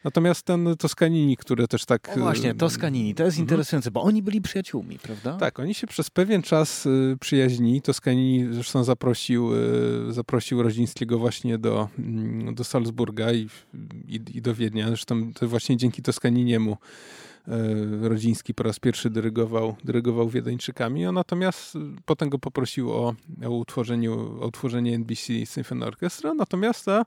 Natomiast 0.05 0.43
ten 0.43 0.77
Toscanini, 0.79 1.37
który 1.37 1.69
też 1.69 1.85
tak... 1.85 2.11
O 2.17 2.21
właśnie, 2.21 2.51
y, 2.51 2.55
Toscanini, 2.55 3.15
to 3.15 3.25
jest 3.25 3.35
mhm. 3.35 3.45
interesujące, 3.45 3.91
bo 3.91 4.03
oni 4.03 4.23
byli 4.23 4.41
przyjaciółmi, 4.41 4.99
prawda? 4.99 5.37
Tak, 5.37 5.59
oni 5.59 5.75
się 5.75 5.87
przez 5.87 6.11
pewien 6.11 6.43
czas 6.43 6.87
y, 6.87 7.17
przyjaźnili. 7.21 7.83
Toscanini 7.83 8.55
zresztą 8.55 8.85
zaprosił, 8.85 9.55
y, 10.09 10.13
zaprosił 10.13 10.63
Rodzińskiego 10.63 11.19
właśnie 11.19 11.59
do, 11.59 11.89
mm, 11.99 12.55
do 12.55 12.65
Salzburga 12.65 13.33
i, 13.33 13.49
i, 14.09 14.21
i 14.35 14.43
do 14.43 14.55
Wiednia. 14.55 14.89
Zresztą 14.89 15.33
to 15.33 15.49
właśnie 15.49 15.77
dzięki 15.77 16.03
Toscaniniemu 16.03 16.77
Rodziński 18.01 18.55
po 18.55 18.63
raz 18.63 18.79
pierwszy 18.79 19.11
dyrygował, 19.11 19.77
dyrygował 19.85 20.29
Wiedeńczykami, 20.29 21.07
a 21.07 21.13
natomiast 21.13 21.79
potem 22.05 22.29
go 22.29 22.39
poprosił 22.39 22.93
o, 22.93 23.15
o, 23.45 23.51
utworzeniu, 23.51 24.43
o 24.43 24.47
utworzenie 24.47 24.95
NBC 24.95 25.47
Symphony 25.47 25.87
Orchestra, 25.87 26.35
natomiast 26.35 26.85
ta 26.85 27.05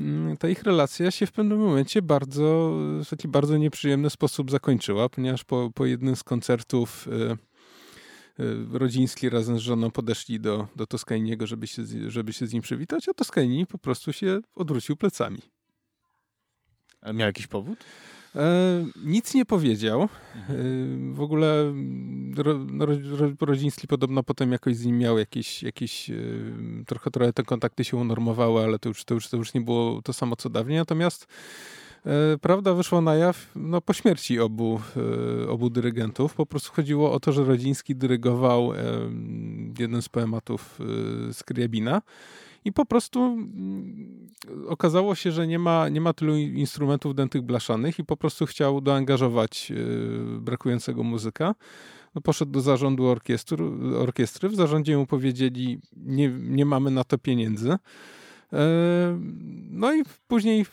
Mm, 0.00 0.36
ta 0.36 0.48
ich 0.48 0.62
relacja 0.62 1.10
się 1.10 1.26
w 1.26 1.32
pewnym 1.32 1.58
momencie 1.58 2.02
bardzo, 2.02 2.72
w 3.04 3.10
taki 3.10 3.28
bardzo 3.28 3.56
nieprzyjemny 3.56 4.10
sposób 4.10 4.50
zakończyła, 4.50 5.08
ponieważ 5.08 5.44
po, 5.44 5.70
po 5.74 5.86
jednym 5.86 6.16
z 6.16 6.22
koncertów 6.22 7.08
e, 7.08 7.30
e, 7.30 7.36
Rodziński 8.78 9.28
razem 9.28 9.58
z 9.58 9.60
żoną 9.60 9.90
podeszli 9.90 10.40
do, 10.40 10.68
do 10.76 10.86
Toskaniniego, 10.86 11.46
żeby 11.46 11.66
się, 11.66 11.82
żeby 12.08 12.32
się 12.32 12.46
z 12.46 12.52
nim 12.52 12.62
przywitać, 12.62 13.08
a 13.08 13.14
Toskanini 13.14 13.66
po 13.66 13.78
prostu 13.78 14.12
się 14.12 14.40
odwrócił 14.54 14.96
plecami. 14.96 15.42
A 17.00 17.12
miał 17.12 17.26
jakiś 17.26 17.46
powód? 17.46 17.78
E, 18.36 18.84
nic 19.04 19.34
nie 19.34 19.44
powiedział. 19.44 20.02
E, 20.02 20.08
w 21.12 21.20
ogóle 21.20 21.74
ro, 22.36 22.52
ro, 22.78 22.96
Rodziński 23.40 23.86
podobno 23.86 24.22
potem 24.22 24.52
jakoś 24.52 24.76
z 24.76 24.84
nim 24.84 24.98
miał 24.98 25.18
jakieś, 25.18 25.62
jakieś 25.62 26.10
e, 26.10 26.14
trochę, 26.86 27.10
trochę 27.10 27.32
te 27.32 27.42
kontakty 27.42 27.84
się 27.84 27.96
unormowały, 27.96 28.64
ale 28.64 28.78
to 28.78 28.88
już, 28.88 29.04
to, 29.04 29.14
już, 29.14 29.28
to 29.28 29.36
już 29.36 29.54
nie 29.54 29.60
było 29.60 30.02
to 30.02 30.12
samo 30.12 30.36
co 30.36 30.50
dawniej. 30.50 30.78
Natomiast 30.78 31.26
e, 32.06 32.38
prawda 32.40 32.74
wyszła 32.74 33.00
na 33.00 33.14
jaw 33.14 33.50
no, 33.56 33.80
po 33.80 33.92
śmierci 33.92 34.40
obu, 34.40 34.80
e, 35.44 35.48
obu 35.48 35.70
dyrygentów. 35.70 36.34
Po 36.34 36.46
prostu 36.46 36.72
chodziło 36.72 37.12
o 37.12 37.20
to, 37.20 37.32
że 37.32 37.44
Rodziński 37.44 37.96
dyrygował 37.96 38.72
e, 38.72 38.76
jeden 39.78 40.02
z 40.02 40.08
poematów 40.08 40.78
Skriabina 41.32 42.02
i 42.64 42.72
po 42.72 42.84
prostu 42.84 43.24
mm, 43.24 44.28
okazało 44.68 45.14
się, 45.14 45.32
że 45.32 45.46
nie 45.46 45.58
ma, 45.58 45.88
nie 45.88 46.00
ma 46.00 46.12
tylu 46.12 46.36
instrumentów 46.36 47.14
dętych 47.14 47.42
blaszanych 47.42 47.98
i 47.98 48.04
po 48.04 48.16
prostu 48.16 48.46
chciał 48.46 48.80
doangażować 48.80 49.70
y, 49.70 50.40
brakującego 50.40 51.02
muzyka. 51.02 51.54
No 52.14 52.20
poszedł 52.20 52.52
do 52.52 52.60
zarządu 52.60 53.06
orkiestry, 53.06 53.64
orkiestry. 53.98 54.48
W 54.48 54.54
zarządzie 54.54 54.96
mu 54.96 55.06
powiedzieli, 55.06 55.80
nie, 55.96 56.28
nie 56.28 56.64
mamy 56.64 56.90
na 56.90 57.04
to 57.04 57.18
pieniędzy. 57.18 57.76
E, 58.52 59.18
no 59.70 59.94
i 59.94 60.02
później, 60.26 60.66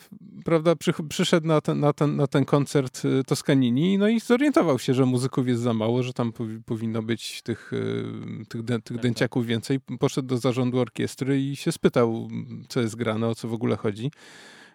prawda, 0.44 0.74
przyszedł 1.08 1.46
na 1.46 1.60
ten, 1.60 1.80
na 1.80 1.92
ten, 1.92 2.16
na 2.16 2.26
ten 2.26 2.44
koncert 2.44 3.02
e, 3.04 3.24
Toscanini, 3.24 3.98
no 3.98 4.08
i 4.08 4.20
zorientował 4.20 4.78
się, 4.78 4.94
że 4.94 5.06
muzyków 5.06 5.48
jest 5.48 5.62
za 5.62 5.74
mało, 5.74 6.02
że 6.02 6.12
tam 6.12 6.32
powinno 6.66 7.02
być 7.02 7.42
tych, 7.42 7.72
e, 7.72 8.44
tych, 8.44 8.64
tych 8.64 8.82
tak, 8.82 9.02
dęciaków 9.02 9.42
tak. 9.42 9.48
więcej. 9.48 9.80
Poszedł 9.98 10.28
do 10.28 10.38
zarządu 10.38 10.78
orkiestry 10.78 11.40
i 11.40 11.56
się 11.56 11.72
spytał, 11.72 12.28
co 12.68 12.80
jest 12.80 12.96
grane, 12.96 13.28
o 13.28 13.34
co 13.34 13.48
w 13.48 13.52
ogóle 13.52 13.76
chodzi. 13.76 14.10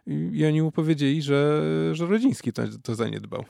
I, 0.08 0.46
oni 0.46 0.62
mu 0.62 0.72
powiedzieli, 0.72 1.22
że, 1.22 1.62
że 1.94 2.06
Rodziński 2.06 2.54
to, 2.54 2.64
to 2.84 2.96
zaniedbał. 2.96 3.46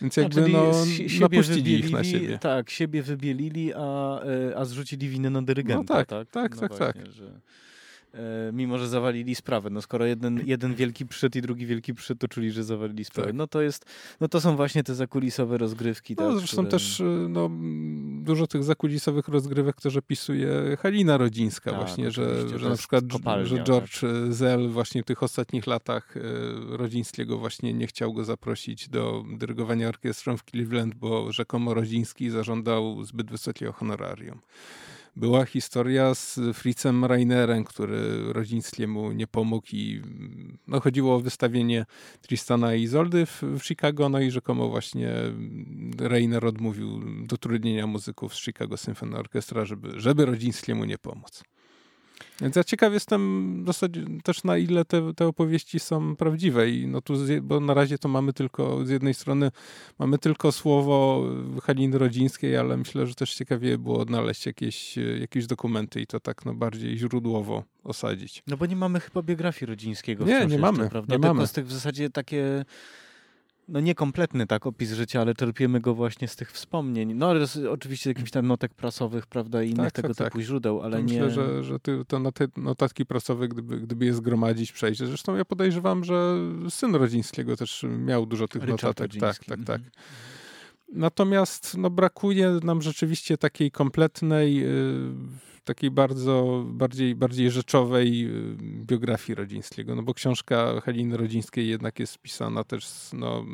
Więc 0.00 0.16
jakby 0.16 0.44
a, 0.44 0.48
no, 0.48 0.72
napuścili 1.20 1.78
ich 1.78 1.90
na 1.90 2.04
siebie. 2.04 2.38
Tak, 2.38 2.70
siebie 2.70 3.02
wybielili, 3.02 3.72
a, 3.74 4.20
a 4.56 4.64
zrzucili 4.64 5.08
winę 5.08 5.30
na 5.30 5.42
dyrygenta. 5.42 5.94
No 5.94 5.98
tak, 5.98 6.08
tak, 6.08 6.30
tak, 6.30 6.54
no 6.54 6.60
tak. 6.60 6.78
Właśnie, 6.78 7.02
tak. 7.02 7.12
Że 7.12 7.24
E, 7.24 7.40
mimo 8.52 8.78
że 8.78 8.88
zawalili 8.88 9.34
sprawę. 9.34 9.70
No 9.70 9.82
skoro 9.82 10.06
jeden, 10.06 10.40
jeden 10.46 10.74
wielki 10.74 11.06
przód 11.06 11.36
i 11.36 11.42
drugi 11.42 11.66
wielki 11.66 11.94
przód, 11.94 12.18
to 12.18 12.28
czuli, 12.28 12.50
że 12.50 12.64
zawalili 12.64 13.04
sprawę. 13.04 13.28
Tak. 13.28 13.36
No 13.36 13.46
to 13.46 13.62
jest, 13.62 13.84
no 14.20 14.28
to 14.28 14.40
są 14.40 14.56
właśnie 14.56 14.84
te 14.84 14.94
zakulisowe 14.94 15.58
rozgrywki. 15.58 16.14
No 16.18 16.28
tak, 16.28 16.38
zresztą 16.38 16.56
które... 16.56 16.70
też 16.70 17.00
y, 17.00 17.26
no, 17.28 17.50
dużo 18.24 18.46
tych 18.46 18.64
zakulisowych 18.64 19.28
rozgrywek 19.28 19.80
też 19.80 19.96
opisuje 19.96 20.76
Halina 20.80 21.16
Rodzińska 21.16 21.70
tak, 21.70 21.80
właśnie, 21.80 22.10
że, 22.10 22.58
że 22.58 22.68
na 22.68 22.76
przykład 22.76 23.04
kopalnia, 23.12 23.46
że 23.46 23.64
George 23.64 24.00
tak. 24.00 24.10
Zell 24.30 24.68
właśnie 24.68 25.02
w 25.02 25.06
tych 25.06 25.22
ostatnich 25.22 25.66
latach 25.66 26.16
y, 26.16 26.22
Rodzińskiego 26.68 27.38
właśnie 27.38 27.74
nie 27.74 27.86
chciał 27.86 28.12
go 28.12 28.24
zaprosić 28.24 28.88
do 28.88 29.24
dyrygowania 29.38 29.88
orkiestrą 29.88 30.36
w 30.36 30.42
Cleveland, 30.44 30.94
bo 30.94 31.32
rzekomo 31.32 31.74
Rodziński 31.74 32.30
zażądał 32.30 33.04
zbyt 33.04 33.30
wysokiego 33.30 33.72
honorarium. 33.72 34.40
Była 35.18 35.44
historia 35.44 36.14
z 36.14 36.40
Fritzem 36.54 37.04
Rainerem, 37.04 37.64
który 37.64 38.32
rodzińskiemu 38.32 39.12
nie 39.12 39.26
pomógł 39.26 39.66
i 39.72 40.02
no, 40.66 40.80
chodziło 40.80 41.14
o 41.14 41.20
wystawienie 41.20 41.86
Tristana 42.20 42.74
i 42.74 42.82
Izoldy 42.82 43.26
w, 43.26 43.42
w 43.42 43.62
Chicago, 43.64 44.08
no 44.08 44.20
i 44.20 44.30
rzekomo 44.30 44.68
właśnie 44.68 45.12
Rainer 45.98 46.46
odmówił 46.46 47.00
dotrudnienia 47.26 47.86
muzyków 47.86 48.34
z 48.34 48.44
Chicago 48.44 48.76
Symphony 48.76 49.16
Orchestra, 49.16 49.64
żeby, 49.64 50.00
żeby 50.00 50.26
rodzińskiemu 50.26 50.84
nie 50.84 50.98
pomóc. 50.98 51.42
Więc 52.40 52.56
ja 52.56 52.64
ciekaw 52.64 52.92
jestem 52.92 53.62
w 53.64 53.66
zasadzie 53.66 54.04
też 54.24 54.44
na 54.44 54.56
ile 54.56 54.84
te, 54.84 55.14
te 55.14 55.26
opowieści 55.26 55.80
są 55.80 56.16
prawdziwe 56.16 56.70
i 56.70 56.86
no 56.86 57.00
tu, 57.00 57.14
bo 57.42 57.60
na 57.60 57.74
razie 57.74 57.98
to 57.98 58.08
mamy 58.08 58.32
tylko, 58.32 58.86
z 58.86 58.90
jednej 58.90 59.14
strony 59.14 59.50
mamy 59.98 60.18
tylko 60.18 60.52
słowo 60.52 61.24
Haliny 61.62 61.98
Rodzińskiej, 61.98 62.56
ale 62.56 62.76
myślę, 62.76 63.06
że 63.06 63.14
też 63.14 63.34
ciekawie 63.34 63.78
było 63.78 63.98
odnaleźć 63.98 64.46
jakieś, 64.46 64.96
jakieś 65.20 65.46
dokumenty 65.46 66.00
i 66.00 66.06
to 66.06 66.20
tak 66.20 66.44
no 66.44 66.54
bardziej 66.54 66.98
źródłowo 66.98 67.64
osadzić. 67.84 68.42
No 68.46 68.56
bo 68.56 68.66
nie 68.66 68.76
mamy 68.76 69.00
chyba 69.00 69.22
biografii 69.22 69.66
Rodzińskiego. 69.66 70.24
Nie, 70.24 70.46
nie 70.46 70.58
mamy, 70.58 70.90
prawda? 70.90 71.14
Nie 71.14 71.20
tylko 71.20 71.34
mamy. 71.34 71.46
z 71.46 71.52
tych 71.52 71.66
w 71.66 71.72
zasadzie 71.72 72.10
takie 72.10 72.64
no 73.68 73.80
niekompletny 73.80 74.46
tak 74.46 74.66
opis 74.66 74.92
życia, 74.92 75.20
ale 75.20 75.34
czerpiemy 75.34 75.80
go 75.80 75.94
właśnie 75.94 76.28
z 76.28 76.36
tych 76.36 76.52
wspomnień. 76.52 77.14
No 77.14 77.30
ale 77.30 77.46
oczywiście 77.70 78.04
z 78.04 78.06
jakichś 78.06 78.30
tam 78.30 78.46
notek 78.46 78.74
prasowych, 78.74 79.26
prawda, 79.26 79.62
i 79.62 79.70
innych 79.70 79.84
tak, 79.84 79.92
tego 79.92 80.14
tak, 80.14 80.26
typu 80.26 80.38
tak. 80.38 80.46
źródeł, 80.46 80.82
ale 80.82 81.02
Myślę, 81.02 81.16
nie... 81.16 81.24
Myślę, 81.24 81.44
że, 81.44 81.64
że 81.64 81.80
ty, 81.80 82.04
to 82.08 82.20
notatki 82.56 83.06
prasowe, 83.06 83.48
gdyby, 83.48 83.80
gdyby 83.80 84.04
je 84.04 84.14
zgromadzić, 84.14 84.72
przejść. 84.72 85.00
Zresztą 85.00 85.36
ja 85.36 85.44
podejrzewam, 85.44 86.04
że 86.04 86.38
syn 86.70 86.94
Rodzińskiego 86.94 87.56
też 87.56 87.86
miał 87.88 88.26
dużo 88.26 88.48
tych 88.48 88.62
Richard 88.62 88.82
notatek. 88.82 89.06
Rodziński. 89.06 89.46
Tak, 89.46 89.58
tak, 89.58 89.66
tak. 89.66 89.76
Mhm. 89.76 89.92
Natomiast 90.92 91.76
no, 91.76 91.90
brakuje 91.90 92.58
nam 92.62 92.82
rzeczywiście 92.82 93.38
takiej 93.38 93.70
kompletnej... 93.70 94.56
Yy, 94.56 95.12
takiej 95.68 95.90
bardzo, 95.90 96.64
bardziej, 96.66 97.14
bardziej 97.14 97.50
rzeczowej 97.50 98.26
y, 98.26 98.56
biografii 98.60 99.34
Rodzińskiego, 99.34 99.94
no 99.94 100.02
bo 100.02 100.14
książka 100.14 100.80
Haliny 100.80 101.16
Rodzińskiej 101.16 101.68
jednak 101.68 101.98
jest 101.98 102.18
pisana 102.18 102.64
też 102.64 102.86
z, 102.86 103.12
no, 103.12 103.44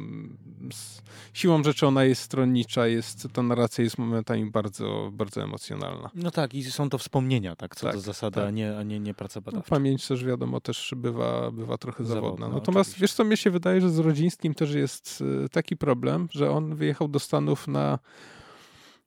z 0.73 1.03
siłą 1.33 1.65
rzeczy 1.65 1.87
ona 1.87 2.05
jest 2.05 2.23
stronnicza, 2.23 2.87
jest, 2.87 3.29
ta 3.33 3.43
narracja 3.43 3.85
jest 3.85 3.99
momentami 3.99 4.51
bardzo, 4.51 5.11
bardzo 5.13 5.43
emocjonalna. 5.43 6.11
No 6.15 6.31
tak 6.31 6.55
i 6.55 6.65
są 6.65 6.91
to 6.91 6.99
wspomnienia, 6.99 7.57
tak, 7.57 7.77
co 7.77 7.87
tak, 7.87 7.95
do 7.95 8.01
zasady, 8.01 8.35
tak. 8.35 8.45
a, 8.45 8.51
nie, 8.51 8.79
a 8.79 8.83
nie, 8.83 9.01
nie 9.01 9.15
praca 9.15 9.41
no, 9.41 9.45
badawcza. 9.45 9.67
No, 9.71 9.77
pamięć 9.77 10.09
też 10.09 10.25
wiadomo, 10.25 10.61
też 10.61 10.95
bywa, 10.97 11.51
bywa 11.51 11.79
trochę 11.79 12.05
zawodna. 12.05 12.29
zawodna 12.29 12.49
Natomiast 12.49 12.91
oczywiście. 12.91 13.01
wiesz 13.01 13.13
co, 13.13 13.25
mnie 13.25 13.37
się 13.37 13.51
wydaje, 13.51 13.81
że 13.81 13.91
z 13.91 13.99
Rodzińskim 13.99 14.55
też 14.55 14.75
jest 14.75 15.21
y, 15.45 15.49
taki 15.49 15.77
problem, 15.77 16.29
że 16.31 16.51
on 16.51 16.75
wyjechał 16.75 17.09
do 17.09 17.19
Stanów 17.19 17.69
na 17.69 17.99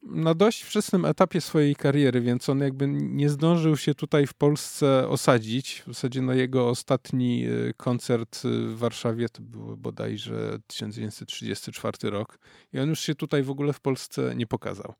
na 0.03 0.33
dość 0.33 0.61
wczesnym 0.61 1.05
etapie 1.05 1.41
swojej 1.41 1.75
kariery, 1.75 2.21
więc 2.21 2.49
on 2.49 2.59
jakby 2.59 2.87
nie 2.87 3.29
zdążył 3.29 3.77
się 3.77 3.95
tutaj 3.95 4.27
w 4.27 4.33
Polsce 4.33 5.07
osadzić. 5.07 5.83
W 5.87 5.87
zasadzie 5.87 6.21
no 6.21 6.33
jego 6.33 6.69
ostatni 6.69 7.45
y, 7.45 7.73
koncert 7.77 8.41
w 8.43 8.77
Warszawie 8.77 9.29
to 9.29 9.41
był 9.41 9.77
bodajże 9.77 10.59
1934 10.67 12.09
rok 12.09 12.39
i 12.73 12.79
on 12.79 12.89
już 12.89 12.99
się 12.99 13.15
tutaj 13.15 13.43
w 13.43 13.49
ogóle 13.49 13.73
w 13.73 13.79
Polsce 13.79 14.35
nie 14.35 14.47
pokazał. 14.47 14.93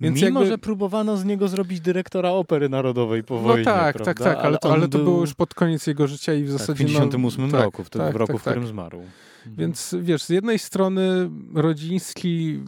Więc 0.00 0.22
Mimo, 0.22 0.40
jakby... 0.40 0.46
że 0.46 0.58
próbowano 0.58 1.16
z 1.16 1.24
niego 1.24 1.48
zrobić 1.48 1.80
dyrektora 1.80 2.30
Opery 2.30 2.68
Narodowej 2.68 3.24
po 3.24 3.34
no 3.34 3.40
wojnie, 3.40 3.64
tak, 3.64 3.96
prawda? 3.96 4.14
tak, 4.14 4.24
tak, 4.24 4.44
ale, 4.44 4.58
to, 4.58 4.72
ale 4.72 4.88
to 4.88 4.98
było 4.98 5.20
już 5.20 5.34
pod 5.34 5.54
koniec 5.54 5.86
jego 5.86 6.06
życia 6.06 6.34
i 6.34 6.44
w 6.44 6.50
zasadzie... 6.50 6.84
Tak, 6.84 6.86
w 6.86 6.92
1958 6.92 7.50
no, 7.50 7.64
roku, 7.64 7.84
wtedy 7.84 8.04
tak, 8.04 8.14
w 8.14 8.16
roku, 8.16 8.32
tak, 8.32 8.40
w 8.40 8.44
którym 8.44 8.62
tak. 8.62 8.70
zmarł. 8.70 9.02
Więc 9.46 9.94
wiesz, 10.00 10.22
z 10.22 10.28
jednej 10.28 10.58
strony 10.58 11.30
Rodziński 11.54 12.60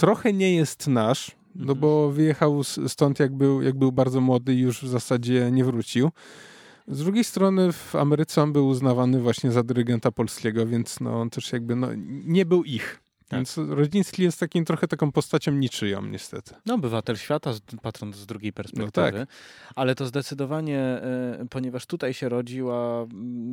trochę 0.00 0.32
nie 0.32 0.54
jest 0.54 0.86
nasz, 0.86 1.30
no 1.54 1.62
mhm. 1.62 1.80
bo 1.80 2.10
wyjechał 2.10 2.64
stąd 2.64 3.20
jak 3.20 3.34
był, 3.34 3.62
jak 3.62 3.78
był 3.78 3.92
bardzo 3.92 4.20
młody 4.20 4.54
i 4.54 4.60
już 4.60 4.82
w 4.82 4.88
zasadzie 4.88 5.50
nie 5.50 5.64
wrócił. 5.64 6.10
Z 6.88 6.98
drugiej 6.98 7.24
strony 7.24 7.72
w 7.72 7.94
Ameryce 7.94 8.42
on 8.42 8.52
był 8.52 8.68
uznawany 8.68 9.20
właśnie 9.20 9.52
za 9.52 9.62
dyrygenta 9.62 10.10
polskiego, 10.10 10.66
więc 10.66 11.00
no 11.00 11.20
on 11.20 11.30
też 11.30 11.52
jakby 11.52 11.76
no, 11.76 11.88
nie 12.24 12.46
był 12.46 12.64
ich. 12.64 13.02
Tak. 13.28 13.38
Więc 13.38 13.58
Rodziński 13.58 14.22
jest 14.22 14.40
takim 14.40 14.64
trochę 14.64 14.88
taką 14.88 15.12
postacią 15.12 15.52
niczyją, 15.52 16.02
niestety. 16.06 16.54
No, 16.66 16.74
obywatel 16.74 17.16
świata, 17.16 17.52
patrząc 17.82 18.16
z 18.16 18.26
drugiej 18.26 18.52
perspektywy. 18.52 19.12
No 19.12 19.12
tak. 19.12 19.28
Ale 19.74 19.94
to 19.94 20.06
zdecydowanie, 20.06 20.78
e, 20.78 21.46
ponieważ 21.50 21.86
tutaj 21.86 22.14
się 22.14 22.28
rodziła 22.28 23.06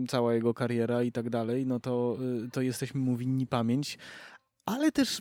cała 0.07 0.33
jego 0.33 0.53
kariera 0.53 1.03
i 1.03 1.11
tak 1.11 1.29
dalej, 1.29 1.65
no 1.65 1.79
to, 1.79 2.17
e, 2.45 2.49
to 2.51 2.61
jesteśmy 2.61 3.01
mu 3.01 3.17
winni 3.17 3.47
pamięć. 3.47 3.97
Ale 4.65 4.91
też 4.91 5.19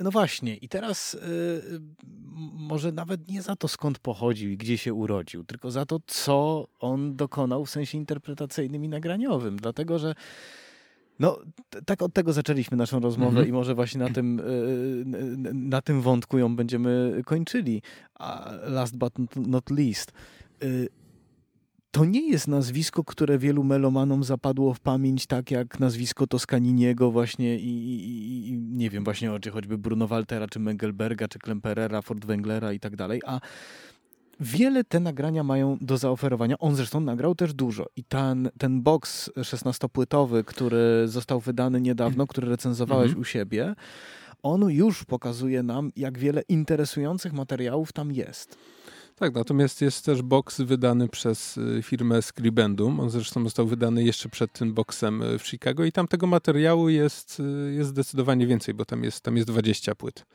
no 0.00 0.10
właśnie, 0.10 0.56
i 0.56 0.68
teraz 0.68 1.14
y, 1.14 1.18
y, 1.18 1.80
może 2.52 2.92
nawet 2.92 3.28
nie 3.28 3.42
za 3.42 3.56
to, 3.56 3.68
skąd 3.68 3.98
pochodził 3.98 4.50
i 4.50 4.56
gdzie 4.56 4.78
się 4.78 4.94
urodził, 4.94 5.44
tylko 5.44 5.70
za 5.70 5.86
to, 5.86 6.00
co 6.06 6.66
on 6.80 7.16
dokonał 7.16 7.64
w 7.64 7.70
sensie 7.70 7.98
interpretacyjnym 7.98 8.84
i 8.84 8.88
nagraniowym. 8.88 9.56
Dlatego, 9.56 9.98
że 9.98 10.14
no, 11.18 11.38
tak 11.86 12.02
od 12.02 12.12
tego 12.12 12.32
zaczęliśmy 12.32 12.76
naszą 12.76 13.00
rozmowę 13.00 13.30
mhm. 13.30 13.48
i 13.48 13.52
może 13.52 13.74
właśnie 13.74 14.00
na 14.00 14.10
tym, 14.10 14.40
y, 14.40 15.54
na 15.54 15.82
tym 15.82 16.02
wątku 16.02 16.38
ją 16.38 16.56
będziemy 16.56 17.22
kończyli. 17.26 17.82
A 18.14 18.52
last 18.64 18.96
but 18.96 19.12
not 19.36 19.70
least 19.70 20.12
to 21.96 22.04
nie 22.04 22.28
jest 22.28 22.48
nazwisko, 22.48 23.04
które 23.04 23.38
wielu 23.38 23.64
melomanom 23.64 24.24
zapadło 24.24 24.74
w 24.74 24.80
pamięć, 24.80 25.26
tak 25.26 25.50
jak 25.50 25.80
nazwisko 25.80 26.26
Toscaniniego 26.26 27.10
właśnie 27.10 27.58
i, 27.58 27.68
i, 27.68 28.48
i 28.48 28.58
nie 28.58 28.90
wiem, 28.90 29.04
właśnie 29.04 29.32
o 29.32 29.40
czy 29.40 29.50
choćby 29.50 29.78
Bruno 29.78 30.08
Waltera, 30.08 30.48
czy 30.48 30.58
Mengelberga, 30.58 31.28
czy 31.28 31.38
Klemperera, 31.38 32.02
Ford 32.02 32.26
i 32.74 32.80
tak 32.80 32.96
dalej, 32.96 33.20
a 33.26 33.40
wiele 34.40 34.84
te 34.84 35.00
nagrania 35.00 35.42
mają 35.42 35.78
do 35.80 35.98
zaoferowania. 35.98 36.58
On 36.58 36.76
zresztą 36.76 37.00
nagrał 37.00 37.34
też 37.34 37.54
dużo 37.54 37.86
i 37.96 38.04
ten, 38.04 38.50
ten 38.58 38.82
box 38.82 39.30
16-płytowy, 39.36 40.44
który 40.44 41.02
został 41.08 41.40
wydany 41.40 41.80
niedawno, 41.80 42.26
który 42.26 42.48
recenzowałeś 42.48 43.06
mhm. 43.06 43.20
u 43.20 43.24
siebie, 43.24 43.74
on 44.42 44.70
już 44.70 45.04
pokazuje 45.04 45.62
nam, 45.62 45.90
jak 45.96 46.18
wiele 46.18 46.42
interesujących 46.48 47.32
materiałów 47.32 47.92
tam 47.92 48.12
jest. 48.12 48.58
Tak, 49.18 49.34
natomiast 49.34 49.80
jest 49.80 50.04
też 50.04 50.22
box 50.22 50.60
wydany 50.60 51.08
przez 51.08 51.56
y, 51.56 51.82
firmę 51.82 52.22
Scribendum. 52.22 53.00
On 53.00 53.10
zresztą 53.10 53.44
został 53.44 53.66
wydany 53.66 54.04
jeszcze 54.04 54.28
przed 54.28 54.52
tym 54.52 54.74
boxem 54.74 55.22
y, 55.22 55.38
w 55.38 55.46
Chicago 55.46 55.84
i 55.84 55.92
tam 55.92 56.08
tego 56.08 56.26
materiału 56.26 56.88
jest, 56.88 57.40
y, 57.40 57.72
jest 57.74 57.90
zdecydowanie 57.90 58.46
więcej, 58.46 58.74
bo 58.74 58.84
tam 58.84 59.04
jest, 59.04 59.20
tam 59.20 59.36
jest 59.36 59.48
20 59.48 59.94
płyt. 59.94 60.26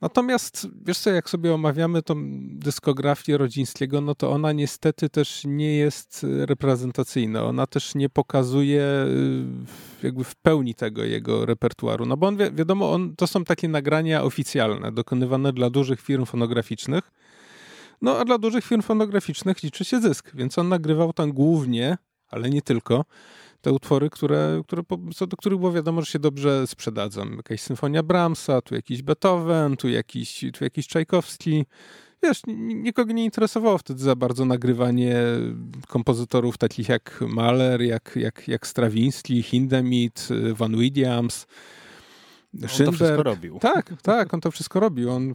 Natomiast, 0.00 0.68
wiesz 0.86 0.98
co, 0.98 1.10
jak 1.10 1.30
sobie 1.30 1.54
omawiamy 1.54 2.02
tą 2.02 2.14
dyskografię 2.58 3.38
Rodzińskiego, 3.38 4.00
no 4.00 4.14
to 4.14 4.30
ona 4.30 4.52
niestety 4.52 5.08
też 5.08 5.42
nie 5.44 5.76
jest 5.76 6.26
reprezentacyjna. 6.38 7.44
Ona 7.44 7.66
też 7.66 7.94
nie 7.94 8.08
pokazuje 8.08 8.84
jakby 10.02 10.24
w 10.24 10.34
pełni 10.34 10.74
tego 10.74 11.04
jego 11.04 11.46
repertuaru. 11.46 12.06
No 12.06 12.16
bo 12.16 12.26
on, 12.26 12.36
wi 12.36 12.44
wiadomo, 12.52 12.92
on, 12.92 13.16
to 13.16 13.26
są 13.26 13.44
takie 13.44 13.68
nagrania 13.68 14.22
oficjalne, 14.22 14.92
dokonywane 14.92 15.52
dla 15.52 15.70
dużych 15.70 16.00
firm 16.00 16.24
fonograficznych, 16.24 17.12
no 18.02 18.18
a 18.18 18.24
dla 18.24 18.38
dużych 18.38 18.64
firm 18.64 18.82
fonograficznych 18.82 19.62
liczy 19.62 19.84
się 19.84 20.00
zysk, 20.00 20.30
więc 20.34 20.58
on 20.58 20.68
nagrywał 20.68 21.12
tam 21.12 21.32
głównie, 21.32 21.98
ale 22.28 22.50
nie 22.50 22.62
tylko, 22.62 23.04
te 23.60 23.72
utwory, 23.72 24.10
które, 24.10 24.62
które, 24.66 24.82
co 25.14 25.26
do 25.26 25.36
których 25.36 25.58
było 25.58 25.72
wiadomo, 25.72 26.00
że 26.00 26.06
się 26.06 26.18
dobrze 26.18 26.66
sprzedadzą. 26.66 27.30
Jakaś 27.36 27.60
symfonia 27.60 28.02
Brahmsa, 28.02 28.62
tu 28.62 28.74
jakiś 28.74 29.02
Beethoven, 29.02 29.76
tu 29.76 29.88
jakiś, 29.88 30.44
tu 30.58 30.64
jakiś 30.64 30.86
Czajkowski. 30.86 31.66
Wiesz, 32.22 32.42
nikogo 32.56 33.12
nie 33.12 33.24
interesowało 33.24 33.78
wtedy 33.78 34.00
za 34.00 34.16
bardzo 34.16 34.44
nagrywanie 34.44 35.16
kompozytorów 35.88 36.58
takich 36.58 36.88
jak 36.88 37.20
Mahler, 37.28 37.82
jak, 37.82 38.12
jak, 38.16 38.48
jak 38.48 38.66
Stravinsky, 38.66 39.42
Hindemith, 39.42 40.28
Van 40.54 40.76
Williams. 40.76 41.46
On 42.54 42.60
to 42.60 42.92
wszystko 42.92 43.22
robił. 43.22 43.58
Tak, 43.58 43.92
tak, 44.02 44.34
on 44.34 44.40
to 44.40 44.50
wszystko 44.50 44.80
robił. 44.80 45.10
On, 45.10 45.32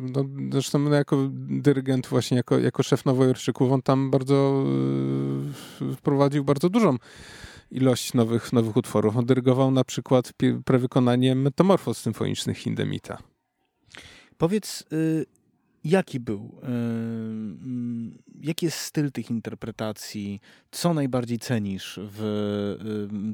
no, 0.00 0.24
zresztą 0.52 0.78
no, 0.78 0.94
jako 0.94 1.28
dyrygent, 1.48 2.06
właśnie 2.06 2.36
jako, 2.36 2.58
jako 2.58 2.82
szef 2.82 3.04
Nowojorczyków, 3.04 3.72
on 3.72 3.82
tam 3.82 4.10
bardzo 4.10 4.64
yy, 5.80 5.96
wprowadził 5.96 6.44
bardzo 6.44 6.68
dużą 6.68 6.96
ilość 7.70 8.14
nowych, 8.14 8.52
nowych 8.52 8.76
utworów. 8.76 9.16
On 9.16 9.26
dyrygował 9.26 9.70
na 9.70 9.84
przykład 9.84 10.32
prewykonanie 10.64 11.34
metamorfoz 11.34 11.98
symfonicznych 11.98 12.58
Hindemita. 12.58 13.18
Powiedz, 14.38 14.84
yy, 14.90 15.26
jaki 15.84 16.20
był? 16.20 16.60
Jaki 18.42 18.66
jest 18.66 18.78
styl 18.78 19.12
tych 19.12 19.30
interpretacji? 19.30 20.40
Co 20.70 20.94
najbardziej 20.94 21.38
cenisz 21.38 22.00
w 22.02 22.24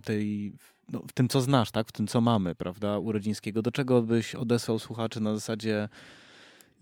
tej, 0.04 0.52
no, 0.90 1.02
w 1.08 1.12
tym, 1.12 1.28
co 1.28 1.40
znasz, 1.40 1.70
tak? 1.70 1.88
w 1.88 1.92
tym, 1.92 2.06
co 2.06 2.20
mamy, 2.20 2.54
prawda, 2.54 2.98
urodzińskiego? 2.98 3.62
Do 3.62 3.72
czego 3.72 4.02
byś 4.02 4.34
odesłał 4.34 4.78
słuchaczy 4.78 5.20
na 5.20 5.34
zasadzie 5.34 5.88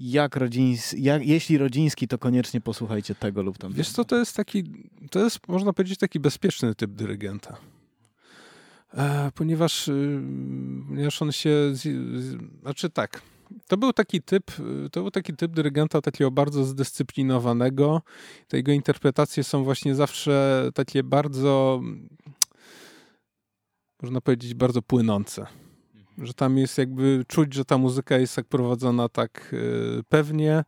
jak 0.00 0.36
rodziński, 0.36 1.02
jak, 1.02 1.26
jeśli 1.26 1.58
rodziński, 1.58 2.08
to 2.08 2.18
koniecznie 2.18 2.60
posłuchajcie 2.60 3.14
tego 3.14 3.42
lub 3.42 3.58
tamtego. 3.58 3.78
Wiesz 3.78 3.90
co, 3.90 4.04
to 4.04 4.16
jest 4.16 4.36
taki, 4.36 4.64
to 5.10 5.24
jest 5.24 5.48
można 5.48 5.72
powiedzieć 5.72 5.98
taki 5.98 6.20
bezpieczny 6.20 6.74
typ 6.74 6.90
dyrygenta. 6.90 7.56
E, 8.94 9.30
ponieważ, 9.34 9.88
y, 9.88 10.20
ponieważ 10.88 11.22
on 11.22 11.32
się, 11.32 11.50
z, 11.72 11.82
z, 12.22 12.38
znaczy 12.62 12.90
tak, 12.90 13.22
to 13.68 13.76
był 13.76 13.92
taki 13.92 14.22
typ, 14.22 14.50
to 14.92 15.00
był 15.00 15.10
taki 15.10 15.34
typ 15.34 15.52
dyrygenta 15.52 16.00
takiego 16.00 16.30
bardzo 16.30 16.64
zdyscyplinowanego. 16.64 18.02
Te 18.48 18.56
jego 18.56 18.72
interpretacje 18.72 19.44
są 19.44 19.64
właśnie 19.64 19.94
zawsze 19.94 20.64
takie 20.74 21.02
bardzo, 21.02 21.80
można 24.02 24.20
powiedzieć, 24.20 24.54
bardzo 24.54 24.82
płynące 24.82 25.46
że 26.22 26.34
tam 26.34 26.58
jest 26.58 26.78
jakby 26.78 27.24
czuć, 27.28 27.54
że 27.54 27.64
ta 27.64 27.78
muzyka 27.78 28.18
jest 28.18 28.36
tak 28.36 28.46
prowadzona 28.46 29.08
tak 29.08 29.50
y, 29.52 30.02
pewnie, 30.08 30.64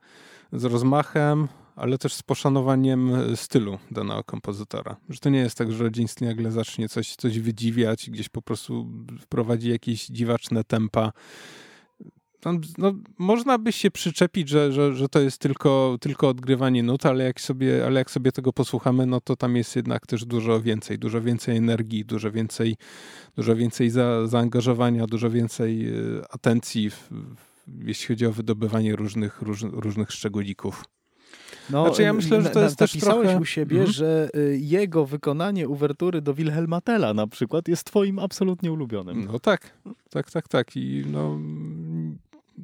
z 0.52 0.64
rozmachem, 0.64 1.48
ale 1.76 1.98
też 1.98 2.14
z 2.14 2.22
poszanowaniem 2.22 3.12
stylu 3.36 3.78
danego 3.90 4.24
kompozytora. 4.24 4.96
Że 5.08 5.18
to 5.18 5.30
nie 5.30 5.38
jest 5.38 5.58
tak, 5.58 5.72
że 5.72 5.84
Rodziński 5.84 6.24
nagle 6.24 6.52
zacznie 6.52 6.88
coś, 6.88 7.16
coś 7.16 7.38
wydziwiać, 7.38 8.10
gdzieś 8.10 8.28
po 8.28 8.42
prostu 8.42 8.86
wprowadzi 9.20 9.70
jakieś 9.70 10.06
dziwaczne 10.06 10.64
tempa 10.64 11.12
no, 12.78 12.94
można 13.18 13.58
by 13.58 13.72
się 13.72 13.90
przyczepić, 13.90 14.48
że, 14.48 14.72
że, 14.72 14.94
że 14.94 15.08
to 15.08 15.20
jest 15.20 15.38
tylko, 15.38 15.96
tylko 16.00 16.28
odgrywanie 16.28 16.82
nut, 16.82 17.06
ale 17.06 17.24
jak, 17.24 17.40
sobie, 17.40 17.86
ale 17.86 18.00
jak 18.00 18.10
sobie 18.10 18.32
tego 18.32 18.52
posłuchamy, 18.52 19.06
no 19.06 19.20
to 19.20 19.36
tam 19.36 19.56
jest 19.56 19.76
jednak 19.76 20.06
też 20.06 20.24
dużo 20.24 20.60
więcej, 20.60 20.98
dużo 20.98 21.20
więcej 21.20 21.56
energii, 21.56 22.04
dużo 22.04 22.30
więcej, 22.30 22.76
dużo 23.36 23.56
więcej 23.56 23.90
za, 23.90 24.26
zaangażowania, 24.26 25.06
dużo 25.06 25.30
więcej 25.30 25.88
e, 25.88 25.92
atencji, 26.30 26.90
w, 26.90 27.10
jeśli 27.78 28.06
chodzi 28.06 28.26
o 28.26 28.32
wydobywanie 28.32 28.96
różnych, 28.96 29.42
róż, 29.42 29.62
różnych 29.62 30.12
szczególików. 30.12 30.84
No, 31.70 31.84
znaczy 31.84 32.02
ja 32.02 32.12
myślę, 32.12 32.42
że 32.42 32.50
to 32.50 32.62
jest 32.62 32.76
też 32.76 32.92
trochę... 32.92 33.40
u 33.40 33.44
siebie, 33.44 33.84
-hmm. 33.84 33.90
że 33.90 34.28
y, 34.36 34.58
jego 34.60 35.06
wykonanie 35.06 35.68
uwertury 35.68 36.22
do 36.22 36.34
Wilhelma 36.34 36.80
Tella 36.80 37.14
na 37.14 37.26
przykład 37.26 37.68
jest 37.68 37.84
twoim 37.84 38.18
absolutnie 38.18 38.72
ulubionym. 38.72 39.28
No 39.32 39.38
tak, 39.38 39.78
tak, 40.10 40.30
tak, 40.30 40.48
tak. 40.48 40.76
I 40.76 41.04
no, 41.06 41.38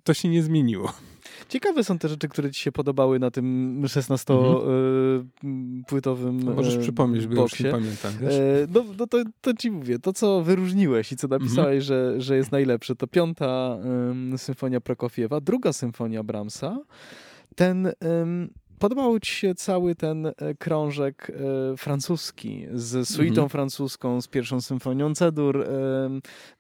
to 0.04 0.14
się 0.14 0.28
nie 0.28 0.42
zmieniło. 0.42 0.92
Ciekawe 1.48 1.84
są 1.84 1.98
te 1.98 2.08
rzeczy, 2.08 2.28
które 2.28 2.50
ci 2.50 2.60
się 2.60 2.72
podobały 2.72 3.18
na 3.18 3.30
tym 3.30 3.82
16-płytowym 3.84 6.28
mhm. 6.28 6.56
Możesz 6.56 6.74
e, 6.74 6.78
przypomnieć, 6.78 7.26
bo 7.26 7.42
już 7.42 7.60
nie 7.60 7.70
pamiętam. 7.70 8.12
Wiesz? 8.20 8.34
E, 8.34 8.66
no, 8.74 8.84
no 8.98 9.06
to, 9.06 9.22
to 9.40 9.54
ci 9.54 9.70
mówię, 9.70 9.98
to 9.98 10.12
co 10.12 10.42
wyróżniłeś 10.42 11.12
i 11.12 11.16
co 11.16 11.28
napisałeś, 11.28 11.82
mhm. 11.82 11.82
że, 11.82 12.20
że 12.20 12.36
jest 12.36 12.52
najlepsze, 12.52 12.96
to 12.96 13.06
piąta 13.06 13.78
um, 13.84 14.38
symfonia 14.38 14.80
Prokofiewa, 14.80 15.40
druga 15.40 15.72
symfonia 15.72 16.22
Brahmsa, 16.22 16.78
ten 17.54 17.92
um, 18.00 18.50
Podobał 18.78 19.20
ci 19.20 19.32
się 19.34 19.54
cały 19.54 19.94
ten 19.94 20.26
e, 20.26 20.32
krążek 20.58 21.30
e, 21.30 21.76
francuski 21.76 22.66
z 22.74 23.08
suitą 23.08 23.42
mhm. 23.42 23.48
francuską, 23.48 24.20
z 24.20 24.28
pierwszą 24.28 24.60
symfonią 24.60 25.14
Cedur, 25.14 25.62
e, 25.62 25.66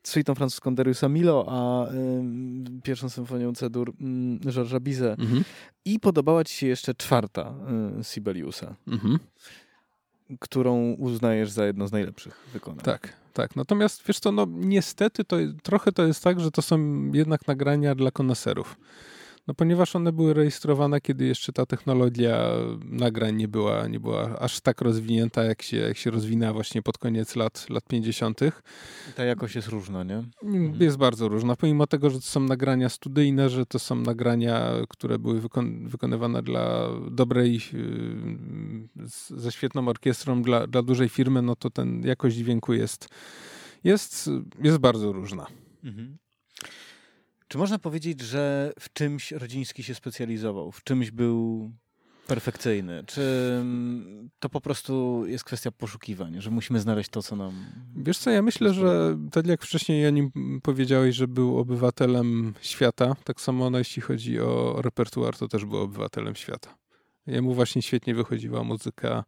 suitą 0.02 0.34
francuską 0.34 0.74
Dariusa 0.74 1.08
Milo, 1.08 1.46
a 1.48 1.86
pierwszą 2.82 3.08
symfonią 3.08 3.54
Cedur 3.54 3.92
mm, 4.00 4.40
Georgesa 4.40 4.80
Bizet. 4.80 5.20
Mhm. 5.20 5.44
I 5.84 6.00
podobała 6.00 6.44
ci 6.44 6.54
się 6.54 6.66
jeszcze 6.66 6.94
czwarta 6.94 7.54
Sibeliusa, 8.02 8.74
mhm. 8.88 9.18
którą 10.40 10.92
uznajesz 10.92 11.50
za 11.50 11.66
jedno 11.66 11.88
z 11.88 11.92
najlepszych 11.92 12.48
wykonań. 12.52 12.84
Tak, 12.84 13.12
tak. 13.32 13.56
Natomiast 13.56 14.02
wiesz 14.06 14.18
co, 14.18 14.32
no 14.32 14.46
niestety 14.50 15.24
to, 15.24 15.36
trochę 15.62 15.92
to 15.92 16.06
jest 16.06 16.24
tak, 16.24 16.40
że 16.40 16.50
to 16.50 16.62
są 16.62 16.78
jednak 17.12 17.46
nagrania 17.46 17.94
dla 17.94 18.10
koneserów. 18.10 18.76
No 19.46 19.54
ponieważ 19.54 19.96
one 19.96 20.12
były 20.12 20.34
rejestrowane, 20.34 21.00
kiedy 21.00 21.24
jeszcze 21.24 21.52
ta 21.52 21.66
technologia 21.66 22.50
nagrań 22.84 23.36
nie 23.36 23.48
była, 23.48 23.88
nie 23.88 24.00
była 24.00 24.38
aż 24.38 24.60
tak 24.60 24.80
rozwinięta, 24.80 25.44
jak 25.44 25.62
się, 25.62 25.76
jak 25.76 25.96
się 25.96 26.10
rozwinęła 26.10 26.52
właśnie 26.52 26.82
pod 26.82 26.98
koniec 26.98 27.36
lat, 27.36 27.66
lat 27.70 27.84
50. 27.84 28.40
Ta 29.16 29.24
jakość 29.24 29.54
jest 29.54 29.68
różna, 29.68 30.04
nie? 30.04 30.24
Mm, 30.42 30.74
jest 30.80 30.96
bardzo 30.96 31.28
różna. 31.28 31.56
Pomimo 31.56 31.86
tego, 31.86 32.10
że 32.10 32.16
to 32.16 32.26
są 32.26 32.40
nagrania 32.40 32.88
studyjne, 32.88 33.50
że 33.50 33.66
to 33.66 33.78
są 33.78 33.96
nagrania, 33.96 34.70
które 34.88 35.18
były 35.18 35.40
wykon 35.40 35.88
wykonywane 35.88 36.42
dla 36.42 36.88
dobrej, 37.10 37.60
yy, 37.72 39.06
ze 39.30 39.52
świetną 39.52 39.88
orkiestrą, 39.88 40.42
dla, 40.42 40.66
dla 40.66 40.82
dużej 40.82 41.08
firmy, 41.08 41.42
no 41.42 41.56
to 41.56 41.70
ten 41.70 42.02
jakość 42.06 42.36
dźwięku 42.36 42.72
jest, 42.72 43.08
jest, 43.84 44.30
jest 44.62 44.78
bardzo 44.78 45.12
różna. 45.12 45.46
Mhm. 45.84 46.16
Czy 47.48 47.58
można 47.58 47.78
powiedzieć, 47.78 48.20
że 48.20 48.72
w 48.80 48.92
czymś 48.92 49.32
Rodziński 49.32 49.82
się 49.82 49.94
specjalizował, 49.94 50.72
w 50.72 50.84
czymś 50.84 51.10
był 51.10 51.70
perfekcyjny? 52.26 53.04
Czy 53.06 53.22
mm, 53.60 54.30
to 54.38 54.48
po 54.48 54.60
prostu 54.60 55.24
jest 55.26 55.44
kwestia 55.44 55.70
poszukiwań, 55.70 56.40
że 56.40 56.50
musimy 56.50 56.80
znaleźć 56.80 57.10
to, 57.10 57.22
co 57.22 57.36
nam. 57.36 57.52
Wiesz 57.96 58.18
co, 58.18 58.30
ja 58.30 58.42
myślę, 58.42 58.74
że 58.74 59.18
tak 59.32 59.46
jak 59.46 59.62
wcześniej 59.62 60.06
o 60.06 60.10
nim 60.10 60.30
powiedziałeś, 60.62 61.16
że 61.16 61.28
był 61.28 61.58
obywatelem 61.58 62.54
świata, 62.60 63.16
tak 63.24 63.40
samo 63.40 63.66
ono, 63.66 63.78
jeśli 63.78 64.02
chodzi 64.02 64.40
o 64.40 64.82
repertuar, 64.82 65.36
to 65.36 65.48
też 65.48 65.64
był 65.64 65.78
obywatelem 65.78 66.34
świata. 66.34 66.76
Jemu 67.26 67.54
właśnie 67.54 67.82
świetnie 67.82 68.14
wychodziła 68.14 68.64
muzyka 68.64 69.24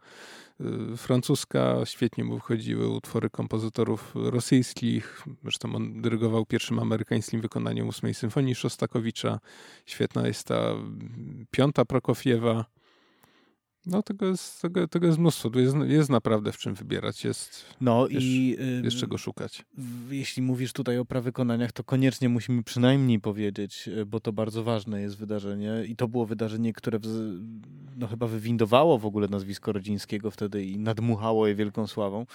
francuska, 0.96 1.76
świetnie 1.84 2.24
mu 2.24 2.34
wychodziły 2.34 2.88
utwory 2.88 3.30
kompozytorów 3.30 4.12
rosyjskich. 4.14 5.24
Zresztą 5.42 5.74
on 5.74 6.02
dyrygował 6.02 6.46
pierwszym 6.46 6.78
amerykańskim 6.78 7.40
wykonaniem 7.40 7.88
ósmej 7.88 8.14
symfonii 8.14 8.54
Szostakowicza. 8.54 9.40
Świetna 9.86 10.26
jest 10.26 10.46
ta 10.46 10.74
piąta 11.50 11.84
Prokofiewa. 11.84 12.64
No 13.86 14.02
tego 14.02 14.26
jest, 14.26 14.62
tego, 14.62 14.88
tego 14.88 15.06
jest 15.06 15.18
mnóstwo, 15.18 15.50
tu 15.50 15.60
jest, 15.60 15.76
jest 15.86 16.10
naprawdę 16.10 16.52
w 16.52 16.58
czym 16.58 16.74
wybierać, 16.74 17.24
jest, 17.24 17.64
no 17.80 18.08
wiesz, 18.08 18.24
i 18.24 18.56
jest 18.84 18.96
czego 18.96 19.18
szukać. 19.18 19.64
Jeśli 20.10 20.42
mówisz 20.42 20.72
tutaj 20.72 20.98
o 20.98 21.04
prawykonaniach, 21.04 21.72
to 21.72 21.84
koniecznie 21.84 22.28
musimy 22.28 22.62
przynajmniej 22.62 23.20
powiedzieć, 23.20 23.88
e, 23.88 24.06
bo 24.06 24.20
to 24.20 24.32
bardzo 24.32 24.64
ważne 24.64 25.00
jest 25.00 25.16
wydarzenie 25.16 25.84
i 25.88 25.96
to 25.96 26.08
było 26.08 26.26
wydarzenie, 26.26 26.72
które 26.72 26.98
no, 27.96 28.06
chyba 28.06 28.26
wywindowało 28.26 28.98
w 28.98 29.06
ogóle 29.06 29.28
nazwisko 29.28 29.72
Rodzińskiego 29.72 30.30
wtedy 30.30 30.64
i 30.64 30.78
nadmuchało 30.78 31.46
je 31.46 31.54
wielką 31.54 31.86
sławą. 31.86 32.26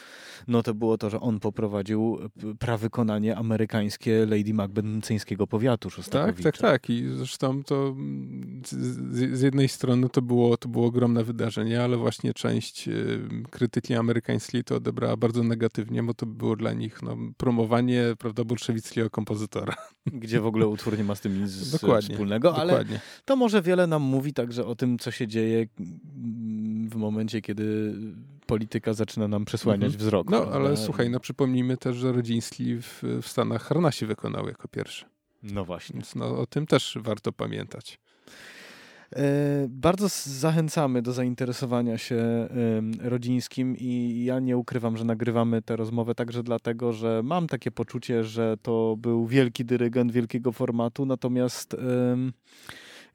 No 0.48 0.64
to 0.64 0.74
było 0.74 0.98
to, 0.98 1.10
że 1.10 1.20
on 1.20 1.40
poprowadził 1.40 2.20
e, 2.44 2.56
prawykonanie 2.56 3.38
amerykańskie 3.38 4.26
Lady 4.26 4.54
Macbeth 4.54 4.88
Mceńskiego 4.88 5.48
powiatu. 5.48 5.90
Tak, 6.26 6.42
tak, 6.42 6.58
tak 6.58 6.90
i 6.90 7.08
zresztą 7.10 7.64
to 7.64 7.88
mm, 7.88 8.62
z, 8.66 9.38
z 9.38 9.42
jednej 9.42 9.70
strony 9.70 10.10
to 10.10 10.22
było, 10.22 10.58
to 10.58 10.70
było 10.70 10.88
ogromne 10.88 11.24
wydarzenie, 11.24 11.33
wydarzenie, 11.34 11.84
ale 11.84 11.98
właśnie 11.98 12.34
część 12.34 12.88
y, 12.88 13.20
krytyki 13.50 13.96
amerykańskiej 13.96 14.64
to 14.64 14.76
odebrała 14.76 15.18
bardzo 15.18 15.44
negatywnie, 15.44 16.04
bo 16.04 16.14
to 16.14 16.26
było 16.26 16.56
dla 16.56 16.74
nich 16.74 17.02
no, 17.02 17.18
promowanie 17.38 18.04
prawda, 18.20 18.44
bolszewickiego 18.44 19.10
kompozytora. 19.10 19.76
Gdzie 20.06 20.42
w 20.42 20.46
ogóle 20.46 20.68
utwór 20.68 20.98
nie 20.98 21.04
ma 21.04 21.16
z 21.16 21.22
tym 21.22 21.44
nic 21.44 21.72
dokładnie, 21.82 22.10
wspólnego, 22.10 22.56
ale 22.56 22.74
dokładnie. 22.74 23.00
to 23.26 23.36
może 23.36 23.62
wiele 23.62 23.88
nam 23.88 24.02
mówi 24.02 24.34
także 24.34 24.66
o 24.66 24.76
tym, 24.76 25.00
co 25.00 25.12
się 25.12 25.28
dzieje 25.28 25.68
mm, 25.80 26.90
w 26.90 26.96
momencie, 26.96 27.42
kiedy 27.42 27.94
polityka 28.46 28.94
zaczyna 28.94 29.28
nam 29.28 29.46
przesłaniać 29.46 29.94
mhm. 29.94 30.00
wzrok. 30.00 30.30
No, 30.30 30.42
prawda? 30.42 30.60
ale 30.60 30.78
słuchaj, 30.78 31.10
no 31.10 31.20
przypomnijmy 31.20 31.78
też, 31.78 31.96
że 31.98 32.12
Rodziński 32.12 32.76
w, 32.76 33.04
w 33.22 33.28
Stanach 33.28 33.64
Harnasi 33.64 34.06
wykonał 34.06 34.48
jako 34.48 34.68
pierwszy. 34.68 35.06
No 35.44 35.66
właśnie. 35.66 35.94
Więc 35.94 36.16
no, 36.16 36.38
o 36.38 36.46
tym 36.46 36.68
też 36.68 36.98
warto 37.02 37.32
pamiętać. 37.32 38.00
E, 39.16 39.66
bardzo 39.70 40.08
zachęcamy 40.26 41.02
do 41.02 41.14
zainteresowania 41.14 41.98
się 41.98 42.48
rodzińskim 43.02 43.78
i 43.78 44.24
ja 44.26 44.40
nie 44.40 44.58
ukrywam, 44.58 44.98
że 44.98 45.06
nagrywamy 45.06 45.62
tę 45.62 45.76
rozmowę 45.76 46.16
także 46.16 46.44
dlatego, 46.44 46.94
że 46.94 47.22
mam 47.24 47.48
takie 47.48 47.72
poczucie, 47.72 48.24
że 48.24 48.58
to 48.62 48.96
był 48.98 49.28
wielki 49.28 49.66
dyrygent 49.66 50.12
wielkiego 50.12 50.52
formatu, 50.52 51.06
natomiast 51.06 51.76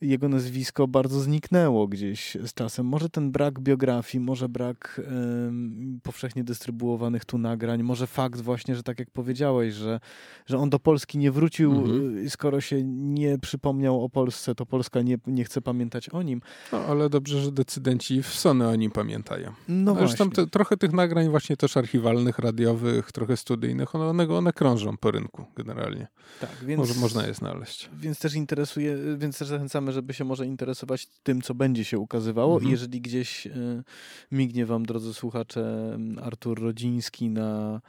jego 0.01 0.29
nazwisko 0.29 0.89
bardzo 0.89 1.21
zniknęło 1.21 1.89
gdzieś 1.89 2.37
z 2.47 2.55
czasem. 2.55 2.87
Może 2.87 3.09
ten 3.09 3.31
brak 3.31 3.61
biografii, 3.61 4.25
może 4.25 4.49
brak 4.49 5.01
um, 5.05 6.01
powszechnie 6.03 6.45
dystrybuowanych 6.45 7.25
tu 7.25 7.39
nagrań, 7.39 7.83
może 7.83 8.07
fakt 8.07 8.41
właśnie, 8.41 8.77
że 8.77 8.83
tak 8.83 8.99
jak 8.99 9.11
powiedziałeś, 9.11 9.75
że, 9.75 10.01
że 10.47 10.59
on 10.59 10.71
do 10.71 10.79
Polski 10.79 11.19
nie 11.19 11.31
wrócił, 11.31 11.73
mhm. 11.73 12.19
Y, 12.19 12.31
skoro 12.31 12.61
się 12.61 12.83
nie 12.85 13.39
przypomniał 13.39 14.05
o 14.05 14.09
Polsce, 14.09 14.55
to 14.55 14.67
Polska 14.67 15.03
nie, 15.03 15.19
nie 15.27 15.45
chce 15.45 15.63
pamiętać 15.63 16.09
o 16.09 16.23
nim. 16.23 16.41
No, 16.73 16.79
ale 16.79 17.11
dobrze, 17.11 17.41
że 17.41 17.53
decydenci 17.53 18.23
w 18.23 18.29
Sony 18.29 18.69
o 18.69 18.77
nim 18.77 18.91
pamiętają. 18.91 19.53
No 19.69 19.95
Zresztą 19.95 20.31
te, 20.31 20.47
trochę 20.47 20.77
tych 20.77 20.93
nagrań 20.93 21.29
właśnie 21.29 21.57
też 21.57 21.77
archiwalnych, 21.77 22.39
radiowych, 22.39 23.13
trochę 23.13 23.37
studyjnych, 23.37 23.95
one, 23.95 24.05
one, 24.07 24.37
one 24.37 24.53
krążą 24.53 24.97
po 24.97 25.11
rynku 25.11 25.45
generalnie. 25.57 26.09
Tak, 26.41 26.51
więc... 26.63 26.79
Może, 26.79 26.95
można 26.95 27.27
je 27.27 27.35
znaleźć. 27.35 27.91
Więc 28.01 28.19
też 28.19 28.35
interesuje, 28.35 28.97
więc 29.17 29.39
też 29.39 29.49
zachęcamy 29.49 29.88
zachęcamy, 29.89 29.93
żeby 29.93 30.15
się 30.15 30.25
może 30.25 30.47
interesować 30.47 31.07
tym, 31.23 31.43
co 31.43 31.55
będzie 31.55 31.85
się 31.85 31.99
ukazywało. 31.99 32.55
Mhm. 32.55 32.71
Jeżeli 32.71 33.01
gdzieś 33.01 33.47
y, 33.47 33.85
mignie 34.33 34.67
wam, 34.67 34.87
drodzy 34.87 35.15
słuchacze, 35.15 35.99
Artur 36.23 36.61
Rodziński 36.61 37.31
na 37.31 37.81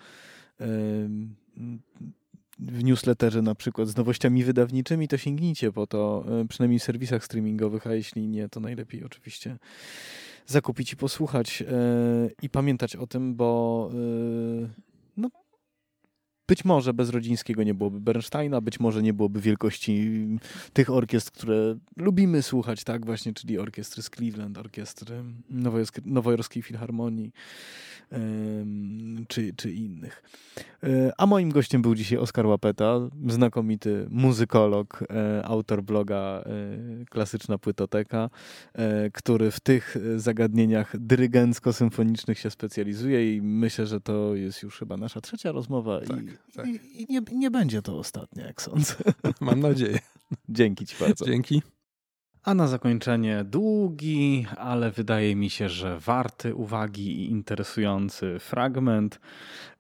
y, 0.62 0.66
w 2.60 2.84
newsletterze 2.84 3.42
na 3.42 3.56
przykład 3.56 3.88
z 3.88 3.96
nowościami 3.96 4.44
wydawniczymi, 4.44 5.08
to 5.08 5.18
sięgnijcie 5.18 5.72
po 5.72 5.88
to, 5.88 6.26
y, 6.44 6.48
przynajmniej 6.48 6.80
w 6.80 6.84
serwisach 6.84 7.24
streamingowych, 7.24 7.88
a 7.88 7.94
jeśli 7.94 8.28
nie, 8.28 8.50
to 8.50 8.60
najlepiej 8.60 9.04
oczywiście 9.04 9.58
zakupić 10.46 10.94
i 10.94 10.96
posłuchać 10.96 11.64
i 12.42 12.50
pamiętać 12.50 12.96
o 12.96 13.08
tym, 13.08 13.36
bo 13.36 13.92
być 16.50 16.66
może 16.66 16.94
bez 16.94 17.10
Rodzińskiego 17.10 17.64
nie 17.64 17.74
byłoby 17.74 18.00
Bernsteina, 18.00 18.62
być 18.62 18.80
może 18.80 19.02
nie 19.02 19.14
byłoby 19.14 19.42
wielkości 19.42 20.10
tych 20.74 20.90
orkiestr, 20.90 21.32
które 21.32 21.76
lubimy 21.98 22.42
słuchać, 22.42 22.84
tak 22.84 23.06
właśnie, 23.06 23.34
czyli 23.34 23.60
orkiestry 23.60 24.04
z 24.04 24.10
Cleveland, 24.10 24.58
orkiestry 24.58 25.24
Nowojorskiej 26.06 26.64
Filharmonii 26.64 27.32
czy, 29.28 29.54
czy 29.56 29.72
innych. 29.72 30.24
E, 30.84 31.12
a 31.18 31.26
moim 31.26 31.50
gościem 31.50 31.82
był 31.82 31.96
dzisiaj 31.96 32.18
Oskar 32.18 32.46
Łapeta, 32.46 33.00
znakomity 33.28 34.08
muzykolog, 34.10 35.04
e, 35.10 35.46
autor 35.46 35.84
bloga 35.84 36.44
e, 36.46 37.06
Klasyczna 37.06 37.58
Płytoteka, 37.58 38.30
który 39.14 39.52
w 39.52 39.60
tych 39.60 39.98
zagadnieniach 40.16 40.96
dyrygencko-symfonicznych 40.98 42.38
się 42.38 42.50
specjalizuje 42.50 43.36
i 43.36 43.42
myślę, 43.42 43.88
że 43.88 44.02
to 44.02 44.36
jest 44.36 44.64
już 44.64 44.80
chyba 44.80 44.98
nasza 44.98 45.22
trzecia 45.22 45.52
rozmowa 45.52 46.02
tak, 46.02 46.24
i, 46.24 46.28
tak. 46.56 46.68
i, 46.68 47.02
i 47.02 47.06
nie, 47.10 47.22
nie 47.32 47.52
będzie 47.52 47.82
to 47.82 47.98
ostatnia, 47.98 48.46
jak 48.46 48.62
sądzę. 48.62 48.96
Mam 49.42 49.60
nadzieję. 49.60 50.00
Dzięki 50.50 50.86
ci 50.86 50.96
bardzo. 51.00 51.26
Dzięki. 51.26 51.62
A 52.44 52.54
na 52.54 52.68
zakończenie 52.68 53.44
długi, 53.44 54.46
ale 54.58 54.92
wydaje 54.92 55.36
mi 55.36 55.50
się, 55.50 55.70
że 55.70 56.00
warty 56.00 56.56
uwagi 56.56 57.22
i 57.22 57.30
interesujący 57.30 58.40
fragment. 58.40 59.20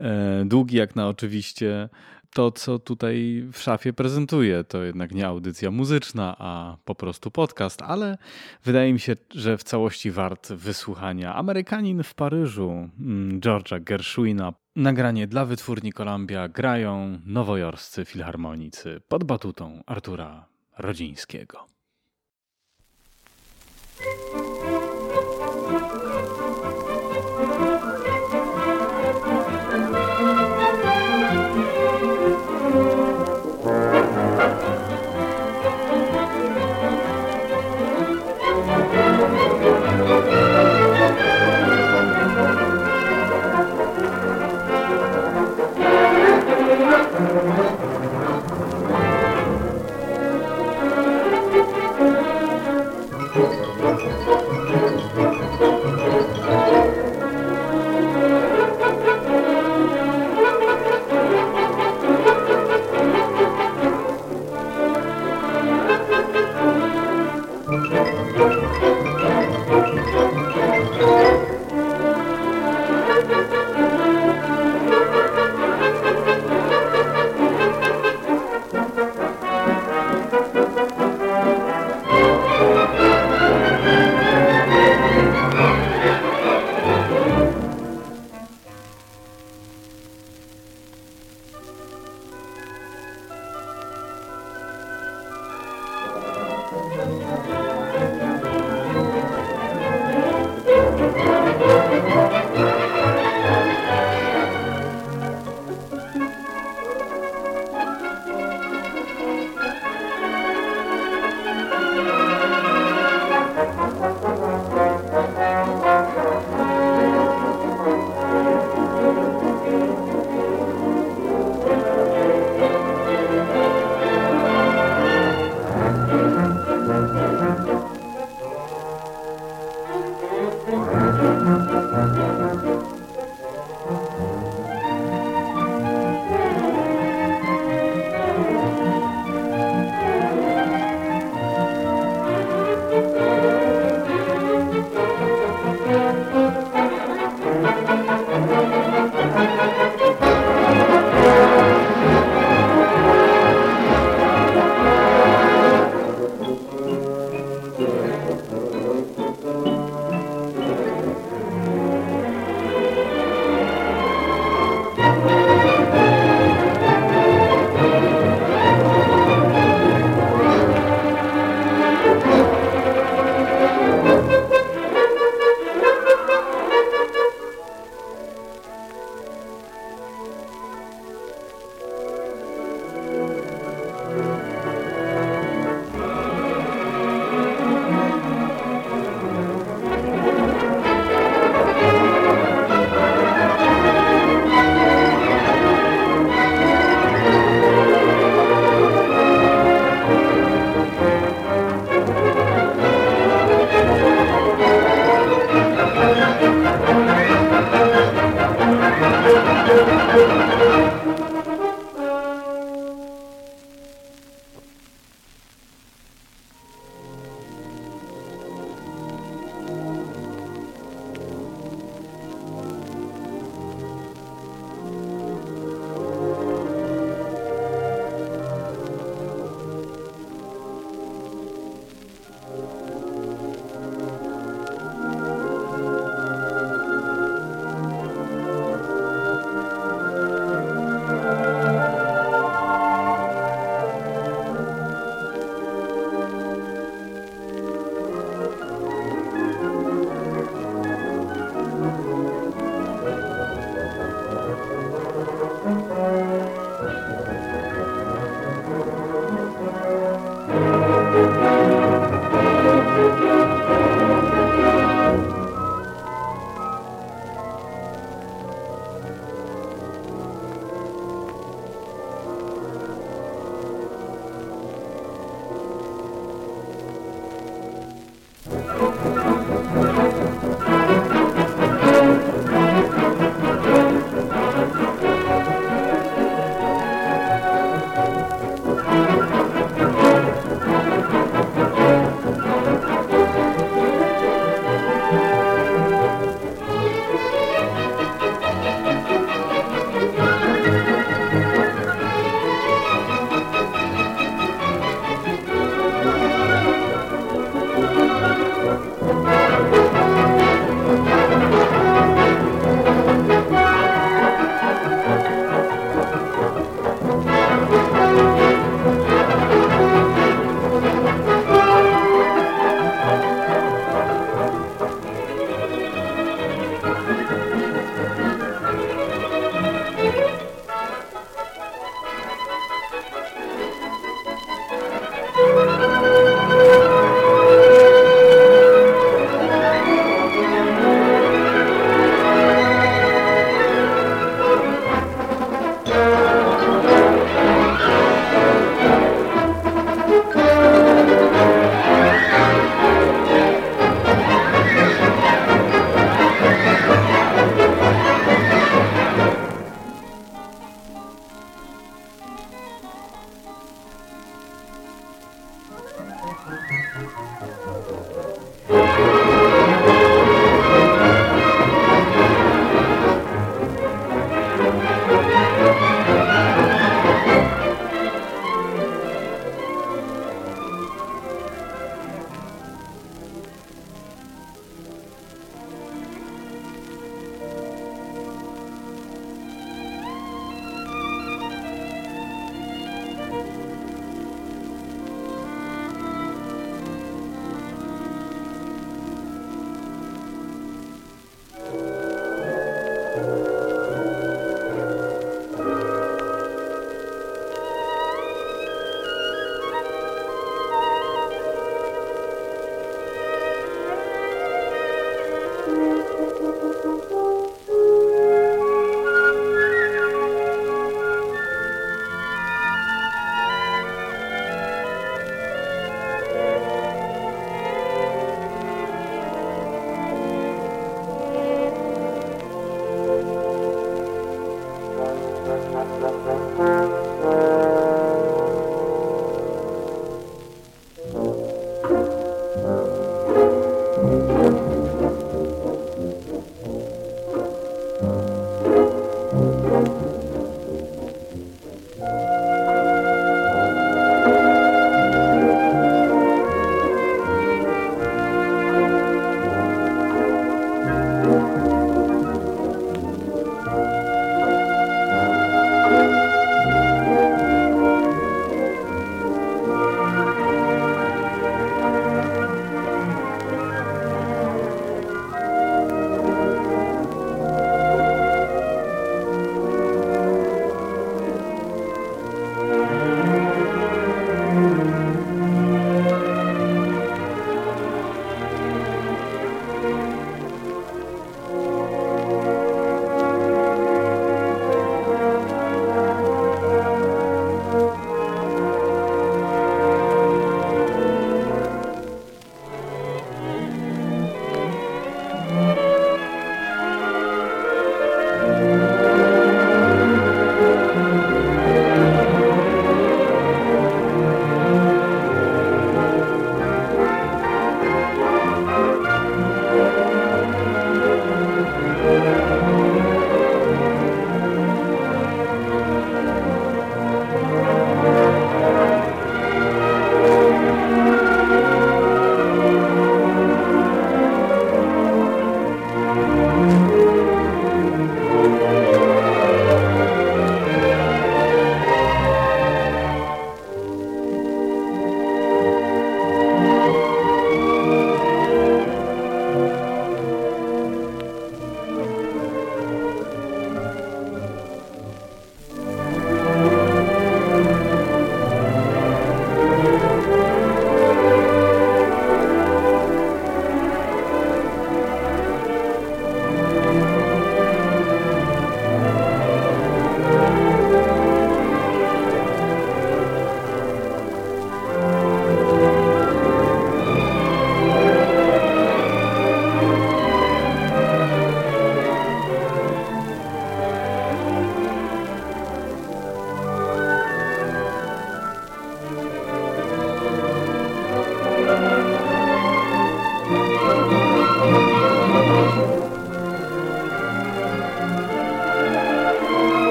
E, 0.00 0.44
długi 0.44 0.76
jak 0.76 0.96
na 0.96 1.08
oczywiście 1.08 1.88
to, 2.34 2.52
co 2.52 2.78
tutaj 2.78 3.44
w 3.52 3.58
szafie 3.58 3.92
prezentuję. 3.92 4.64
To 4.64 4.82
jednak 4.82 5.12
nie 5.12 5.26
audycja 5.26 5.70
muzyczna, 5.70 6.36
a 6.38 6.76
po 6.84 6.94
prostu 6.94 7.30
podcast, 7.30 7.82
ale 7.82 8.18
wydaje 8.64 8.92
mi 8.92 9.00
się, 9.00 9.16
że 9.34 9.58
w 9.58 9.64
całości 9.64 10.10
wart 10.10 10.52
wysłuchania. 10.52 11.34
Amerykanin 11.34 12.02
w 12.02 12.14
Paryżu, 12.14 12.70
mm, 13.00 13.40
George'a 13.40 13.84
Gershwina. 13.84 14.52
Nagranie 14.78 15.26
dla 15.26 15.44
wytwórni 15.44 15.92
Columbia 15.92 16.48
grają 16.48 17.20
nowojorscy 17.26 18.04
filharmonicy 18.04 19.00
pod 19.08 19.24
batutą 19.24 19.82
Artura 19.86 20.46
Rodzińskiego. 20.78 21.66